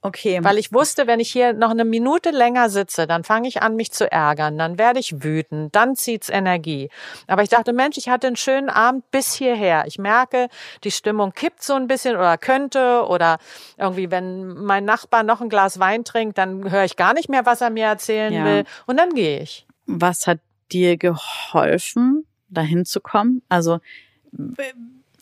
Okay. 0.00 0.38
Weil 0.42 0.58
ich 0.58 0.72
wusste, 0.72 1.06
wenn 1.06 1.20
ich 1.20 1.30
hier 1.30 1.52
noch 1.52 1.70
eine 1.70 1.84
Minute 1.84 2.30
länger 2.30 2.68
sitze, 2.68 3.06
dann 3.06 3.24
fange 3.24 3.48
ich 3.48 3.62
an, 3.62 3.76
mich 3.76 3.92
zu 3.92 4.10
ärgern, 4.10 4.58
dann 4.58 4.78
werde 4.78 5.00
ich 5.00 5.22
wütend, 5.22 5.74
dann 5.74 5.96
zieht's 5.96 6.28
Energie. 6.28 6.90
Aber 7.26 7.42
ich 7.42 7.48
dachte, 7.48 7.72
Mensch, 7.72 7.96
ich 7.96 8.08
hatte 8.08 8.26
einen 8.26 8.36
schönen 8.36 8.68
Abend 8.68 9.10
bis 9.10 9.34
hierher. 9.34 9.84
Ich 9.86 9.98
merke, 9.98 10.48
die 10.84 10.90
Stimmung 10.90 11.32
kippt 11.32 11.62
so 11.62 11.74
ein 11.74 11.86
bisschen 11.86 12.16
oder 12.16 12.38
könnte 12.38 13.04
oder 13.08 13.38
irgendwie, 13.76 14.10
wenn 14.10 14.48
mein 14.48 14.84
Nachbar 14.84 15.22
noch 15.22 15.40
ein 15.40 15.48
Glas 15.48 15.78
Wein 15.78 16.04
trinkt, 16.04 16.38
dann 16.38 16.70
höre 16.70 16.84
ich 16.84 16.96
gar 16.96 17.14
nicht 17.14 17.28
mehr, 17.28 17.46
was 17.46 17.60
er 17.60 17.70
mir 17.70 17.86
erzählen 17.86 18.32
ja. 18.32 18.44
will 18.44 18.64
und 18.86 18.96
dann 18.96 19.10
gehe 19.10 19.40
ich. 19.40 19.66
Was 19.86 20.26
hat 20.26 20.40
dir 20.72 20.96
geholfen, 20.96 22.26
dahin 22.48 22.84
zu 22.84 23.00
kommen? 23.00 23.42
Also 23.48 23.78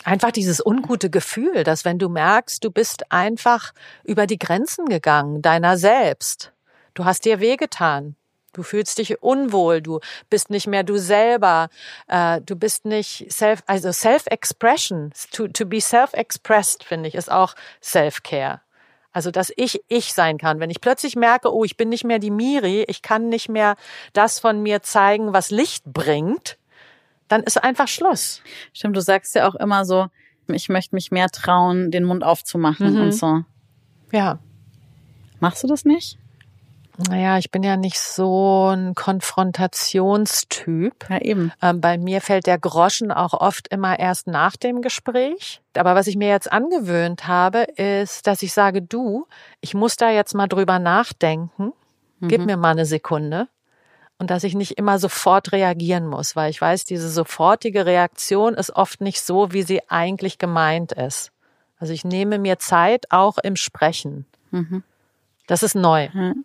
einfach 0.05 0.31
dieses 0.31 0.65
ungute 0.65 1.11
Gefühl, 1.11 1.65
dass 1.65 1.85
wenn 1.85 1.99
du 1.99 2.09
merkst, 2.09 2.63
du 2.63 2.71
bist 2.71 3.11
einfach 3.11 3.73
über 4.05 4.27
die 4.27 4.39
Grenzen 4.39 4.87
gegangen, 4.87 5.43
deiner 5.43 5.77
selbst. 5.77 6.53
Du 6.95 7.05
hast 7.05 7.25
dir 7.25 7.41
wehgetan. 7.41 8.17
Du 8.53 8.63
fühlst 8.63 8.99
dich 8.99 9.21
unwohl, 9.21 9.83
du 9.83 9.99
bist 10.31 10.49
nicht 10.49 10.69
mehr 10.69 10.85
du 10.85 10.97
selber, 10.97 11.69
äh, 12.07 12.41
du 12.41 12.55
bist 12.55 12.85
nicht 12.85 13.27
self, 13.33 13.65
also 13.67 13.91
Self-Expression, 13.91 15.13
to, 15.33 15.49
to 15.49 15.67
be 15.67 15.81
self-expressed, 15.81 16.85
finde 16.85 17.09
ich, 17.09 17.17
ist 17.17 17.33
auch 17.33 17.55
Self-Care. 17.83 18.61
Also, 19.13 19.31
dass 19.31 19.53
ich 19.57 19.81
ich 19.89 20.13
sein 20.13 20.39
kann. 20.39 20.61
Wenn 20.61 20.71
ich 20.71 20.81
plötzlich 20.81 21.15
merke, 21.15 21.53
oh, 21.53 21.65
ich 21.65 21.77
bin 21.77 21.89
nicht 21.89 22.05
mehr 22.05 22.19
die 22.19 22.33
Miri, 22.33 22.85
ich 22.89 23.03
kann 23.03 23.29
nicht 23.29 23.49
mehr 23.49 23.77
das 24.13 24.41
von 24.41 24.63
mir 24.63 24.83
zeigen, 24.83 25.33
was 25.33 25.51
Licht 25.51 25.85
bringt, 25.87 26.57
dann 27.29 27.43
ist 27.43 27.63
einfach 27.63 27.89
Schluss. 27.89 28.43
Stimmt, 28.73 28.97
du 28.97 29.01
sagst 29.01 29.35
ja 29.35 29.49
auch 29.49 29.55
immer 29.55 29.85
so, 29.85 30.07
ich 30.49 30.69
möchte 30.69 30.95
mich 30.95 31.11
mehr 31.11 31.29
trauen, 31.29 31.91
den 31.91 32.05
Mund 32.05 32.23
aufzumachen 32.23 32.95
mhm. 32.95 33.01
und 33.01 33.13
so. 33.13 33.43
Ja. 34.13 34.39
Machst 35.41 35.63
du 35.63 35.67
das 35.67 35.85
nicht? 35.85 36.19
Naja, 37.09 37.39
ich 37.39 37.51
bin 37.51 37.65
ja 37.65 37.77
nicht 37.77 37.99
so 37.99 38.69
ein 38.69 38.95
Konfrontationstyp. 38.95 41.07
Ja, 41.11 41.21
eben. 41.21 41.51
Ähm, 41.61 41.81
bei 41.81 41.99
mir 41.99 42.21
fällt 42.21 42.47
der 42.47 42.59
Groschen 42.59 43.11
auch 43.11 43.35
oft 43.35 43.67
immer 43.69 43.99
erst 43.99 44.29
nach 44.29 44.57
dem 44.57 44.81
Gespräch. 44.81 45.61
Aber 45.77 45.97
was 45.97 46.07
ich 46.07 46.17
mir 46.17 46.29
jetzt 46.29 46.53
angewöhnt 46.53 47.27
habe, 47.27 47.65
ist, 47.77 48.29
dass 48.29 48.43
ich 48.43 48.53
sage, 48.53 48.81
du, 48.81 49.27
ich 49.61 49.75
muss 49.75 49.97
da 49.97 50.11
jetzt 50.11 50.35
mal 50.35 50.47
drüber 50.47 50.79
nachdenken. 50.79 51.73
Gib 52.21 52.41
mhm. 52.41 52.47
mir 52.47 52.57
mal 52.57 52.71
eine 52.71 52.87
Sekunde 52.87 53.49
und 54.19 54.31
dass 54.31 54.45
ich 54.45 54.55
nicht 54.55 54.73
immer 54.73 54.99
sofort 54.99 55.53
reagieren 55.53 56.07
muss, 56.07 56.37
weil 56.37 56.51
ich 56.51 56.61
weiß, 56.61 56.85
diese 56.85 57.11
sofortige 57.11 57.87
Reaktion 57.87 58.55
ist 58.55 58.71
oft 58.71 59.01
nicht 59.01 59.21
so, 59.21 59.53
wie 59.53 59.63
sie 59.63 59.89
eigentlich 59.89 60.39
gemeint 60.39 60.93
ist. 60.93 61.33
Also 61.79 61.93
ich 61.93 62.05
nehme 62.05 62.39
mir 62.39 62.59
Zeit 62.59 63.11
auch 63.11 63.39
im 63.39 63.57
Sprechen. 63.57 64.27
Mhm. 64.51 64.83
Das 65.47 65.63
ist 65.63 65.75
neu. 65.75 66.09
Mhm. 66.13 66.45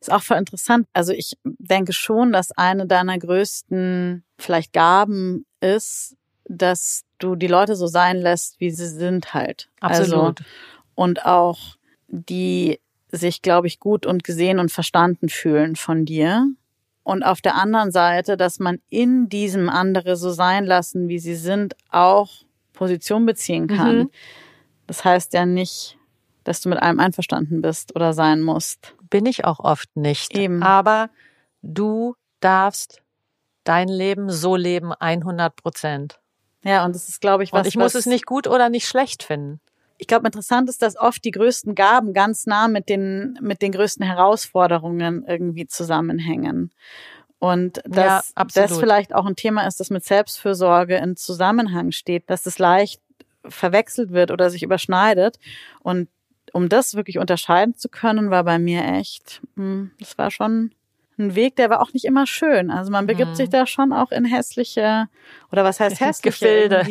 Ist 0.00 0.12
auch 0.12 0.22
voll 0.22 0.38
interessant. 0.38 0.88
Also 0.92 1.12
ich 1.12 1.38
denke 1.44 1.92
schon, 1.92 2.32
dass 2.32 2.52
eine 2.52 2.86
deiner 2.86 3.18
größten 3.18 4.24
vielleicht 4.38 4.72
Gaben 4.72 5.46
ist, 5.60 6.16
dass 6.46 7.04
du 7.18 7.36
die 7.36 7.46
Leute 7.46 7.76
so 7.76 7.86
sein 7.86 8.18
lässt, 8.18 8.60
wie 8.60 8.70
sie 8.70 8.88
sind 8.88 9.32
halt. 9.32 9.68
Absolut. 9.80 10.40
Also, 10.40 10.50
und 10.94 11.24
auch 11.24 11.76
die 12.08 12.80
sich, 13.10 13.42
glaube 13.42 13.66
ich, 13.66 13.80
gut 13.80 14.06
und 14.06 14.24
gesehen 14.24 14.58
und 14.58 14.70
verstanden 14.72 15.28
fühlen 15.28 15.76
von 15.76 16.04
dir 16.04 16.48
und 17.04 17.22
auf 17.22 17.40
der 17.40 17.54
anderen 17.54 17.92
Seite, 17.92 18.36
dass 18.36 18.58
man 18.58 18.80
in 18.88 19.28
diesem 19.28 19.68
andere 19.68 20.16
so 20.16 20.30
sein 20.30 20.64
lassen, 20.64 21.08
wie 21.08 21.18
sie 21.18 21.36
sind, 21.36 21.76
auch 21.90 22.30
Position 22.72 23.26
beziehen 23.26 23.68
kann. 23.68 23.98
Mhm. 23.98 24.10
Das 24.86 25.04
heißt 25.04 25.34
ja 25.34 25.46
nicht, 25.46 25.98
dass 26.42 26.60
du 26.62 26.70
mit 26.70 26.82
allem 26.82 26.98
einverstanden 26.98 27.62
bist 27.62 27.94
oder 27.94 28.12
sein 28.14 28.40
musst. 28.40 28.94
Bin 29.10 29.26
ich 29.26 29.44
auch 29.44 29.60
oft 29.60 29.94
nicht. 29.96 30.36
Eben. 30.36 30.62
Aber 30.62 31.10
du 31.62 32.16
darfst 32.40 33.02
dein 33.64 33.88
Leben 33.88 34.30
so 34.30 34.56
leben, 34.56 34.92
100 34.92 35.54
Prozent. 35.56 36.20
Ja, 36.64 36.84
und 36.84 36.94
das 36.94 37.08
ist, 37.08 37.20
glaube 37.20 37.44
ich, 37.44 37.52
was. 37.52 37.60
Und 37.60 37.66
ich 37.66 37.76
muss 37.76 37.94
es 37.94 38.06
nicht 38.06 38.26
gut 38.26 38.46
oder 38.46 38.70
nicht 38.70 38.88
schlecht 38.88 39.22
finden 39.22 39.60
ich 39.98 40.06
glaube, 40.06 40.26
interessant 40.26 40.68
ist, 40.68 40.82
dass 40.82 40.96
oft 40.96 41.24
die 41.24 41.30
größten 41.30 41.74
Gaben 41.74 42.12
ganz 42.12 42.46
nah 42.46 42.68
mit 42.68 42.88
den, 42.88 43.38
mit 43.40 43.62
den 43.62 43.72
größten 43.72 44.04
Herausforderungen 44.04 45.24
irgendwie 45.26 45.66
zusammenhängen. 45.66 46.72
Und 47.38 47.80
dass 47.86 48.32
ja, 48.36 48.44
das 48.54 48.78
vielleicht 48.78 49.14
auch 49.14 49.26
ein 49.26 49.36
Thema 49.36 49.66
ist, 49.66 49.78
das 49.80 49.90
mit 49.90 50.04
Selbstfürsorge 50.04 50.96
in 50.96 51.16
Zusammenhang 51.16 51.92
steht, 51.92 52.30
dass 52.30 52.46
es 52.46 52.58
leicht 52.58 53.00
verwechselt 53.46 54.10
wird 54.12 54.30
oder 54.30 54.48
sich 54.50 54.62
überschneidet. 54.62 55.38
Und 55.80 56.08
um 56.52 56.68
das 56.68 56.94
wirklich 56.94 57.18
unterscheiden 57.18 57.74
zu 57.76 57.88
können, 57.88 58.30
war 58.30 58.44
bei 58.44 58.58
mir 58.58 58.82
echt, 58.84 59.42
hm, 59.56 59.90
das 60.00 60.16
war 60.16 60.30
schon 60.30 60.72
ein 61.18 61.34
Weg, 61.34 61.56
der 61.56 61.70
war 61.70 61.80
auch 61.82 61.92
nicht 61.92 62.04
immer 62.06 62.26
schön. 62.26 62.70
Also 62.70 62.90
man 62.90 63.06
begibt 63.06 63.32
Mhm. 63.32 63.34
sich 63.36 63.50
da 63.50 63.66
schon 63.66 63.92
auch 63.92 64.10
in 64.10 64.24
hässliche, 64.24 65.08
oder 65.52 65.64
was 65.64 65.78
heißt 65.80 66.00
hässliche? 66.00 66.30
Gefilde. 66.30 66.84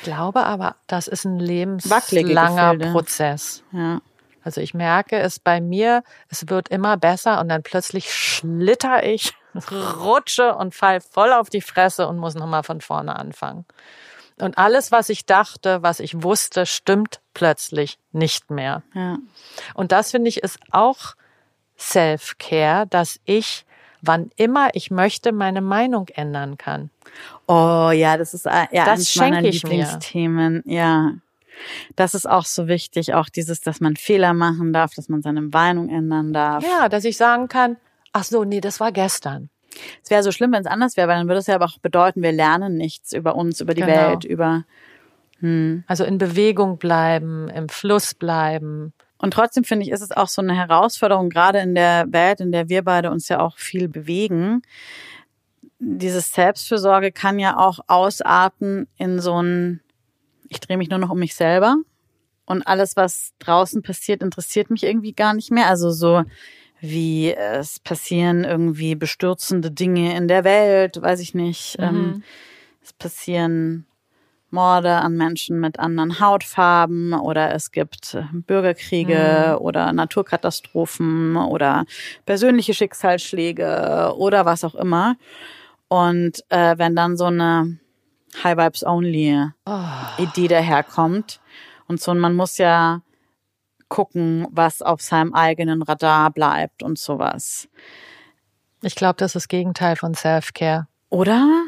Ich 0.00 0.04
glaube 0.04 0.44
aber, 0.44 0.76
das 0.86 1.08
ist 1.08 1.24
ein 1.24 1.38
lebenslanger. 1.38 2.92
Prozess. 2.92 3.62
Ja. 3.72 4.00
Also 4.42 4.60
ich 4.60 4.72
merke 4.72 5.18
es 5.18 5.38
bei 5.38 5.60
mir, 5.60 6.02
es 6.28 6.48
wird 6.48 6.70
immer 6.70 6.96
besser 6.96 7.40
und 7.40 7.50
dann 7.50 7.62
plötzlich 7.62 8.12
schlitter 8.14 9.04
ich, 9.04 9.34
rutsche 9.70 10.54
und 10.54 10.74
fall 10.74 11.00
voll 11.00 11.32
auf 11.32 11.50
die 11.50 11.60
Fresse 11.60 12.08
und 12.08 12.18
muss 12.18 12.34
nochmal 12.34 12.62
von 12.62 12.80
vorne 12.80 13.16
anfangen. 13.16 13.66
Und 14.38 14.56
alles, 14.56 14.90
was 14.90 15.10
ich 15.10 15.26
dachte, 15.26 15.82
was 15.82 16.00
ich 16.00 16.22
wusste, 16.22 16.64
stimmt 16.64 17.20
plötzlich 17.34 17.98
nicht 18.12 18.50
mehr. 18.50 18.82
Ja. 18.94 19.18
Und 19.74 19.92
das 19.92 20.12
finde 20.12 20.28
ich 20.28 20.42
ist 20.42 20.58
auch 20.70 21.14
Self-Care, 21.78 22.86
dass 22.86 23.20
ich, 23.24 23.66
wann 24.00 24.30
immer 24.36 24.70
ich 24.72 24.90
möchte, 24.90 25.32
meine 25.32 25.60
Meinung 25.60 26.08
ändern 26.08 26.56
kann. 26.56 26.90
Oh 27.50 27.90
ja, 27.90 28.16
das 28.16 28.32
ist 28.32 28.46
äh, 28.46 28.66
ja 28.70 28.84
Das 28.84 28.88
eines 28.88 29.16
meiner 29.16 29.34
schenke 29.36 29.48
ich 29.48 29.64
mir. 29.64 29.70
Lieblingsthemen. 29.70 30.62
Ja. 30.66 31.14
Das 31.96 32.14
ist 32.14 32.28
auch 32.28 32.44
so 32.44 32.68
wichtig, 32.68 33.12
auch 33.14 33.28
dieses, 33.28 33.60
dass 33.60 33.80
man 33.80 33.96
Fehler 33.96 34.34
machen 34.34 34.72
darf, 34.72 34.94
dass 34.94 35.08
man 35.08 35.20
seine 35.20 35.42
Meinung 35.42 35.88
ändern 35.88 36.32
darf. 36.32 36.64
Ja, 36.64 36.88
dass 36.88 37.04
ich 37.04 37.16
sagen 37.16 37.48
kann, 37.48 37.76
ach 38.12 38.24
so, 38.24 38.44
nee, 38.44 38.60
das 38.60 38.78
war 38.78 38.92
gestern. 38.92 39.50
Es 40.02 40.10
wäre 40.10 40.22
so 40.22 40.32
schlimm, 40.32 40.52
wenn 40.52 40.60
es 40.60 40.66
anders 40.66 40.96
wäre, 40.96 41.08
weil 41.08 41.18
dann 41.18 41.28
würde 41.28 41.40
es 41.40 41.48
ja 41.48 41.56
aber 41.56 41.64
auch 41.64 41.78
bedeuten, 41.78 42.22
wir 42.22 42.32
lernen 42.32 42.76
nichts 42.76 43.12
über 43.12 43.34
uns, 43.34 43.60
über 43.60 43.74
die 43.74 43.82
Genau. 43.82 43.92
Welt, 44.10 44.24
über 44.24 44.64
Also 45.86 46.04
in 46.04 46.18
Bewegung 46.18 46.78
bleiben, 46.78 47.48
im 47.48 47.68
Fluss 47.68 48.14
bleiben. 48.14 48.92
Und 49.18 49.32
trotzdem 49.32 49.64
finde 49.64 49.86
ich, 49.86 49.90
ist 49.90 50.02
es 50.02 50.12
auch 50.12 50.28
so 50.28 50.42
eine 50.42 50.54
Herausforderung, 50.54 51.30
gerade 51.30 51.58
in 51.60 51.74
der 51.74 52.06
Welt, 52.10 52.40
in 52.40 52.52
der 52.52 52.68
wir 52.68 52.82
beide 52.84 53.10
uns 53.10 53.28
ja 53.28 53.40
auch 53.40 53.56
viel 53.58 53.88
bewegen. 53.88 54.62
Dieses 55.80 56.32
Selbstfürsorge 56.32 57.10
kann 57.10 57.38
ja 57.38 57.56
auch 57.56 57.80
ausarten 57.86 58.86
in 58.96 59.18
so 59.18 59.42
ein, 59.42 59.80
ich 60.48 60.60
drehe 60.60 60.76
mich 60.76 60.90
nur 60.90 60.98
noch 60.98 61.10
um 61.10 61.18
mich 61.18 61.34
selber 61.34 61.76
und 62.44 62.66
alles, 62.66 62.96
was 62.96 63.32
draußen 63.38 63.82
passiert, 63.82 64.22
interessiert 64.22 64.70
mich 64.70 64.84
irgendwie 64.84 65.12
gar 65.12 65.34
nicht 65.34 65.50
mehr. 65.50 65.68
Also 65.68 65.90
so 65.90 66.22
wie 66.80 67.32
es 67.32 67.78
passieren 67.80 68.44
irgendwie 68.44 68.94
bestürzende 68.94 69.70
Dinge 69.70 70.16
in 70.16 70.28
der 70.28 70.44
Welt, 70.44 71.00
weiß 71.00 71.20
ich 71.20 71.34
nicht. 71.34 71.76
Ähm, 71.78 72.22
es 72.82 72.92
passieren 72.92 73.86
Morde 74.50 74.96
an 74.96 75.16
Menschen 75.16 75.60
mit 75.60 75.78
anderen 75.78 76.18
Hautfarben 76.20 77.12
oder 77.12 77.54
es 77.54 77.70
gibt 77.70 78.14
äh, 78.14 78.24
Bürgerkriege 78.32 79.58
oder 79.60 79.92
Naturkatastrophen 79.92 81.36
oder 81.36 81.84
persönliche 82.26 82.74
Schicksalsschläge 82.74 84.14
oder 84.16 84.44
was 84.44 84.64
auch 84.64 84.74
immer. 84.74 85.16
Und 85.90 86.44
äh, 86.50 86.78
wenn 86.78 86.94
dann 86.94 87.16
so 87.16 87.24
eine 87.24 87.78
High 88.44 88.56
Vibes 88.56 88.84
Only 88.84 89.48
Idee 90.18 90.46
daherkommt 90.46 91.40
und 91.88 92.00
so, 92.00 92.12
und 92.12 92.20
man 92.20 92.36
muss 92.36 92.58
ja 92.58 93.02
gucken, 93.88 94.46
was 94.52 94.82
auf 94.82 95.02
seinem 95.02 95.34
eigenen 95.34 95.82
Radar 95.82 96.30
bleibt 96.30 96.84
und 96.84 96.96
sowas. 96.96 97.68
Ich 98.82 98.94
glaube, 98.94 99.16
das 99.16 99.30
ist 99.30 99.34
das 99.34 99.48
Gegenteil 99.48 99.96
von 99.96 100.14
Self-Care. 100.14 100.86
Oder? 101.08 101.64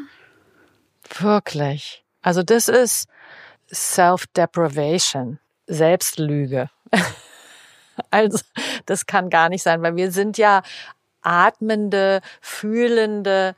Wirklich. 1.19 2.05
Also 2.23 2.45
das 2.45 2.69
ist 2.69 3.09
Self-Deprivation, 3.73 5.41
Selbstlüge. 5.67 6.71
Also 8.11 8.39
das 8.87 9.05
kann 9.05 9.29
gar 9.29 9.51
nicht 9.51 9.63
sein, 9.63 9.83
weil 9.83 9.97
wir 9.97 10.11
sind 10.13 10.39
ja 10.39 10.63
atmende, 11.21 12.23
fühlende 12.41 13.55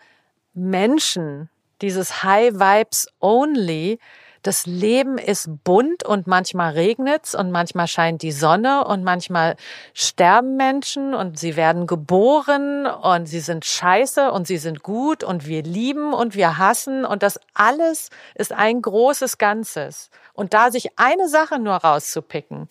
Menschen. 0.55 1.49
Dieses 1.83 2.23
High 2.23 2.55
Vibes 2.55 3.09
Only. 3.21 3.99
Das 4.43 4.67
Leben 4.67 5.17
ist 5.17 5.49
bunt 5.65 6.05
und 6.05 6.27
manchmal 6.27 6.75
regnet's 6.75 7.35
und 7.35 7.51
manchmal 7.51 7.89
scheint 7.89 8.21
die 8.21 8.31
Sonne 8.31 8.85
und 8.85 9.03
manchmal 9.03 9.57
sterben 9.95 10.59
Menschen 10.59 11.15
und 11.15 11.39
sie 11.39 11.57
werden 11.57 11.87
geboren 11.87 12.87
und 12.87 13.25
sie 13.25 13.41
sind 13.41 13.65
scheiße 13.65 14.31
und 14.31 14.47
sie 14.47 14.59
sind 14.59 14.83
gut 14.83 15.25
und 15.25 15.47
wir 15.47 15.63
lieben 15.63 16.13
und 16.13 16.35
wir 16.35 16.59
hassen 16.59 17.07
und 17.07 17.23
das 17.23 17.41
alles 17.55 18.11
ist 18.35 18.53
ein 18.53 18.83
großes 18.83 19.39
Ganzes. 19.39 20.11
Und 20.35 20.53
da 20.53 20.71
sich 20.71 20.99
eine 20.99 21.27
Sache 21.31 21.59
nur 21.59 21.77
rauszupicken, 21.77 22.69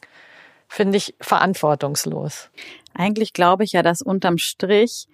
finde 0.68 0.98
ich 0.98 1.16
verantwortungslos. 1.20 2.50
Eigentlich 2.94 3.34
glaube 3.34 3.64
ich 3.64 3.72
ja, 3.72 3.82
dass 3.82 4.04
unterm 4.04 4.38
Strich 4.38 5.08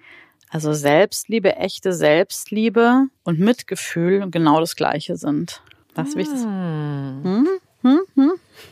also 0.50 0.74
Selbstliebe, 0.74 1.56
echte 1.56 1.94
Selbstliebe 1.94 3.06
und 3.24 3.40
Mitgefühl 3.40 4.30
genau 4.30 4.60
das 4.60 4.76
Gleiche 4.76 5.16
sind. 5.16 5.62
Das 5.94 6.10
ist 6.10 6.16
wichtig. 6.16 6.40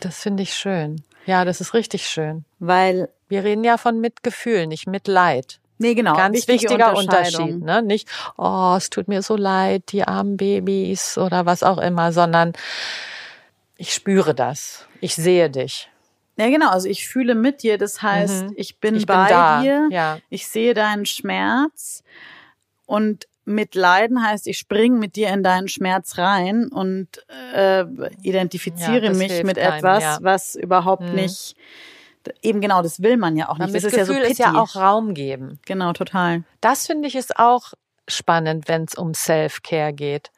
Das 0.00 0.18
finde 0.20 0.42
ich 0.42 0.54
schön. 0.54 1.02
Ja, 1.26 1.44
das 1.44 1.60
ist 1.60 1.74
richtig 1.74 2.06
schön. 2.08 2.44
Weil, 2.58 3.08
Wir 3.28 3.44
reden 3.44 3.62
ja 3.64 3.76
von 3.76 4.00
Mitgefühl, 4.00 4.66
nicht 4.66 4.86
Mitleid. 4.86 5.60
nee, 5.78 5.94
genau. 5.94 6.16
Ganz 6.16 6.48
wichtige 6.48 6.70
wichtiger. 6.70 6.96
Unterschied. 6.96 7.60
Ne? 7.62 7.82
Nicht, 7.82 8.08
oh, 8.36 8.74
es 8.76 8.90
tut 8.90 9.06
mir 9.08 9.22
so 9.22 9.36
leid, 9.36 9.84
die 9.92 10.02
armen 10.04 10.36
Babys 10.36 11.18
oder 11.18 11.46
was 11.46 11.62
auch 11.62 11.78
immer, 11.78 12.12
sondern 12.12 12.54
ich 13.76 13.92
spüre 13.94 14.34
das. 14.34 14.86
Ich 15.00 15.14
sehe 15.14 15.50
dich. 15.50 15.88
Ja, 16.38 16.48
genau. 16.48 16.70
Also 16.70 16.88
ich 16.88 17.06
fühle 17.08 17.34
mit 17.34 17.62
dir. 17.62 17.78
Das 17.78 18.00
heißt, 18.00 18.44
Mhm. 18.44 18.52
ich 18.56 18.78
bin 18.78 18.94
Ich 18.94 19.06
bin 19.06 19.16
bei 19.16 19.28
da, 19.28 19.60
dir. 19.60 19.88
ja. 19.90 20.18
Ich 20.30 20.46
sehe 20.48 20.72
deinen 20.74 21.04
Schmerz. 21.04 22.02
Und 22.86 23.26
mitleiden 23.44 24.22
heißt, 24.24 24.46
ich 24.46 24.58
spring 24.58 24.98
mit 24.98 25.16
dir 25.16 25.28
in 25.30 25.42
deinen 25.42 25.68
Schmerz 25.68 26.16
rein 26.18 26.68
und 26.68 27.08
äh, 27.54 27.84
identifiziere 28.22 29.02
Ja, 29.04 29.08
das 29.08 29.18
mich 29.18 29.42
mit 29.42 29.58
einem, 29.58 29.74
etwas, 29.78 30.02
ja. 30.02 30.18
was 30.22 30.54
überhaupt 30.54 31.02
Mhm. 31.02 31.14
nicht. 31.14 31.56
Eben 32.42 32.60
genau, 32.60 32.82
das 32.82 33.02
will 33.02 33.16
man 33.16 33.36
ja 33.36 33.48
auch 33.48 33.56
nicht. 33.58 33.74
Das 33.74 33.84
ist 33.84 33.96
ja 33.96 34.04
so 34.04 34.12
ist 34.12 34.38
ja 34.38 34.54
auch 34.54 34.76
Raum 34.76 35.14
geben. 35.14 35.58
Genau, 35.64 35.92
total. 35.94 36.44
Das 36.60 36.86
finde 36.86 37.08
ich 37.08 37.14
ist 37.14 37.38
auch 37.38 37.72
spannend, 38.06 38.68
wenn 38.68 38.84
es 38.84 38.94
um 38.94 39.14
Self-Care 39.14 39.92
geht. 39.94 40.30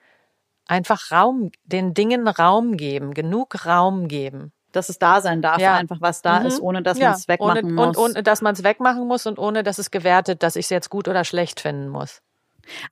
Einfach 0.68 1.10
Raum, 1.10 1.50
den 1.64 1.94
Dingen 1.94 2.28
Raum 2.28 2.76
geben, 2.76 3.12
genug 3.12 3.66
Raum 3.66 4.06
geben. 4.06 4.52
Dass 4.72 4.88
es 4.88 4.98
da 4.98 5.20
sein 5.20 5.42
darf, 5.42 5.58
Ja. 5.58 5.74
einfach 5.74 6.00
was 6.00 6.22
da 6.22 6.40
Mhm. 6.40 6.46
ist, 6.46 6.60
ohne 6.60 6.82
dass 6.82 6.98
Ja, 6.98 7.10
man 7.10 7.18
es 7.18 7.28
wegmachen 7.28 7.64
ohne, 7.64 7.72
muss. 7.72 7.96
Und 7.96 7.98
ohne, 7.98 8.22
dass 8.22 8.40
man 8.42 8.54
es 8.54 8.62
wegmachen 8.62 9.06
muss 9.06 9.26
und 9.26 9.38
ohne, 9.38 9.62
dass 9.62 9.78
es 9.78 9.90
gewertet, 9.90 10.42
dass 10.42 10.56
ich 10.56 10.66
es 10.66 10.70
jetzt 10.70 10.90
gut 10.90 11.08
oder 11.08 11.24
schlecht 11.24 11.60
finden 11.60 11.88
muss. 11.88 12.22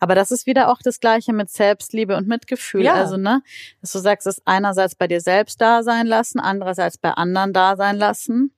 Aber 0.00 0.14
das 0.16 0.30
ist 0.32 0.46
wieder 0.46 0.70
auch 0.72 0.78
das 0.82 0.98
Gleiche 0.98 1.32
mit 1.32 1.50
Selbstliebe 1.50 2.16
und 2.16 2.26
Mitgefühl. 2.26 2.82
Ja. 2.82 2.94
Also, 2.94 3.16
ne, 3.16 3.42
dass 3.80 3.92
du 3.92 3.98
sagst, 4.00 4.26
es 4.26 4.42
einerseits 4.44 4.94
bei 4.96 5.06
dir 5.06 5.20
selbst 5.20 5.60
da 5.60 5.82
sein 5.84 6.06
lassen, 6.06 6.40
andererseits 6.40 6.98
bei 6.98 7.10
anderen 7.12 7.52
da 7.52 7.76
sein 7.76 7.96
lassen. 7.96 8.52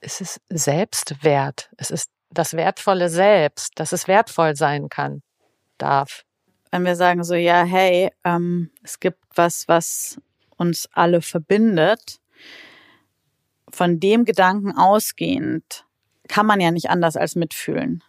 Es 0.00 0.20
ist 0.20 0.40
Selbstwert. 0.50 1.70
Es 1.78 1.90
ist 1.90 2.10
das 2.30 2.54
wertvolle 2.54 3.08
Selbst, 3.08 3.72
dass 3.80 3.92
es 3.92 4.06
wertvoll 4.08 4.54
sein 4.56 4.88
kann, 4.88 5.22
darf. 5.78 6.22
Wenn 6.70 6.84
wir 6.84 6.96
sagen 6.96 7.24
so, 7.24 7.34
ja, 7.34 7.64
hey, 7.64 8.10
ähm, 8.24 8.70
es 8.82 9.00
gibt 9.00 9.18
was, 9.34 9.66
was 9.68 10.18
uns 10.58 10.88
alle 10.92 11.22
verbindet, 11.22 12.18
von 13.70 14.00
dem 14.00 14.24
Gedanken 14.24 14.76
ausgehend, 14.76 15.84
kann 16.28 16.46
man 16.46 16.60
ja 16.60 16.70
nicht 16.70 16.90
anders 16.90 17.16
als 17.16 17.34
mitfühlen, 17.36 18.02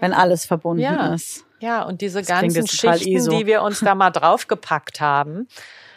wenn 0.00 0.12
alles 0.12 0.46
verbunden 0.46 0.82
Ja. 0.82 1.14
ist. 1.14 1.44
Ja, 1.60 1.82
und 1.82 2.00
diese 2.02 2.20
Das 2.20 2.28
ganzen 2.28 2.68
Schichten, 2.68 3.10
ISO. 3.10 3.30
die 3.32 3.46
wir 3.46 3.62
uns 3.62 3.80
da 3.80 3.94
mal 3.96 4.10
draufgepackt 4.10 5.00
haben, 5.00 5.48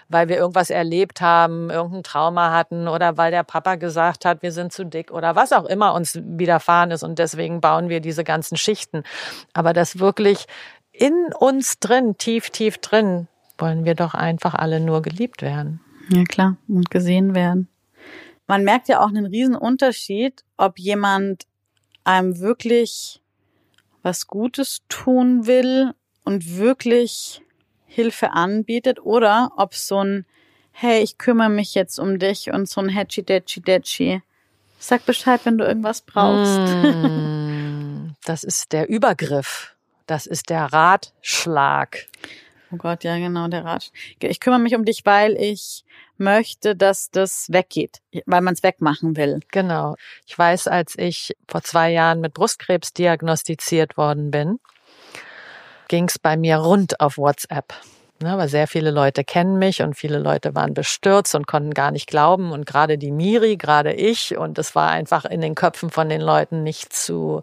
weil 0.09 0.27
wir 0.27 0.37
irgendwas 0.37 0.71
erlebt 0.71 1.21
haben, 1.21 1.69
irgendein 1.69 2.01
Trauma 2.03 2.51
hatten 2.51 2.87
oder 2.87 3.17
weil 3.17 3.29
der 3.31 3.43
Papa 3.43 3.75
gesagt 3.75 4.25
hat, 4.25 4.41
wir 4.41 4.51
sind 4.51 4.73
zu 4.73 4.85
dick 4.85 5.11
oder 5.11 5.35
was 5.35 5.53
auch 5.53 5.65
immer 5.65 5.93
uns 5.93 6.19
widerfahren 6.21 6.89
ist 6.91 7.03
und 7.03 7.19
deswegen 7.19 7.61
bauen 7.61 7.89
wir 7.89 7.99
diese 8.01 8.23
ganzen 8.23 8.57
Schichten. 8.57 9.03
Aber 9.53 9.71
das 9.73 9.99
wirklich 9.99 10.47
in 10.91 11.29
uns 11.39 11.79
drin, 11.79 12.17
tief, 12.17 12.49
tief 12.49 12.79
drin, 12.79 13.27
wollen 13.59 13.85
wir 13.85 13.93
doch 13.93 14.15
einfach 14.15 14.55
alle 14.55 14.79
nur 14.79 15.01
geliebt 15.03 15.43
werden. 15.43 15.79
Ja, 16.09 16.23
klar. 16.23 16.57
Und 16.67 16.89
gesehen 16.89 17.35
werden. 17.35 17.67
Man 18.47 18.63
merkt 18.63 18.87
ja 18.89 19.01
auch 19.01 19.07
einen 19.09 19.25
riesen 19.25 19.55
Unterschied, 19.55 20.43
ob 20.57 20.77
jemand 20.77 21.45
einem 22.03 22.39
wirklich 22.39 23.21
was 24.03 24.27
Gutes 24.27 24.81
tun 24.89 25.45
will 25.45 25.93
und 26.23 26.57
wirklich 26.57 27.41
Hilfe 27.85 28.31
anbietet 28.31 28.99
oder 28.99 29.51
ob 29.57 29.75
so 29.75 30.03
ein, 30.03 30.25
hey, 30.71 31.01
ich 31.01 31.17
kümmere 31.17 31.49
mich 31.49 31.75
jetzt 31.75 31.99
um 31.99 32.19
dich 32.19 32.51
und 32.51 32.67
so 32.67 32.81
ein 32.81 32.89
Hedgy 32.89 33.23
Dedgy 33.23 33.61
Dedgy. 33.61 34.21
Sag 34.79 35.05
Bescheid, 35.05 35.41
wenn 35.43 35.57
du 35.57 35.65
irgendwas 35.65 36.01
brauchst. 36.01 36.57
Mm, 36.57 38.15
Das 38.25 38.43
ist 38.43 38.71
der 38.71 38.89
Übergriff. 38.89 39.75
Das 40.07 40.25
ist 40.25 40.49
der 40.49 40.65
Ratschlag. 40.73 42.07
Oh 42.73 42.77
Gott, 42.77 43.03
ja, 43.03 43.17
genau, 43.17 43.47
der 43.47 43.65
Rat. 43.65 43.91
Ich 44.21 44.39
kümmere 44.39 44.59
mich 44.59 44.75
um 44.75 44.85
dich, 44.85 45.05
weil 45.05 45.35
ich 45.35 45.83
möchte, 46.17 46.75
dass 46.75 47.11
das 47.11 47.47
weggeht, 47.51 48.01
weil 48.25 48.41
man 48.41 48.53
es 48.53 48.63
wegmachen 48.63 49.17
will. 49.17 49.41
Genau. 49.51 49.95
Ich 50.25 50.37
weiß, 50.37 50.67
als 50.67 50.97
ich 50.97 51.35
vor 51.47 51.63
zwei 51.63 51.91
Jahren 51.91 52.21
mit 52.21 52.33
Brustkrebs 52.33 52.93
diagnostiziert 52.93 53.97
worden 53.97 54.31
bin, 54.31 54.59
ging 55.89 56.05
es 56.05 56.17
bei 56.17 56.37
mir 56.37 56.57
rund 56.57 57.01
auf 57.01 57.17
WhatsApp. 57.17 57.73
Ne, 58.21 58.37
weil 58.37 58.49
sehr 58.49 58.67
viele 58.67 58.91
Leute 58.91 59.23
kennen 59.23 59.57
mich 59.57 59.81
und 59.81 59.95
viele 59.95 60.19
Leute 60.19 60.53
waren 60.53 60.75
bestürzt 60.75 61.33
und 61.33 61.47
konnten 61.47 61.73
gar 61.73 61.89
nicht 61.89 62.05
glauben. 62.05 62.51
Und 62.51 62.67
gerade 62.67 62.99
die 62.99 63.11
Miri, 63.11 63.57
gerade 63.57 63.93
ich. 63.93 64.37
Und 64.37 64.59
es 64.59 64.75
war 64.75 64.91
einfach 64.91 65.25
in 65.25 65.41
den 65.41 65.55
Köpfen 65.55 65.89
von 65.89 66.07
den 66.07 66.21
Leuten 66.21 66.61
nicht 66.61 66.93
zu 66.93 67.41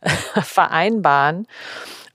vereinbaren. 0.42 1.46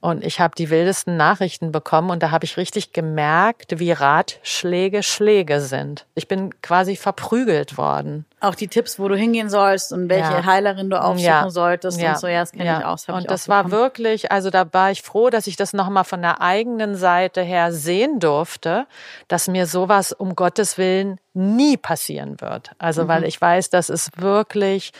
Und 0.01 0.23
ich 0.25 0.39
habe 0.39 0.55
die 0.55 0.71
wildesten 0.71 1.15
Nachrichten 1.15 1.71
bekommen 1.71 2.09
und 2.09 2.23
da 2.23 2.31
habe 2.31 2.43
ich 2.43 2.57
richtig 2.57 2.91
gemerkt, 2.91 3.79
wie 3.79 3.91
Ratschläge 3.91 5.03
Schläge 5.03 5.61
sind. 5.61 6.07
Ich 6.15 6.27
bin 6.27 6.59
quasi 6.61 6.95
verprügelt 6.95 7.77
worden. 7.77 8.25
Auch 8.39 8.55
die 8.55 8.67
Tipps, 8.67 8.97
wo 8.97 9.07
du 9.07 9.15
hingehen 9.15 9.51
sollst 9.51 9.93
und 9.93 10.09
welche 10.09 10.31
ja. 10.31 10.45
Heilerin 10.45 10.89
du 10.89 10.99
aufsuchen 10.99 11.23
ja. 11.23 11.49
solltest 11.51 12.01
ja. 12.01 12.13
und 12.13 12.19
so, 12.19 12.25
ja, 12.25 12.39
das 12.39 12.51
kenne 12.51 12.65
ja. 12.65 12.79
ich 12.79 12.85
auch. 12.85 12.99
Das 12.99 13.09
und 13.09 13.29
das 13.29 13.47
war 13.47 13.69
wirklich, 13.69 14.31
also 14.31 14.49
da 14.49 14.65
war 14.73 14.89
ich 14.89 15.03
froh, 15.03 15.29
dass 15.29 15.45
ich 15.45 15.55
das 15.55 15.71
nochmal 15.71 16.03
von 16.03 16.23
der 16.23 16.41
eigenen 16.41 16.95
Seite 16.95 17.43
her 17.43 17.71
sehen 17.71 18.19
durfte, 18.19 18.87
dass 19.27 19.47
mir 19.47 19.67
sowas 19.67 20.13
um 20.13 20.35
Gottes 20.35 20.79
Willen 20.79 21.19
nie 21.35 21.77
passieren 21.77 22.41
wird. 22.41 22.71
Also 22.79 23.03
mhm. 23.03 23.07
weil 23.07 23.23
ich 23.25 23.39
weiß, 23.39 23.69
das 23.69 23.91
ist 23.91 24.19
wirklich 24.19 24.93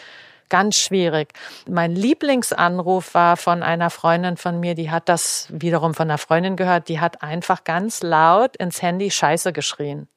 ganz 0.52 0.76
schwierig. 0.76 1.34
Mein 1.68 1.95
Lieblingsanruf 1.95 3.16
war 3.16 3.38
von 3.38 3.64
einer 3.64 3.89
Freundin 3.89 4.38
von 4.38 4.60
mir, 4.60 4.76
die 4.76 4.91
hat 4.91 5.10
das 5.10 5.47
wiederum 5.49 5.95
von 5.95 6.12
einer 6.12 6.20
Freundin 6.20 6.56
gehört, 6.56 6.89
die 6.89 6.99
hat 6.99 7.24
einfach 7.24 7.64
ganz 7.64 8.04
laut 8.04 8.56
ins 8.58 8.84
Handy 8.84 9.10
Scheiße 9.10 9.54
geschrien. 9.54 10.08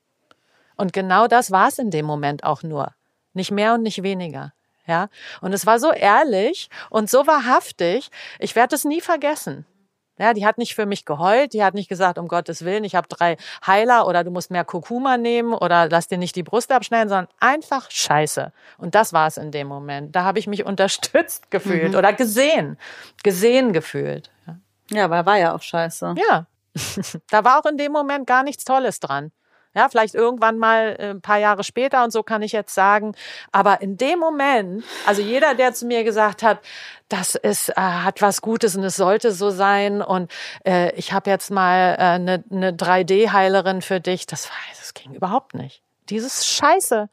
Und 0.76 0.92
genau 0.92 1.28
das 1.28 1.50
war 1.50 1.68
es 1.68 1.78
in 1.78 1.90
dem 1.90 2.04
Moment 2.04 2.44
auch 2.44 2.62
nur. 2.62 2.92
Nicht 3.32 3.52
mehr 3.52 3.74
und 3.74 3.82
nicht 3.82 4.02
weniger. 4.02 4.52
Ja. 4.86 5.08
Und 5.40 5.52
es 5.52 5.64
war 5.64 5.78
so 5.78 5.92
ehrlich 5.92 6.68
und 6.90 7.08
so 7.08 7.26
wahrhaftig. 7.26 8.10
Ich 8.38 8.54
werde 8.54 8.74
es 8.74 8.84
nie 8.84 9.00
vergessen. 9.00 9.64
Ja, 10.18 10.32
die 10.32 10.46
hat 10.46 10.58
nicht 10.58 10.74
für 10.74 10.86
mich 10.86 11.04
geheult, 11.04 11.54
die 11.54 11.64
hat 11.64 11.74
nicht 11.74 11.88
gesagt, 11.88 12.18
um 12.18 12.28
Gottes 12.28 12.64
Willen, 12.64 12.84
ich 12.84 12.94
habe 12.94 13.08
drei 13.08 13.36
Heiler 13.66 14.06
oder 14.06 14.22
du 14.22 14.30
musst 14.30 14.50
mehr 14.50 14.64
Kurkuma 14.64 15.16
nehmen 15.16 15.54
oder 15.54 15.88
lass 15.88 16.06
dir 16.06 16.18
nicht 16.18 16.36
die 16.36 16.44
Brust 16.44 16.70
abschneiden, 16.70 17.08
sondern 17.08 17.28
einfach 17.40 17.90
Scheiße. 17.90 18.52
Und 18.78 18.94
das 18.94 19.12
war 19.12 19.26
es 19.26 19.36
in 19.36 19.50
dem 19.50 19.66
Moment. 19.66 20.14
Da 20.14 20.22
habe 20.22 20.38
ich 20.38 20.46
mich 20.46 20.64
unterstützt 20.66 21.50
gefühlt 21.50 21.92
mhm. 21.92 21.98
oder 21.98 22.12
gesehen, 22.12 22.78
gesehen 23.24 23.72
gefühlt. 23.72 24.30
Ja, 24.46 24.56
ja 24.90 25.10
weil 25.10 25.26
war 25.26 25.38
ja 25.38 25.54
auch 25.54 25.62
Scheiße. 25.62 26.14
Ja, 26.16 26.46
da 27.30 27.44
war 27.44 27.58
auch 27.58 27.66
in 27.66 27.76
dem 27.76 27.90
Moment 27.90 28.26
gar 28.26 28.44
nichts 28.44 28.64
Tolles 28.64 29.00
dran. 29.00 29.32
Ja, 29.74 29.88
vielleicht 29.88 30.14
irgendwann 30.14 30.58
mal 30.58 30.96
äh, 30.98 31.10
ein 31.10 31.20
paar 31.20 31.38
Jahre 31.38 31.64
später 31.64 32.04
und 32.04 32.12
so 32.12 32.22
kann 32.22 32.42
ich 32.42 32.52
jetzt 32.52 32.74
sagen. 32.74 33.14
Aber 33.52 33.80
in 33.80 33.96
dem 33.96 34.18
Moment, 34.18 34.84
also 35.06 35.20
jeder, 35.20 35.54
der 35.54 35.74
zu 35.74 35.86
mir 35.86 36.04
gesagt 36.04 36.42
hat, 36.42 36.60
das 37.08 37.34
ist, 37.34 37.70
äh, 37.70 37.80
hat 37.80 38.22
was 38.22 38.40
Gutes 38.40 38.76
und 38.76 38.84
es 38.84 38.96
sollte 38.96 39.32
so 39.32 39.50
sein 39.50 40.00
und 40.00 40.30
äh, 40.64 40.94
ich 40.94 41.12
habe 41.12 41.30
jetzt 41.30 41.50
mal 41.50 41.96
eine 41.96 42.34
äh, 42.34 42.38
ne, 42.50 42.70
ne 42.70 42.72
3D-Heilerin 42.72 43.82
für 43.82 44.00
dich, 44.00 44.26
das, 44.26 44.48
war, 44.48 44.56
das 44.78 44.94
ging 44.94 45.12
überhaupt 45.12 45.54
nicht. 45.54 45.82
Dieses 46.08 46.46
Scheiße 46.46 47.08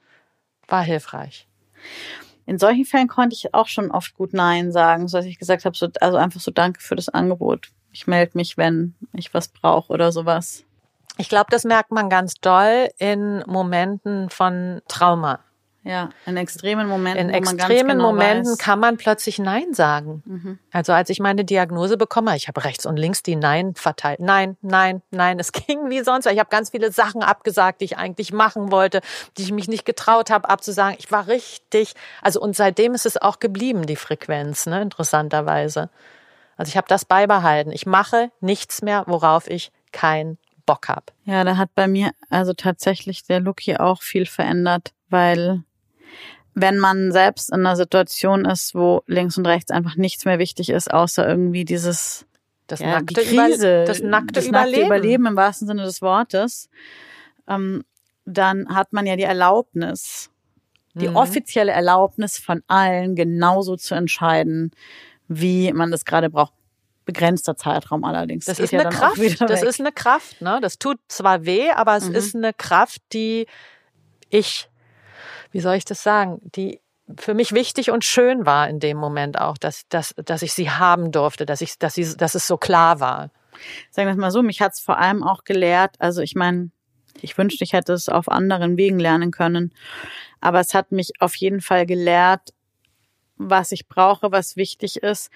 war 0.67 0.83
hilfreich. 0.83 1.47
In 2.45 2.57
solchen 2.57 2.85
Fällen 2.85 3.07
konnte 3.07 3.35
ich 3.35 3.53
auch 3.53 3.67
schon 3.67 3.91
oft 3.91 4.15
gut 4.15 4.33
Nein 4.33 4.71
sagen, 4.71 5.07
so 5.07 5.17
dass 5.17 5.25
ich 5.25 5.39
gesagt 5.39 5.65
habe, 5.65 5.77
so, 5.77 5.87
also 5.99 6.17
einfach 6.17 6.41
so 6.41 6.51
Danke 6.51 6.81
für 6.81 6.95
das 6.95 7.09
Angebot. 7.09 7.69
Ich 7.91 8.07
melde 8.07 8.31
mich, 8.35 8.57
wenn 8.57 8.95
ich 9.13 9.33
was 9.33 9.47
brauche 9.47 9.91
oder 9.91 10.11
sowas. 10.11 10.63
Ich 11.21 11.29
glaube, 11.29 11.47
das 11.51 11.63
merkt 11.63 11.91
man 11.91 12.09
ganz 12.09 12.35
doll 12.35 12.89
in 12.97 13.43
Momenten 13.45 14.29
von 14.31 14.81
Trauma. 14.87 15.39
Ja, 15.83 16.09
in 16.27 16.37
extremen 16.37 16.87
Momenten. 16.87 17.29
In 17.29 17.33
extremen 17.33 17.97
genau 17.97 18.11
Momenten 18.11 18.51
weiß. 18.51 18.57
kann 18.59 18.79
man 18.79 18.97
plötzlich 18.97 19.39
Nein 19.39 19.73
sagen. 19.73 20.21
Mhm. 20.25 20.59
Also 20.71 20.93
als 20.93 21.09
ich 21.09 21.19
meine 21.19 21.43
Diagnose 21.43 21.97
bekomme, 21.97 22.35
ich 22.35 22.47
habe 22.47 22.63
rechts 22.63 22.85
und 22.85 22.97
links 22.97 23.23
die 23.23 23.35
Nein 23.35 23.73
verteilt. 23.73 24.19
Nein, 24.19 24.57
nein, 24.61 25.01
nein. 25.09 25.39
Es 25.39 25.51
ging 25.67 25.89
wie 25.89 26.03
sonst. 26.03 26.27
Ich 26.27 26.39
habe 26.39 26.49
ganz 26.49 26.69
viele 26.69 26.91
Sachen 26.91 27.23
abgesagt, 27.23 27.81
die 27.81 27.85
ich 27.85 27.97
eigentlich 27.97 28.31
machen 28.31 28.71
wollte, 28.71 29.01
die 29.37 29.43
ich 29.43 29.51
mich 29.51 29.67
nicht 29.67 29.85
getraut 29.85 30.29
habe 30.29 30.49
abzusagen. 30.49 30.97
Ich 30.99 31.11
war 31.11 31.27
richtig. 31.27 31.93
Also 32.21 32.41
und 32.41 32.55
seitdem 32.55 32.93
ist 32.93 33.07
es 33.07 33.19
auch 33.19 33.39
geblieben, 33.39 33.87
die 33.87 33.95
Frequenz, 33.95 34.67
ne? 34.67 34.81
interessanterweise. 34.83 35.89
Also 36.57 36.69
ich 36.69 36.77
habe 36.77 36.87
das 36.87 37.05
beibehalten. 37.05 37.71
Ich 37.71 37.87
mache 37.87 38.29
nichts 38.39 38.83
mehr, 38.83 39.03
worauf 39.07 39.49
ich 39.49 39.71
kein 39.91 40.37
Bock 40.71 40.87
habe. 40.87 41.07
Ja, 41.25 41.43
da 41.43 41.57
hat 41.57 41.75
bei 41.75 41.89
mir 41.89 42.11
also 42.29 42.53
tatsächlich 42.53 43.23
der 43.23 43.41
Look 43.41 43.59
hier 43.59 43.81
auch 43.81 44.01
viel 44.01 44.25
verändert, 44.25 44.93
weil 45.09 45.63
wenn 46.53 46.79
man 46.79 47.11
selbst 47.11 47.49
in 47.51 47.59
einer 47.59 47.75
Situation 47.75 48.45
ist, 48.45 48.73
wo 48.73 49.03
links 49.05 49.37
und 49.37 49.45
rechts 49.45 49.69
einfach 49.69 49.97
nichts 49.97 50.23
mehr 50.23 50.39
wichtig 50.39 50.69
ist, 50.69 50.93
außer 50.93 51.27
irgendwie 51.27 51.65
dieses 51.65 52.25
das 52.67 52.79
ja, 52.79 52.87
nackte, 52.87 53.21
die 53.21 53.35
Krise, 53.35 53.83
das 53.85 54.01
nackte, 54.01 54.33
das 54.35 54.47
Überleben. 54.47 54.71
nackte 54.71 54.85
Überleben 54.85 55.25
im 55.25 55.35
wahrsten 55.35 55.67
Sinne 55.67 55.83
des 55.83 56.01
Wortes, 56.01 56.69
ähm, 57.49 57.83
dann 58.23 58.73
hat 58.73 58.93
man 58.93 59.05
ja 59.05 59.17
die 59.17 59.23
Erlaubnis, 59.23 60.29
die 60.93 61.09
mhm. 61.09 61.17
offizielle 61.17 61.73
Erlaubnis 61.73 62.37
von 62.37 62.63
allen 62.67 63.17
genauso 63.17 63.75
zu 63.75 63.93
entscheiden, 63.93 64.71
wie 65.27 65.73
man 65.73 65.91
das 65.91 66.05
gerade 66.05 66.29
braucht 66.29 66.53
begrenzter 67.05 67.55
Zeitraum 67.55 68.03
allerdings. 68.03 68.45
Das, 68.45 68.59
ist, 68.59 68.71
ja 68.71 68.81
eine 68.81 68.89
Kraft. 68.89 69.19
Das 69.41 69.63
ist 69.63 69.79
eine 69.79 69.91
Kraft. 69.91 70.41
Ne? 70.41 70.59
Das 70.61 70.77
tut 70.77 70.99
zwar 71.07 71.45
weh, 71.45 71.71
aber 71.71 71.95
es 71.95 72.09
mhm. 72.09 72.15
ist 72.15 72.35
eine 72.35 72.53
Kraft, 72.53 73.01
die 73.13 73.47
ich, 74.29 74.69
wie 75.51 75.59
soll 75.59 75.75
ich 75.75 75.85
das 75.85 76.03
sagen, 76.03 76.39
die 76.43 76.79
für 77.17 77.33
mich 77.33 77.51
wichtig 77.51 77.91
und 77.91 78.05
schön 78.05 78.45
war 78.45 78.69
in 78.69 78.79
dem 78.79 78.97
Moment 78.97 79.39
auch, 79.39 79.57
dass, 79.57 79.87
dass, 79.89 80.13
dass 80.23 80.41
ich 80.41 80.53
sie 80.53 80.69
haben 80.69 81.11
durfte, 81.11 81.45
dass, 81.45 81.61
ich, 81.61 81.77
dass, 81.77 81.95
sie, 81.95 82.15
dass 82.15 82.35
es 82.35 82.47
so 82.47 82.57
klar 82.57 82.99
war. 82.99 83.31
Sagen 83.89 84.07
wir 84.07 84.13
es 84.13 84.17
mal 84.17 84.31
so, 84.31 84.41
mich 84.41 84.61
hat 84.61 84.73
es 84.73 84.79
vor 84.79 84.97
allem 84.97 85.23
auch 85.23 85.43
gelehrt, 85.43 85.95
also 85.99 86.21
ich 86.21 86.35
meine, 86.35 86.71
ich 87.19 87.37
wünschte, 87.37 87.65
ich 87.65 87.73
hätte 87.73 87.93
es 87.93 88.07
auf 88.07 88.29
anderen 88.29 88.77
Wegen 88.77 88.97
lernen 88.97 89.31
können, 89.31 89.73
aber 90.39 90.61
es 90.61 90.73
hat 90.73 90.93
mich 90.93 91.11
auf 91.19 91.35
jeden 91.35 91.59
Fall 91.59 91.85
gelehrt, 91.85 92.53
was 93.35 93.71
ich 93.71 93.87
brauche, 93.87 94.31
was 94.31 94.55
wichtig 94.55 95.03
ist 95.03 95.29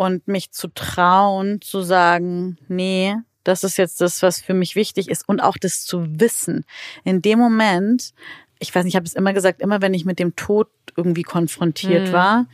und 0.00 0.26
mich 0.26 0.50
zu 0.50 0.68
trauen, 0.68 1.60
zu 1.60 1.82
sagen, 1.82 2.56
nee, 2.68 3.16
das 3.44 3.64
ist 3.64 3.76
jetzt 3.76 4.00
das, 4.00 4.22
was 4.22 4.40
für 4.40 4.54
mich 4.54 4.74
wichtig 4.74 5.10
ist 5.10 5.28
und 5.28 5.40
auch 5.40 5.58
das 5.58 5.84
zu 5.84 6.18
wissen. 6.18 6.64
In 7.04 7.20
dem 7.20 7.38
Moment, 7.38 8.14
ich 8.60 8.74
weiß 8.74 8.84
nicht, 8.84 8.94
ich 8.94 8.96
habe 8.96 9.04
es 9.04 9.12
immer 9.12 9.34
gesagt, 9.34 9.60
immer 9.60 9.82
wenn 9.82 9.92
ich 9.92 10.06
mit 10.06 10.18
dem 10.18 10.34
Tod 10.36 10.68
irgendwie 10.96 11.22
konfrontiert 11.22 12.08
mhm. 12.08 12.12
war, 12.14 12.46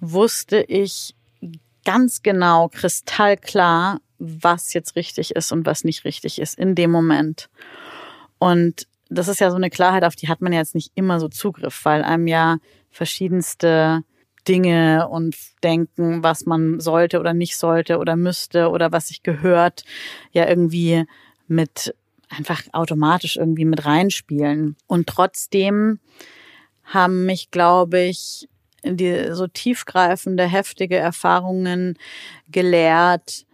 wusste 0.00 0.62
ich 0.62 1.14
ganz 1.84 2.22
genau, 2.22 2.68
kristallklar, 2.68 4.00
was 4.18 4.72
jetzt 4.72 4.96
richtig 4.96 5.36
ist 5.36 5.52
und 5.52 5.66
was 5.66 5.84
nicht 5.84 6.06
richtig 6.06 6.38
ist 6.38 6.58
in 6.58 6.74
dem 6.74 6.90
Moment. 6.90 7.50
Und 8.38 8.86
das 9.10 9.28
ist 9.28 9.40
ja 9.40 9.50
so 9.50 9.56
eine 9.56 9.68
Klarheit, 9.68 10.04
auf 10.04 10.16
die 10.16 10.28
hat 10.28 10.40
man 10.40 10.54
ja 10.54 10.60
jetzt 10.60 10.74
nicht 10.74 10.92
immer 10.94 11.20
so 11.20 11.28
Zugriff, 11.28 11.84
weil 11.84 12.02
einem 12.02 12.28
ja 12.28 12.56
verschiedenste 12.90 14.04
Dinge 14.48 15.08
und 15.08 15.36
denken, 15.62 16.22
was 16.22 16.46
man 16.46 16.80
sollte 16.80 17.20
oder 17.20 17.34
nicht 17.34 17.56
sollte 17.56 17.98
oder 17.98 18.16
müsste 18.16 18.70
oder 18.70 18.92
was 18.92 19.08
sich 19.08 19.22
gehört, 19.22 19.84
ja 20.32 20.48
irgendwie 20.48 21.04
mit 21.46 21.94
einfach 22.28 22.62
automatisch 22.72 23.36
irgendwie 23.36 23.64
mit 23.64 23.84
reinspielen. 23.84 24.76
Und 24.86 25.06
trotzdem 25.06 25.98
haben 26.84 27.26
mich, 27.26 27.50
glaube 27.50 28.00
ich, 28.00 28.48
die 28.84 29.32
so 29.32 29.46
tiefgreifende, 29.46 30.44
heftige 30.44 30.96
Erfahrungen 30.96 31.98
gelehrt, 32.48 33.46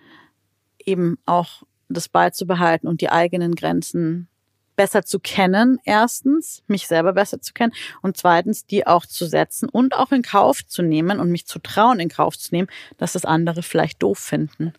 eben 0.84 1.18
auch 1.26 1.62
das 1.88 2.08
beizubehalten 2.08 2.88
und 2.88 3.00
die 3.00 3.10
eigenen 3.10 3.54
Grenzen 3.54 4.28
besser 4.76 5.04
zu 5.04 5.18
kennen, 5.20 5.78
erstens, 5.84 6.62
mich 6.66 6.86
selber 6.86 7.12
besser 7.12 7.40
zu 7.40 7.52
kennen 7.52 7.72
und 8.02 8.16
zweitens, 8.16 8.66
die 8.66 8.86
auch 8.86 9.06
zu 9.06 9.26
setzen 9.26 9.68
und 9.68 9.94
auch 9.94 10.12
in 10.12 10.22
Kauf 10.22 10.66
zu 10.66 10.82
nehmen 10.82 11.20
und 11.20 11.30
mich 11.30 11.46
zu 11.46 11.58
trauen, 11.58 12.00
in 12.00 12.08
Kauf 12.08 12.38
zu 12.38 12.54
nehmen, 12.54 12.68
dass 12.98 13.12
das 13.12 13.24
andere 13.24 13.62
vielleicht 13.62 14.02
doof 14.02 14.18
finden. 14.18 14.72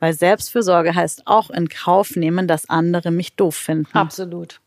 Weil 0.00 0.12
Selbstfürsorge 0.12 0.94
heißt 0.94 1.26
auch 1.26 1.50
in 1.50 1.68
Kauf 1.68 2.16
nehmen, 2.16 2.48
dass 2.48 2.68
andere 2.68 3.10
mich 3.10 3.36
doof 3.36 3.56
finden. 3.56 3.96
Absolut. 3.96 4.60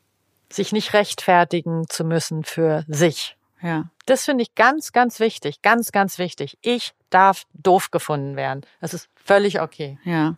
Sich 0.51 0.71
nicht 0.71 0.93
rechtfertigen 0.93 1.85
zu 1.89 2.03
müssen 2.03 2.43
für 2.43 2.85
sich. 2.87 3.35
Ja. 3.61 3.89
Das 4.05 4.25
finde 4.25 4.43
ich 4.43 4.53
ganz, 4.53 4.91
ganz 4.91 5.19
wichtig. 5.19 5.61
Ganz, 5.63 5.91
ganz 5.91 6.19
wichtig. 6.19 6.57
Ich 6.61 6.93
darf 7.09 7.43
doof 7.53 7.89
gefunden 7.89 8.35
werden. 8.35 8.61
Das 8.79 8.93
ist 8.93 9.09
völlig 9.15 9.61
okay. 9.61 9.97
Ja 10.03 10.37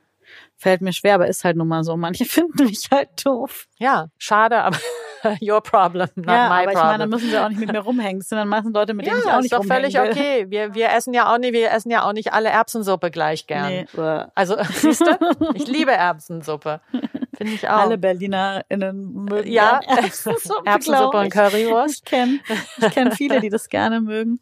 fällt 0.55 0.81
mir 0.81 0.93
schwer, 0.93 1.15
aber 1.15 1.27
ist 1.27 1.43
halt 1.43 1.55
nun 1.55 1.67
mal 1.67 1.83
so. 1.83 1.95
Manche 1.97 2.25
finden 2.25 2.65
mich 2.65 2.89
halt 2.91 3.09
doof. 3.25 3.67
Ja, 3.77 4.07
schade, 4.17 4.63
aber 4.63 4.77
your 5.41 5.61
problem, 5.61 6.09
not 6.15 6.27
ja, 6.27 6.49
my 6.49 6.63
aber 6.63 6.71
ich 6.71 6.77
meine, 6.77 6.97
da 6.99 7.05
müssen 7.07 7.29
sie 7.29 7.37
auch 7.37 7.49
nicht 7.49 7.59
mit 7.59 7.71
mir 7.71 7.79
rumhängen. 7.79 8.19
Das 8.19 8.29
sind 8.29 8.37
dann 8.37 8.47
meistens 8.47 8.73
Leute, 8.73 8.93
mit 8.93 9.05
denen 9.05 9.17
ja, 9.17 9.23
ich 9.23 9.31
auch 9.31 9.41
nicht 9.41 9.53
rumhängen 9.53 9.85
ist 9.85 9.95
doch 9.95 10.01
völlig 10.01 10.17
okay. 10.17 10.45
Wir, 10.49 10.73
wir 10.73 10.89
essen 10.89 11.13
ja 11.13 11.33
auch 11.33 11.37
nicht, 11.37 11.53
wir 11.53 11.71
essen 11.71 11.91
ja 11.91 12.03
auch 12.03 12.13
nicht 12.13 12.33
alle 12.33 12.49
Erbsensuppe 12.49 13.11
gleich 13.11 13.47
gern. 13.47 13.67
Nee. 13.67 13.85
Also, 14.35 14.57
siehst 14.73 15.01
du? 15.01 15.17
Ich 15.53 15.67
liebe 15.67 15.91
Erbsensuppe. 15.91 16.81
Finde 17.37 17.53
ich 17.53 17.69
auch. 17.69 17.77
Alle 17.77 17.99
BerlinerInnen 17.99 19.13
mögen 19.25 19.51
ja, 19.51 19.79
Erbsensuppe, 19.87 20.65
Erbsensuppe 20.65 21.17
und 21.19 21.29
Currywurst. 21.29 21.95
Ich 21.97 22.05
kenne 22.05 22.39
ich 22.77 22.89
kenn 22.91 23.11
viele, 23.11 23.41
die 23.41 23.49
das 23.49 23.69
gerne 23.69 24.01
mögen. 24.01 24.39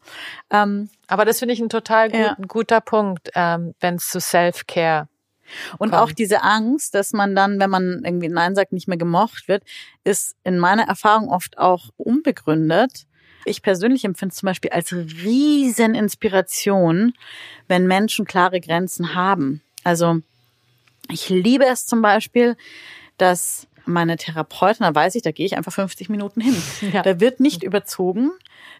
Ähm, 0.50 0.88
Aber 1.06 1.26
das 1.26 1.38
finde 1.38 1.52
ich 1.52 1.60
ein 1.60 1.68
total 1.68 2.10
gut, 2.10 2.18
Ja. 2.18 2.36
guter 2.48 2.80
Punkt, 2.80 3.30
ähm, 3.34 3.74
wenn 3.80 3.96
es 3.96 4.08
zu 4.08 4.18
Self-Care 4.18 5.08
Und 5.78 5.90
kommt. 5.90 6.02
auch 6.02 6.12
diese 6.12 6.42
Angst, 6.42 6.94
dass 6.94 7.12
man 7.12 7.34
dann, 7.34 7.60
wenn 7.60 7.70
man 7.70 8.02
irgendwie 8.04 8.28
Nein 8.28 8.54
sagt, 8.54 8.72
nicht 8.72 8.88
mehr 8.88 8.96
gemocht 8.96 9.48
wird, 9.48 9.62
ist 10.04 10.36
in 10.44 10.58
meiner 10.58 10.84
Erfahrung 10.84 11.28
oft 11.28 11.58
auch 11.58 11.90
unbegründet. 11.96 13.06
Ich 13.44 13.62
persönlich 13.62 14.04
empfinde 14.04 14.32
es 14.32 14.38
zum 14.38 14.48
Beispiel 14.48 14.70
als 14.70 14.92
riesen 14.92 15.94
Inspiration, 15.94 17.12
wenn 17.68 17.86
Menschen 17.86 18.26
klare 18.26 18.60
Grenzen 18.60 19.14
haben. 19.14 19.62
Also 19.84 20.20
ich 21.10 21.28
liebe 21.28 21.64
es 21.64 21.86
zum 21.86 22.02
Beispiel, 22.02 22.56
dass 23.18 23.68
meine 23.86 24.16
Therapeutin, 24.16 24.84
da 24.84 24.94
weiß 24.94 25.14
ich, 25.14 25.22
da 25.22 25.30
gehe 25.32 25.46
ich 25.46 25.56
einfach 25.56 25.72
50 25.72 26.08
Minuten 26.08 26.40
hin. 26.40 26.56
Ja. 26.92 27.02
Da 27.02 27.20
wird 27.20 27.40
nicht 27.40 27.62
überzogen. 27.62 28.30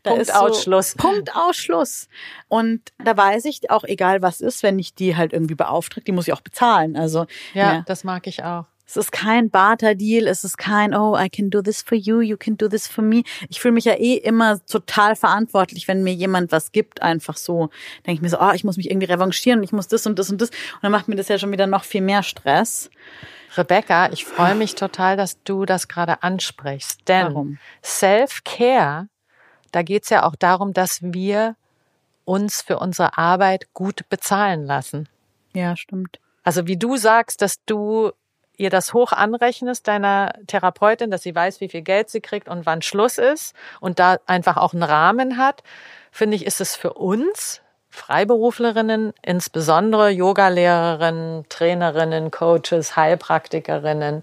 Da 0.02 0.10
Punkt, 0.10 0.22
ist 0.22 0.32
so, 0.34 0.40
Ausschluss. 0.40 0.94
Punkt 0.94 1.34
Ausschluss. 1.34 2.08
Und 2.48 2.80
da 3.04 3.16
weiß 3.16 3.44
ich 3.46 3.70
auch, 3.70 3.84
egal 3.84 4.22
was 4.22 4.40
ist, 4.40 4.62
wenn 4.62 4.78
ich 4.78 4.94
die 4.94 5.16
halt 5.16 5.32
irgendwie 5.32 5.54
beauftragt, 5.54 6.06
die 6.06 6.12
muss 6.12 6.28
ich 6.28 6.32
auch 6.32 6.40
bezahlen. 6.40 6.96
Also 6.96 7.26
Ja, 7.54 7.74
ja. 7.74 7.84
das 7.86 8.04
mag 8.04 8.26
ich 8.26 8.44
auch. 8.44 8.66
es 8.86 8.96
ist 8.96 9.10
kein 9.10 9.50
Barter-Deal, 9.50 10.28
es 10.28 10.44
ist 10.44 10.56
kein, 10.58 10.94
oh, 10.94 11.16
I 11.18 11.28
can 11.28 11.50
do 11.50 11.60
this 11.60 11.82
for 11.82 11.98
you, 11.98 12.20
you 12.20 12.36
can 12.36 12.56
do 12.56 12.68
this 12.68 12.86
for 12.86 13.02
me. 13.02 13.24
Ich 13.48 13.60
fühle 13.60 13.72
mich 13.72 13.84
ja 13.84 13.94
eh 13.94 14.14
immer 14.14 14.64
total 14.66 15.16
verantwortlich, 15.16 15.88
wenn 15.88 16.04
mir 16.04 16.14
jemand 16.14 16.52
was 16.52 16.70
gibt, 16.70 17.02
einfach 17.02 17.36
so. 17.36 17.70
Denke 18.06 18.18
ich 18.18 18.22
mir 18.22 18.28
so, 18.28 18.38
oh, 18.40 18.52
ich 18.54 18.62
muss 18.62 18.76
mich 18.76 18.88
irgendwie 18.90 19.10
revanchieren 19.12 19.58
und 19.60 19.64
ich 19.64 19.72
muss 19.72 19.88
das 19.88 20.06
und 20.06 20.18
das 20.18 20.30
und 20.30 20.40
das. 20.40 20.50
Und 20.50 20.82
dann 20.82 20.92
macht 20.92 21.08
mir 21.08 21.16
das 21.16 21.28
ja 21.28 21.38
schon 21.38 21.50
wieder 21.50 21.66
noch 21.66 21.82
viel 21.84 22.02
mehr 22.02 22.22
Stress. 22.22 22.90
Rebecca, 23.56 24.10
ich 24.12 24.24
freue 24.24 24.54
mich 24.54 24.74
total, 24.74 25.16
dass 25.16 25.42
du 25.42 25.64
das 25.64 25.88
gerade 25.88 26.22
ansprichst. 26.22 27.08
Denn? 27.08 27.58
Self-Care, 27.82 29.08
da 29.72 29.82
geht's 29.82 30.10
ja 30.10 30.24
auch 30.24 30.36
darum, 30.36 30.72
dass 30.72 31.02
wir 31.02 31.56
uns 32.24 32.62
für 32.62 32.78
unsere 32.78 33.16
Arbeit 33.18 33.72
gut 33.72 34.08
bezahlen 34.08 34.64
lassen. 34.64 35.08
Ja, 35.54 35.76
stimmt. 35.76 36.18
Also 36.42 36.66
wie 36.66 36.76
du 36.76 36.96
sagst, 36.96 37.42
dass 37.42 37.64
du 37.64 38.12
ihr 38.56 38.70
das 38.70 38.92
hoch 38.94 39.12
anrechnest, 39.12 39.86
deiner 39.86 40.32
Therapeutin, 40.46 41.10
dass 41.10 41.22
sie 41.22 41.34
weiß, 41.34 41.60
wie 41.60 41.68
viel 41.68 41.82
Geld 41.82 42.08
sie 42.10 42.20
kriegt 42.20 42.48
und 42.48 42.66
wann 42.66 42.82
Schluss 42.82 43.18
ist 43.18 43.54
und 43.80 43.98
da 43.98 44.18
einfach 44.26 44.56
auch 44.56 44.72
einen 44.72 44.82
Rahmen 44.82 45.36
hat, 45.36 45.62
finde 46.10 46.36
ich, 46.36 46.46
ist 46.46 46.60
es 46.60 46.74
für 46.74 46.94
uns 46.94 47.60
Freiberuflerinnen, 47.96 49.12
insbesondere 49.22 50.10
Yogalehrerinnen, 50.10 51.46
Trainerinnen, 51.48 52.30
Coaches, 52.30 52.94
Heilpraktikerinnen, 52.94 54.22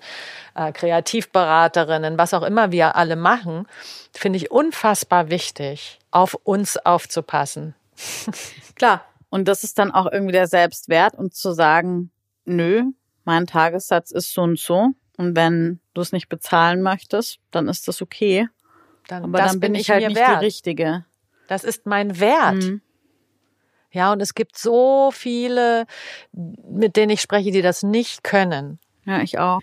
äh, 0.55 0.71
Kreativberaterinnen, 0.71 2.17
was 2.17 2.33
auch 2.33 2.43
immer 2.43 2.71
wir 2.71 2.95
alle 2.95 3.15
machen, 3.15 3.67
finde 4.13 4.37
ich 4.37 4.51
unfassbar 4.51 5.29
wichtig, 5.29 5.99
auf 6.11 6.35
uns 6.35 6.77
aufzupassen. 6.77 7.73
Klar. 8.75 9.05
Und 9.29 9.47
das 9.47 9.63
ist 9.63 9.79
dann 9.79 9.91
auch 9.91 10.05
irgendwie 10.11 10.33
der 10.33 10.45
Selbstwert 10.47 11.15
und 11.15 11.33
zu 11.33 11.53
sagen, 11.53 12.11
nö, 12.45 12.83
mein 13.25 13.47
Tagessatz 13.47 14.11
ist 14.11 14.31
so 14.31 14.43
und 14.43 14.59
so. 14.59 14.89
Und 15.17 15.35
wenn 15.35 15.79
du 15.95 16.01
es 16.01 16.11
nicht 16.11 16.29
bezahlen 16.29 16.83
möchtest, 16.83 17.39
dann 17.49 17.67
ist 17.67 17.87
das 17.87 18.03
okay. 18.03 18.47
Dann, 19.07 19.23
Aber 19.23 19.39
das 19.39 19.53
dann 19.53 19.59
bin 19.59 19.71
bin 19.73 19.81
ich 19.81 19.89
halt 19.89 20.07
nicht 20.07 20.15
wert. 20.15 20.41
die 20.41 20.45
Richtige. 20.45 21.05
Das 21.47 21.63
ist 21.63 21.87
mein 21.87 22.19
Wert. 22.19 22.55
Mhm. 22.55 22.81
Ja, 23.93 24.11
und 24.11 24.21
es 24.21 24.33
gibt 24.33 24.57
so 24.57 25.11
viele, 25.11 25.85
mit 26.31 26.95
denen 26.97 27.11
ich 27.11 27.21
spreche, 27.21 27.51
die 27.51 27.61
das 27.61 27.83
nicht 27.83 28.23
können. 28.23 28.79
Ja, 29.05 29.21
ich 29.21 29.37
auch. 29.37 29.59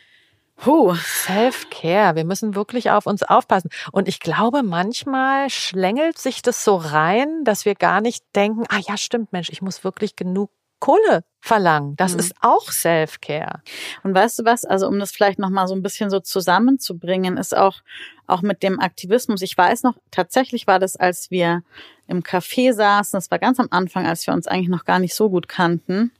Puh. 0.56 0.94
Self-Care, 0.94 2.14
wir 2.16 2.24
müssen 2.24 2.54
wirklich 2.54 2.90
auf 2.90 3.06
uns 3.06 3.22
aufpassen. 3.22 3.70
Und 3.92 4.08
ich 4.08 4.20
glaube, 4.20 4.62
manchmal 4.62 5.50
schlängelt 5.50 6.18
sich 6.18 6.42
das 6.42 6.64
so 6.64 6.76
rein, 6.76 7.44
dass 7.44 7.64
wir 7.64 7.74
gar 7.74 8.00
nicht 8.00 8.24
denken, 8.36 8.64
ah 8.68 8.78
ja, 8.86 8.96
stimmt, 8.96 9.32
Mensch, 9.32 9.48
ich 9.50 9.62
muss 9.62 9.82
wirklich 9.84 10.16
genug 10.16 10.50
Kohle 10.80 11.24
verlangen. 11.40 11.94
Das 11.96 12.14
Mhm. 12.14 12.18
ist 12.20 12.34
auch 12.40 12.70
Self-Care. 12.70 13.62
Und 14.02 14.14
weißt 14.14 14.40
du 14.40 14.44
was? 14.44 14.64
Also 14.64 14.88
um 14.88 14.98
das 14.98 15.12
vielleicht 15.12 15.38
noch 15.38 15.48
mal 15.50 15.66
so 15.68 15.74
ein 15.74 15.82
bisschen 15.82 16.10
so 16.10 16.20
zusammenzubringen, 16.20 17.36
ist 17.36 17.56
auch 17.56 17.80
auch 18.26 18.42
mit 18.42 18.62
dem 18.62 18.78
Aktivismus. 18.80 19.42
Ich 19.42 19.56
weiß 19.56 19.82
noch, 19.82 19.94
tatsächlich 20.10 20.66
war 20.66 20.78
das, 20.78 20.96
als 20.96 21.30
wir 21.30 21.62
im 22.06 22.22
Café 22.22 22.72
saßen. 22.72 23.16
Das 23.16 23.30
war 23.30 23.38
ganz 23.38 23.58
am 23.60 23.68
Anfang, 23.70 24.06
als 24.06 24.26
wir 24.26 24.34
uns 24.34 24.46
eigentlich 24.46 24.68
noch 24.68 24.84
gar 24.84 24.98
nicht 24.98 25.14
so 25.14 25.30
gut 25.30 25.48
kannten. 25.48 26.12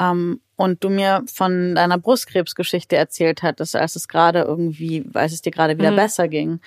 Ähm, 0.00 0.40
und 0.56 0.84
du 0.84 0.88
mir 0.90 1.22
von 1.32 1.74
deiner 1.74 1.98
Brustkrebsgeschichte 1.98 2.96
erzählt 2.96 3.42
hattest, 3.42 3.74
als 3.76 3.96
es 3.96 4.06
gerade 4.08 4.40
irgendwie, 4.42 5.04
als 5.14 5.32
es 5.32 5.42
dir 5.42 5.50
gerade 5.50 5.78
wieder 5.78 5.90
Mhm. 5.92 5.96
besser 5.96 6.28
ging. 6.28 6.60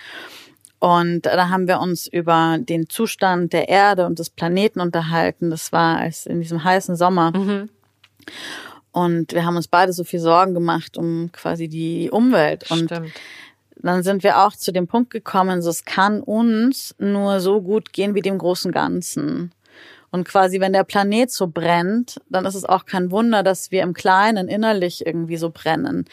Und 0.79 1.21
da 1.21 1.49
haben 1.49 1.67
wir 1.67 1.79
uns 1.79 2.07
über 2.07 2.57
den 2.59 2.87
Zustand 2.87 3.51
der 3.51 3.67
Erde 3.67 4.05
und 4.05 4.19
des 4.19 4.29
Planeten 4.29 4.79
unterhalten. 4.79 5.49
Das 5.49 5.71
war 5.71 5.97
als 5.97 6.25
in 6.25 6.39
diesem 6.39 6.63
heißen 6.63 6.95
Sommer. 6.95 7.31
Mhm. 7.35 7.69
Und 8.91 9.33
wir 9.33 9.45
haben 9.45 9.55
uns 9.55 9.67
beide 9.67 9.93
so 9.93 10.03
viel 10.03 10.19
Sorgen 10.19 10.53
gemacht 10.53 10.97
um 10.97 11.31
quasi 11.31 11.67
die 11.67 12.09
Umwelt. 12.11 12.69
Und 12.69 12.85
Stimmt. 12.85 13.11
dann 13.75 14.03
sind 14.03 14.23
wir 14.23 14.39
auch 14.43 14.55
zu 14.55 14.71
dem 14.71 14.87
Punkt 14.87 15.11
gekommen, 15.11 15.61
so 15.61 15.69
es 15.69 15.85
kann 15.85 16.21
uns 16.21 16.95
nur 16.99 17.39
so 17.39 17.61
gut 17.61 17.93
gehen 17.93 18.15
wie 18.15 18.21
dem 18.21 18.37
großen 18.37 18.71
Ganzen. 18.71 19.51
Und 20.09 20.25
quasi, 20.27 20.59
wenn 20.61 20.73
der 20.73 20.83
Planet 20.83 21.29
so 21.31 21.47
brennt, 21.47 22.21
dann 22.29 22.45
ist 22.45 22.55
es 22.55 22.65
auch 22.65 22.85
kein 22.85 23.11
Wunder, 23.11 23.43
dass 23.43 23.71
wir 23.71 23.83
im 23.83 23.93
Kleinen 23.93 24.47
innerlich 24.47 25.05
irgendwie 25.05 25.37
so 25.37 25.49
brennen, 25.49 26.05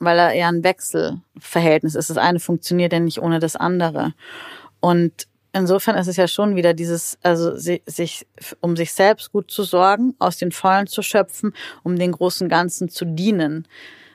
weil 0.00 0.18
er 0.18 0.32
eher 0.32 0.48
ein 0.48 0.64
Wechselverhältnis 0.64 1.94
ist. 1.94 2.10
Das 2.10 2.16
eine 2.16 2.40
funktioniert 2.40 2.92
ja 2.92 2.98
nicht 2.98 3.22
ohne 3.22 3.38
das 3.38 3.54
andere. 3.54 4.14
Und 4.80 5.28
insofern 5.52 5.96
ist 5.96 6.08
es 6.08 6.16
ja 6.16 6.26
schon 6.26 6.56
wieder 6.56 6.74
dieses, 6.74 7.18
also 7.22 7.54
si- 7.56 7.82
sich, 7.86 8.26
um 8.60 8.76
sich 8.76 8.92
selbst 8.92 9.30
gut 9.30 9.50
zu 9.50 9.62
sorgen, 9.62 10.14
aus 10.18 10.38
den 10.38 10.52
Vollen 10.52 10.86
zu 10.86 11.02
schöpfen, 11.02 11.52
um 11.84 11.96
den 11.96 12.12
großen 12.12 12.48
Ganzen 12.48 12.88
zu 12.88 13.04
dienen. 13.04 13.68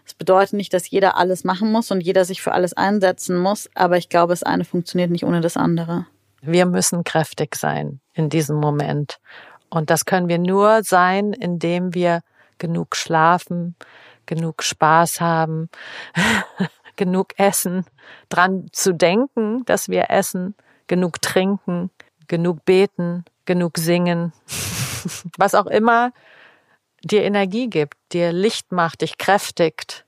Das 0.04 0.14
bedeutet 0.14 0.54
nicht, 0.54 0.74
dass 0.74 0.90
jeder 0.90 1.18
alles 1.18 1.44
machen 1.44 1.72
muss 1.72 1.92
und 1.92 2.02
jeder 2.02 2.26
sich 2.26 2.42
für 2.42 2.52
alles 2.52 2.74
einsetzen 2.74 3.38
muss, 3.38 3.70
aber 3.74 3.98
ich 3.98 4.10
glaube, 4.10 4.34
das 4.34 4.44
eine 4.44 4.66
funktioniert 4.66 5.10
nicht 5.10 5.24
ohne 5.24 5.42
das 5.42 5.58
andere. 5.58 6.06
Wir 6.42 6.66
müssen 6.68 7.04
kräftig 7.04 7.56
sein 7.56 8.02
in 8.14 8.30
diesem 8.30 8.58
Moment. 8.58 9.18
Und 9.70 9.90
das 9.90 10.06
können 10.06 10.28
wir 10.30 10.38
nur 10.38 10.84
sein, 10.84 11.34
indem 11.34 11.96
wir 11.96 12.22
genug 12.60 12.96
schlafen, 12.96 13.76
genug 14.26 14.64
Spaß 14.64 15.22
haben, 15.22 15.70
genug 16.96 17.38
essen, 17.38 17.86
dran 18.30 18.68
zu 18.72 18.94
denken, 18.94 19.66
dass 19.66 19.90
wir 19.90 20.10
essen, 20.10 20.56
genug 20.88 21.22
trinken, 21.22 21.92
genug 22.28 22.66
beten, 22.66 23.26
genug 23.46 23.78
singen, 23.78 24.34
was 25.38 25.56
auch 25.56 25.68
immer 25.68 26.12
dir 27.04 27.24
Energie 27.24 27.70
gibt, 27.70 27.96
dir 28.12 28.32
Licht 28.32 28.72
macht, 28.72 29.02
dich 29.02 29.18
kräftigt. 29.18 30.06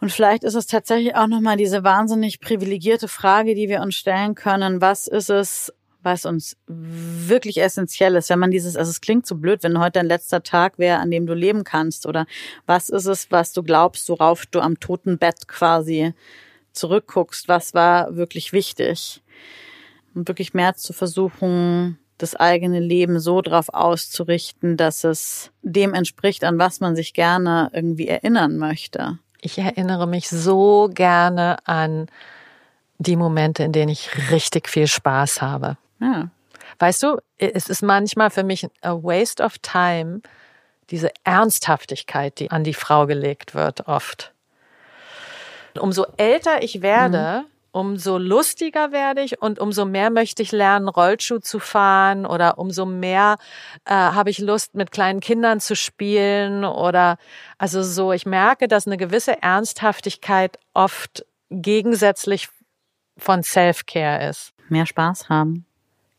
Und 0.00 0.10
vielleicht 0.10 0.42
ist 0.42 0.54
es 0.54 0.66
tatsächlich 0.66 1.14
auch 1.14 1.28
nochmal 1.28 1.56
diese 1.56 1.84
wahnsinnig 1.84 2.40
privilegierte 2.40 3.06
Frage, 3.06 3.54
die 3.54 3.68
wir 3.68 3.82
uns 3.82 3.94
stellen 3.94 4.34
können. 4.34 4.80
Was 4.80 5.06
ist 5.06 5.30
es, 5.30 5.72
was 6.02 6.24
uns 6.24 6.56
wirklich 6.66 7.60
essentiell 7.60 8.16
ist? 8.16 8.30
Wenn 8.30 8.38
man 8.38 8.50
dieses, 8.50 8.76
also 8.76 8.90
es 8.90 9.00
klingt 9.00 9.26
so 9.26 9.36
blöd, 9.36 9.62
wenn 9.62 9.78
heute 9.78 9.92
dein 9.92 10.06
letzter 10.06 10.42
Tag 10.42 10.78
wäre, 10.78 10.98
an 10.98 11.10
dem 11.10 11.26
du 11.26 11.34
leben 11.34 11.64
kannst. 11.64 12.06
Oder 12.06 12.26
was 12.66 12.88
ist 12.88 13.06
es, 13.06 13.30
was 13.30 13.52
du 13.52 13.62
glaubst, 13.62 14.08
worauf 14.08 14.46
du 14.46 14.60
am 14.60 14.80
toten 14.80 15.18
Bett 15.18 15.48
quasi 15.48 16.14
zurückguckst? 16.72 17.48
Was 17.48 17.74
war 17.74 18.16
wirklich 18.16 18.52
wichtig? 18.52 19.22
Und 20.14 20.28
wirklich 20.28 20.54
mehr 20.54 20.74
zu 20.74 20.92
versuchen, 20.92 21.98
das 22.18 22.36
eigene 22.36 22.80
Leben 22.80 23.18
so 23.18 23.40
drauf 23.40 23.68
auszurichten, 23.72 24.76
dass 24.76 25.04
es 25.04 25.50
dem 25.62 25.94
entspricht, 25.94 26.44
an 26.44 26.58
was 26.58 26.80
man 26.80 26.94
sich 26.94 27.14
gerne 27.14 27.70
irgendwie 27.72 28.08
erinnern 28.08 28.58
möchte. 28.58 29.18
Ich 29.40 29.58
erinnere 29.58 30.06
mich 30.06 30.28
so 30.28 30.88
gerne 30.92 31.56
an 31.66 32.06
die 32.98 33.16
Momente, 33.16 33.64
in 33.64 33.72
denen 33.72 33.88
ich 33.88 34.30
richtig 34.30 34.68
viel 34.68 34.86
Spaß 34.86 35.42
habe. 35.42 35.76
Ja. 36.02 36.30
Weißt 36.78 37.02
du, 37.02 37.18
es 37.38 37.68
ist 37.68 37.82
manchmal 37.82 38.30
für 38.30 38.42
mich 38.42 38.66
a 38.82 38.92
waste 38.92 39.42
of 39.42 39.58
time, 39.58 40.20
diese 40.90 41.10
Ernsthaftigkeit, 41.24 42.38
die 42.38 42.50
an 42.50 42.64
die 42.64 42.74
Frau 42.74 43.06
gelegt 43.06 43.54
wird, 43.54 43.86
oft. 43.88 44.32
Umso 45.78 46.04
älter 46.16 46.62
ich 46.62 46.82
werde, 46.82 47.44
umso 47.70 48.18
lustiger 48.18 48.92
werde 48.92 49.22
ich 49.22 49.40
und 49.40 49.58
umso 49.58 49.86
mehr 49.86 50.10
möchte 50.10 50.42
ich 50.42 50.52
lernen, 50.52 50.88
Rollschuh 50.88 51.38
zu 51.38 51.58
fahren 51.58 52.26
oder 52.26 52.58
umso 52.58 52.84
mehr 52.84 53.38
äh, 53.86 53.94
habe 53.94 54.28
ich 54.28 54.38
Lust, 54.38 54.74
mit 54.74 54.90
kleinen 54.90 55.20
Kindern 55.20 55.60
zu 55.60 55.74
spielen 55.74 56.64
oder 56.64 57.16
also 57.56 57.82
so, 57.82 58.12
ich 58.12 58.26
merke, 58.26 58.68
dass 58.68 58.86
eine 58.86 58.98
gewisse 58.98 59.42
Ernsthaftigkeit 59.42 60.58
oft 60.74 61.24
gegensätzlich 61.50 62.48
von 63.16 63.42
Self-Care 63.42 64.28
ist. 64.28 64.52
Mehr 64.68 64.86
Spaß 64.86 65.30
haben. 65.30 65.64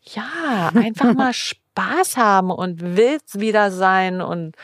Ja, 0.04 0.72
einfach 0.76 1.14
mal 1.14 1.34
Spaß 1.34 2.18
haben 2.18 2.52
und 2.52 2.96
wild 2.98 3.24
wieder 3.34 3.72
sein 3.72 4.22
und 4.22 4.56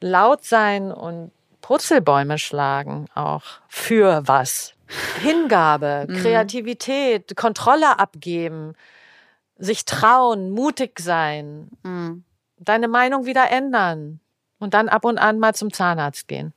laut 0.00 0.44
sein 0.44 0.92
und 0.92 1.30
Purzelbäume 1.60 2.38
schlagen 2.38 3.06
auch 3.14 3.44
für 3.68 4.22
was. 4.26 4.74
Hingabe, 5.22 6.06
Mhm. 6.08 6.14
Kreativität, 6.16 7.36
Kontrolle 7.36 7.98
abgeben, 7.98 8.74
sich 9.56 9.84
trauen, 9.84 10.50
mutig 10.50 10.98
sein, 11.00 11.70
Mhm. 11.82 12.24
deine 12.58 12.88
Meinung 12.88 13.24
wieder 13.24 13.50
ändern 13.50 14.20
und 14.58 14.74
dann 14.74 14.88
ab 14.88 15.04
und 15.04 15.18
an 15.18 15.38
mal 15.38 15.54
zum 15.54 15.72
Zahnarzt 15.72 16.28
gehen. 16.28 16.52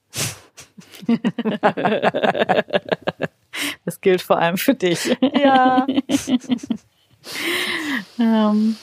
Das 3.86 4.02
gilt 4.02 4.22
vor 4.22 4.38
allem 4.38 4.58
für 4.58 4.76
dich. 4.76 5.18
Ja. 5.34 5.88
Ähm, 8.20 8.78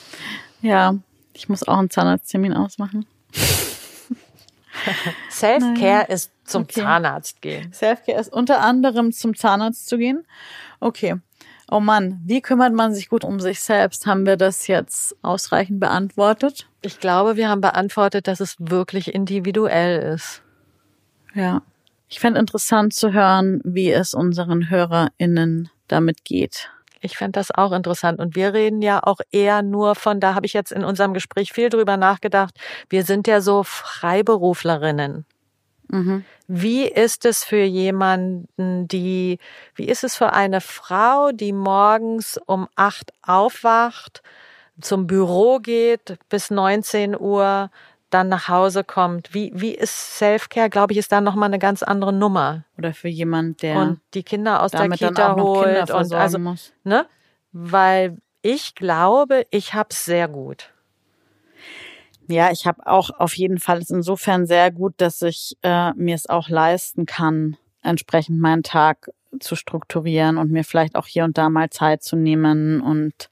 ja, 0.62 0.97
ich 1.32 1.49
muss 1.49 1.66
auch 1.66 1.78
einen 1.78 1.90
Zahnarzttermin 1.90 2.55
ausmachen. 2.55 3.07
Self-Care 5.30 6.07
ist 6.09 6.30
zum 6.45 6.62
Okay. 6.62 6.80
Zahnarzt 6.80 7.40
gehen. 7.42 7.72
Selfcare 7.72 8.18
ist 8.20 8.32
unter 8.32 8.61
anderem 8.61 9.12
zum 9.12 9.34
Zahnarzt 9.34 9.88
zu 9.88 9.99
gehen. 9.99 10.26
Okay. 10.80 11.16
Oh 11.70 11.80
Mann, 11.80 12.20
wie 12.24 12.42
kümmert 12.42 12.74
man 12.74 12.95
sich 12.95 13.09
gut 13.09 13.24
um 13.24 13.40
sich 13.40 13.61
selbst? 13.61 14.07
Haben 14.07 14.26
wir 14.26 14.36
das 14.36 14.66
jetzt 14.66 15.16
ausreichend 15.22 15.80
beantwortet? 15.80 16.68
Ich 16.82 17.01
glaube, 17.01 17.36
wir 17.36 17.49
haben 17.49 17.62
beantwortet, 17.62 18.28
dass 18.28 18.40
es 18.40 18.57
wirklich 18.59 19.14
individuell 19.14 20.14
ist. 20.14 20.42
Ja. 21.34 21.62
Ich 22.09 22.20
fände 22.20 22.38
interessant 22.38 22.92
zu 22.92 23.12
hören, 23.14 23.61
wie 23.64 23.90
es 23.90 24.12
unseren 24.12 24.68
HörerInnen 24.68 25.70
damit 25.88 26.24
geht. 26.24 26.70
Ich 27.05 27.18
fände 27.18 27.32
das 27.38 27.50
auch 27.50 27.72
interessant. 27.72 28.18
Und 28.18 28.34
wir 28.34 28.55
reden 28.55 28.80
ja 28.80 29.00
auch 29.02 29.18
eher 29.30 29.61
nur 29.61 29.94
von, 29.94 30.20
da 30.20 30.34
habe 30.34 30.46
ich 30.46 30.55
jetzt 30.55 30.72
in 30.72 30.84
unserem 30.84 31.12
Gespräch 31.12 31.52
viel 31.52 31.68
drüber 31.68 31.98
nachgedacht, 31.98 32.55
wir 32.88 33.05
sind 33.05 33.26
ja 33.26 33.42
so 33.42 33.62
Freiberuflerinnen. 33.62 35.26
Mhm. 35.88 36.24
Wie 36.48 36.88
ist 36.88 37.26
es 37.26 37.44
für 37.44 37.62
jemanden, 37.62 38.88
die, 38.88 39.38
wie 39.74 39.84
ist 39.84 40.02
es 40.02 40.16
für 40.16 40.32
eine 40.32 40.62
Frau, 40.62 41.30
die 41.30 41.52
morgens 41.52 42.40
um 42.46 42.68
acht 42.74 43.12
aufwacht, 43.22 44.22
zum 44.80 45.07
Büro 45.07 45.59
geht 45.59 46.16
bis 46.30 46.50
19 46.50 47.20
Uhr, 47.20 47.70
dann 48.14 48.28
nach 48.28 48.48
Hause 48.48 48.84
kommt? 48.84 49.34
Wie, 49.34 49.52
wie 49.54 49.74
ist 49.74 50.18
Selfcare? 50.18 50.70
Glaube 50.70 50.92
ich, 50.92 50.98
ist 50.98 51.12
da 51.12 51.20
nochmal 51.20 51.48
eine 51.48 51.58
ganz 51.58 51.82
andere 51.82 52.12
Nummer. 52.12 52.64
Oder 52.78 52.94
für 52.94 53.08
jemand, 53.08 53.62
der 53.62 53.76
Und 53.76 54.00
die 54.14 54.22
Kinder 54.22 54.62
aus 54.62 54.70
der 54.70 54.88
Kita 54.88 55.32
auch 55.32 55.36
noch 55.36 55.62
Kinder 55.62 55.86
holt 55.86 55.90
und 55.90 56.14
also, 56.14 56.38
muss. 56.38 56.72
ne? 56.84 57.06
Weil 57.52 58.18
ich 58.40 58.74
glaube, 58.74 59.46
ich 59.50 59.74
hab's 59.74 60.04
sehr 60.04 60.28
gut. 60.28 60.70
Ja, 62.26 62.50
ich 62.50 62.66
habe 62.66 62.86
auch 62.86 63.10
auf 63.10 63.36
jeden 63.36 63.58
Fall 63.58 63.78
es 63.78 63.90
insofern 63.90 64.46
sehr 64.46 64.70
gut, 64.70 64.94
dass 64.98 65.20
ich 65.20 65.56
äh, 65.62 65.92
mir 65.92 66.14
es 66.14 66.28
auch 66.28 66.48
leisten 66.48 67.04
kann, 67.06 67.56
entsprechend 67.82 68.40
meinen 68.40 68.62
Tag 68.62 69.10
zu 69.40 69.56
strukturieren 69.56 70.38
und 70.38 70.50
mir 70.50 70.64
vielleicht 70.64 70.94
auch 70.94 71.06
hier 71.06 71.24
und 71.24 71.36
da 71.36 71.50
mal 71.50 71.70
Zeit 71.70 72.02
zu 72.02 72.16
nehmen. 72.16 72.80
Und 72.80 73.28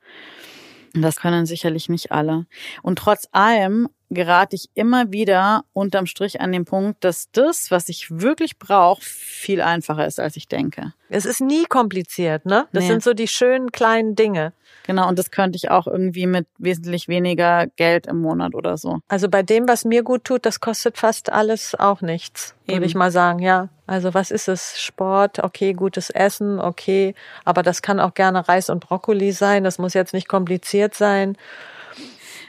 das 0.93 1.17
können 1.17 1.47
sicherlich 1.47 1.89
nicht 1.89 2.13
alle. 2.13 2.47
Und 2.83 2.99
trotz 2.99 3.29
allem 3.33 3.89
gerate 4.15 4.57
ich 4.57 4.69
immer 4.75 5.13
wieder 5.13 5.65
unterm 5.73 6.07
Strich 6.07 6.41
an 6.41 6.53
den 6.53 6.65
Punkt, 6.65 7.05
dass 7.05 7.31
das, 7.33 7.71
was 7.71 7.89
ich 7.89 8.07
wirklich 8.11 8.59
brauche, 8.59 9.03
viel 9.03 9.61
einfacher 9.61 10.07
ist, 10.07 10.21
als 10.21 10.37
ich 10.37 10.49
denke. 10.49 10.93
Es 11.09 11.25
ist 11.27 11.41
nie 11.41 11.65
kompliziert, 11.65 12.47
ne? 12.47 12.67
Das 12.73 12.85
Nee. 12.85 12.91
sind 12.91 13.03
so 13.03 13.13
die 13.15 13.29
schönen 13.29 13.71
kleinen 13.73 14.15
Dinge. 14.17 14.53
Genau, 14.87 15.09
und 15.09 15.19
das 15.19 15.31
könnte 15.31 15.57
ich 15.57 15.71
auch 15.71 15.87
irgendwie 15.87 16.27
mit 16.27 16.47
wesentlich 16.59 17.07
weniger 17.07 17.67
Geld 17.77 18.07
im 18.09 18.21
Monat 18.21 18.55
oder 18.55 18.77
so. 18.77 18.99
Also 19.07 19.29
bei 19.29 19.43
dem, 19.43 19.69
was 19.69 19.85
mir 19.85 20.03
gut 20.03 20.25
tut, 20.25 20.45
das 20.45 20.59
kostet 20.59 20.99
fast 20.99 21.31
alles 21.31 21.77
auch 21.79 22.01
nichts, 22.01 22.55
würde 22.67 22.87
ich 22.87 22.95
mal 22.97 23.13
sagen, 23.13 23.39
ja. 23.39 23.69
Also 23.87 24.15
was 24.15 24.31
ist 24.31 24.49
es? 24.49 24.81
Sport, 24.81 25.39
okay, 25.45 25.73
gutes 25.75 26.11
Essen, 26.11 26.59
okay, 26.59 27.15
aber 27.45 27.63
das 27.63 27.83
kann 27.83 28.01
auch 28.01 28.15
gerne 28.15 28.49
Reis 28.49 28.71
und 28.71 28.81
Brokkoli 28.81 29.31
sein, 29.33 29.63
das 29.63 29.79
muss 29.79 29.95
jetzt 29.95 30.15
nicht 30.15 30.29
kompliziert 30.29 30.95
sein. 30.95 31.37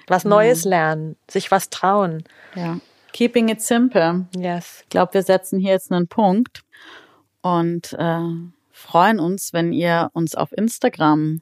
Was 0.07 0.25
Neues 0.25 0.65
lernen, 0.65 1.15
sich 1.29 1.51
was 1.51 1.69
trauen. 1.69 2.23
Ja. 2.55 2.79
Keeping 3.13 3.49
it 3.49 3.61
simple. 3.61 4.25
Yes. 4.35 4.81
Ich 4.83 4.89
glaube, 4.89 5.13
wir 5.13 5.23
setzen 5.23 5.59
hier 5.59 5.71
jetzt 5.71 5.91
einen 5.91 6.07
Punkt 6.07 6.63
und 7.41 7.93
äh, 7.93 8.21
freuen 8.71 9.19
uns, 9.19 9.53
wenn 9.53 9.71
ihr 9.71 10.09
uns 10.13 10.35
auf 10.35 10.51
Instagram 10.51 11.41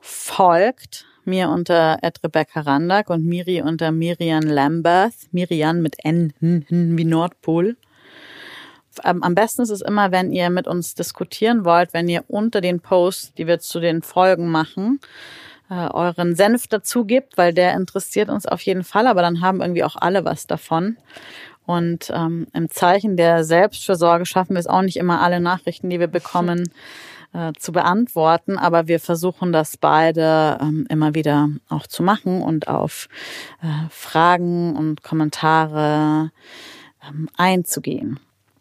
folgt. 0.00 1.06
Mir 1.26 1.48
unter 1.48 1.98
Rebecca 2.02 2.60
Randak 2.60 3.08
und 3.08 3.24
Miri 3.24 3.62
unter 3.62 3.92
Miriam 3.92 4.42
Lambert. 4.42 5.14
Miriam 5.32 5.80
mit 5.80 5.96
N 6.04 6.34
hm, 6.40 6.64
hm, 6.68 6.98
wie 6.98 7.04
Nordpol. 7.04 7.76
Am 9.02 9.34
besten 9.34 9.62
ist 9.62 9.70
es 9.70 9.80
immer, 9.80 10.12
wenn 10.12 10.32
ihr 10.32 10.50
mit 10.50 10.68
uns 10.68 10.94
diskutieren 10.94 11.64
wollt, 11.64 11.92
wenn 11.92 12.08
ihr 12.08 12.24
unter 12.28 12.60
den 12.60 12.78
Posts, 12.80 13.34
die 13.34 13.46
wir 13.46 13.58
zu 13.58 13.80
den 13.80 14.02
Folgen 14.02 14.48
machen, 14.48 15.00
äh, 15.74 15.88
euren 15.92 16.36
Senf 16.36 16.66
dazu 16.68 17.04
gibt, 17.04 17.36
weil 17.36 17.52
der 17.52 17.74
interessiert 17.74 18.28
uns 18.28 18.46
auf 18.46 18.60
jeden 18.62 18.84
Fall, 18.84 19.06
aber 19.06 19.22
dann 19.22 19.40
haben 19.40 19.60
irgendwie 19.60 19.84
auch 19.84 19.96
alle 19.96 20.24
was 20.24 20.46
davon. 20.46 20.96
Und 21.66 22.12
ähm, 22.14 22.46
im 22.52 22.70
Zeichen 22.70 23.16
der 23.16 23.42
Selbstfürsorge 23.42 24.26
schaffen 24.26 24.54
wir 24.54 24.60
es 24.60 24.66
auch 24.66 24.82
nicht 24.82 24.98
immer, 24.98 25.22
alle 25.22 25.40
Nachrichten, 25.40 25.88
die 25.88 25.98
wir 25.98 26.08
bekommen, 26.08 26.70
äh, 27.32 27.52
zu 27.58 27.72
beantworten, 27.72 28.58
aber 28.58 28.86
wir 28.86 29.00
versuchen 29.00 29.52
das 29.52 29.76
beide 29.76 30.58
ähm, 30.60 30.86
immer 30.88 31.14
wieder 31.14 31.48
auch 31.68 31.86
zu 31.86 32.02
machen 32.02 32.42
und 32.42 32.68
auf 32.68 33.08
äh, 33.62 33.88
Fragen 33.90 34.76
und 34.76 35.02
Kommentare 35.02 36.30
ähm, 37.08 37.28
einzugehen. 37.36 38.20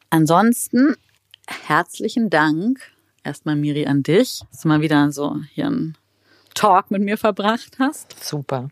Ansonsten 0.09 0.95
herzlichen 1.68 2.30
Dank 2.30 2.80
erstmal 3.24 3.55
Miri 3.55 3.86
an 3.86 4.01
dich, 4.01 4.41
dass 4.49 4.61
du 4.61 4.68
mal 4.70 4.82
wieder 4.82 5.11
so 5.11 5.38
hier 5.53 5.68
einen 5.68 5.97
Talk 6.54 6.91
mit 6.91 7.01
mir 7.01 7.18
verbracht 7.18 7.78
hast. 7.80 8.24
Super. 8.24 8.70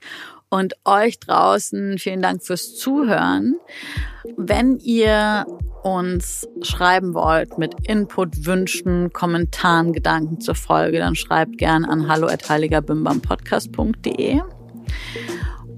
Und 0.49 0.75
euch 0.83 1.19
draußen 1.19 1.97
vielen 1.97 2.21
Dank 2.21 2.43
fürs 2.43 2.75
Zuhören. 2.75 3.55
Wenn 4.35 4.77
ihr 4.79 5.45
uns 5.83 6.45
schreiben 6.61 7.13
wollt 7.13 7.57
mit 7.57 7.87
Input, 7.87 8.45
Wünschen, 8.45 9.13
Kommentaren, 9.13 9.93
Gedanken 9.93 10.41
zur 10.41 10.55
Folge, 10.55 10.99
dann 10.99 11.15
schreibt 11.15 11.57
gern 11.57 11.85
an 11.85 12.09
hallo@heiligerbimbampodcast.de. 12.09 14.41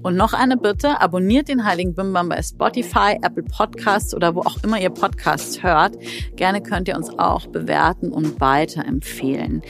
Und 0.02 0.16
noch 0.16 0.32
eine 0.34 0.56
Bitte, 0.58 1.00
abonniert 1.00 1.48
den 1.48 1.64
Heiligen 1.64 1.94
Bimbam 1.94 2.28
bei 2.28 2.42
Spotify, 2.42 3.16
Apple 3.22 3.44
Podcasts 3.44 4.14
oder 4.14 4.34
wo 4.34 4.40
auch 4.40 4.62
immer 4.62 4.78
ihr 4.78 4.90
Podcasts 4.90 5.62
hört. 5.62 5.96
Gerne 6.36 6.60
könnt 6.60 6.88
ihr 6.88 6.96
uns 6.96 7.08
auch 7.18 7.46
bewerten 7.46 8.12
und 8.12 8.38
weiterempfehlen. 8.38 9.62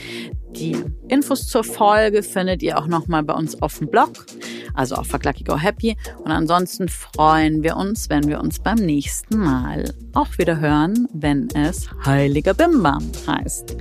Die 0.57 0.77
Infos 1.09 1.47
zur 1.47 1.63
Folge 1.65 2.23
findet 2.23 2.63
ihr 2.63 2.77
auch 2.77 2.87
nochmal 2.87 3.23
bei 3.23 3.33
uns 3.33 3.61
auf 3.61 3.77
dem 3.77 3.89
Blog, 3.89 4.25
also 4.73 4.95
auf 4.95 5.07
Fuck 5.07 5.25
Lucky 5.25 5.43
Go 5.43 5.57
Happy. 5.57 5.97
Und 6.23 6.31
ansonsten 6.31 6.87
freuen 6.87 7.61
wir 7.61 7.75
uns, 7.75 8.09
wenn 8.09 8.27
wir 8.27 8.39
uns 8.39 8.59
beim 8.59 8.77
nächsten 8.77 9.37
Mal 9.37 9.93
auch 10.13 10.37
wieder 10.37 10.59
hören, 10.59 11.09
wenn 11.13 11.49
es 11.49 11.89
Heiliger 12.05 12.53
Bimbam 12.53 13.11
heißt. 13.27 13.75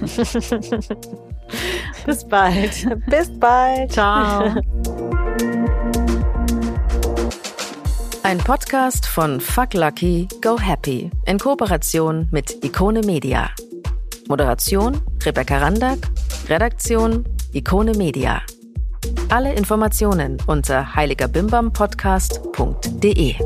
Bis 2.06 2.24
bald. 2.24 3.06
Bis 3.08 3.30
bald. 3.38 3.92
Ciao. 3.92 4.52
Ein 8.24 8.38
Podcast 8.38 9.06
von 9.06 9.40
Fuck 9.40 9.74
Lucky, 9.74 10.26
Go 10.42 10.58
Happy 10.58 11.08
in 11.26 11.38
Kooperation 11.38 12.26
mit 12.32 12.64
Ikone 12.64 13.02
Media. 13.02 13.50
Moderation 14.28 15.00
Rebecca 15.24 15.60
Randack, 15.60 15.98
Redaktion 16.48 17.24
Ikone 17.52 17.94
Media. 17.94 18.42
Alle 19.28 19.54
Informationen 19.54 20.36
unter 20.48 20.96
heiligerbimbampodcast.de. 20.96 23.36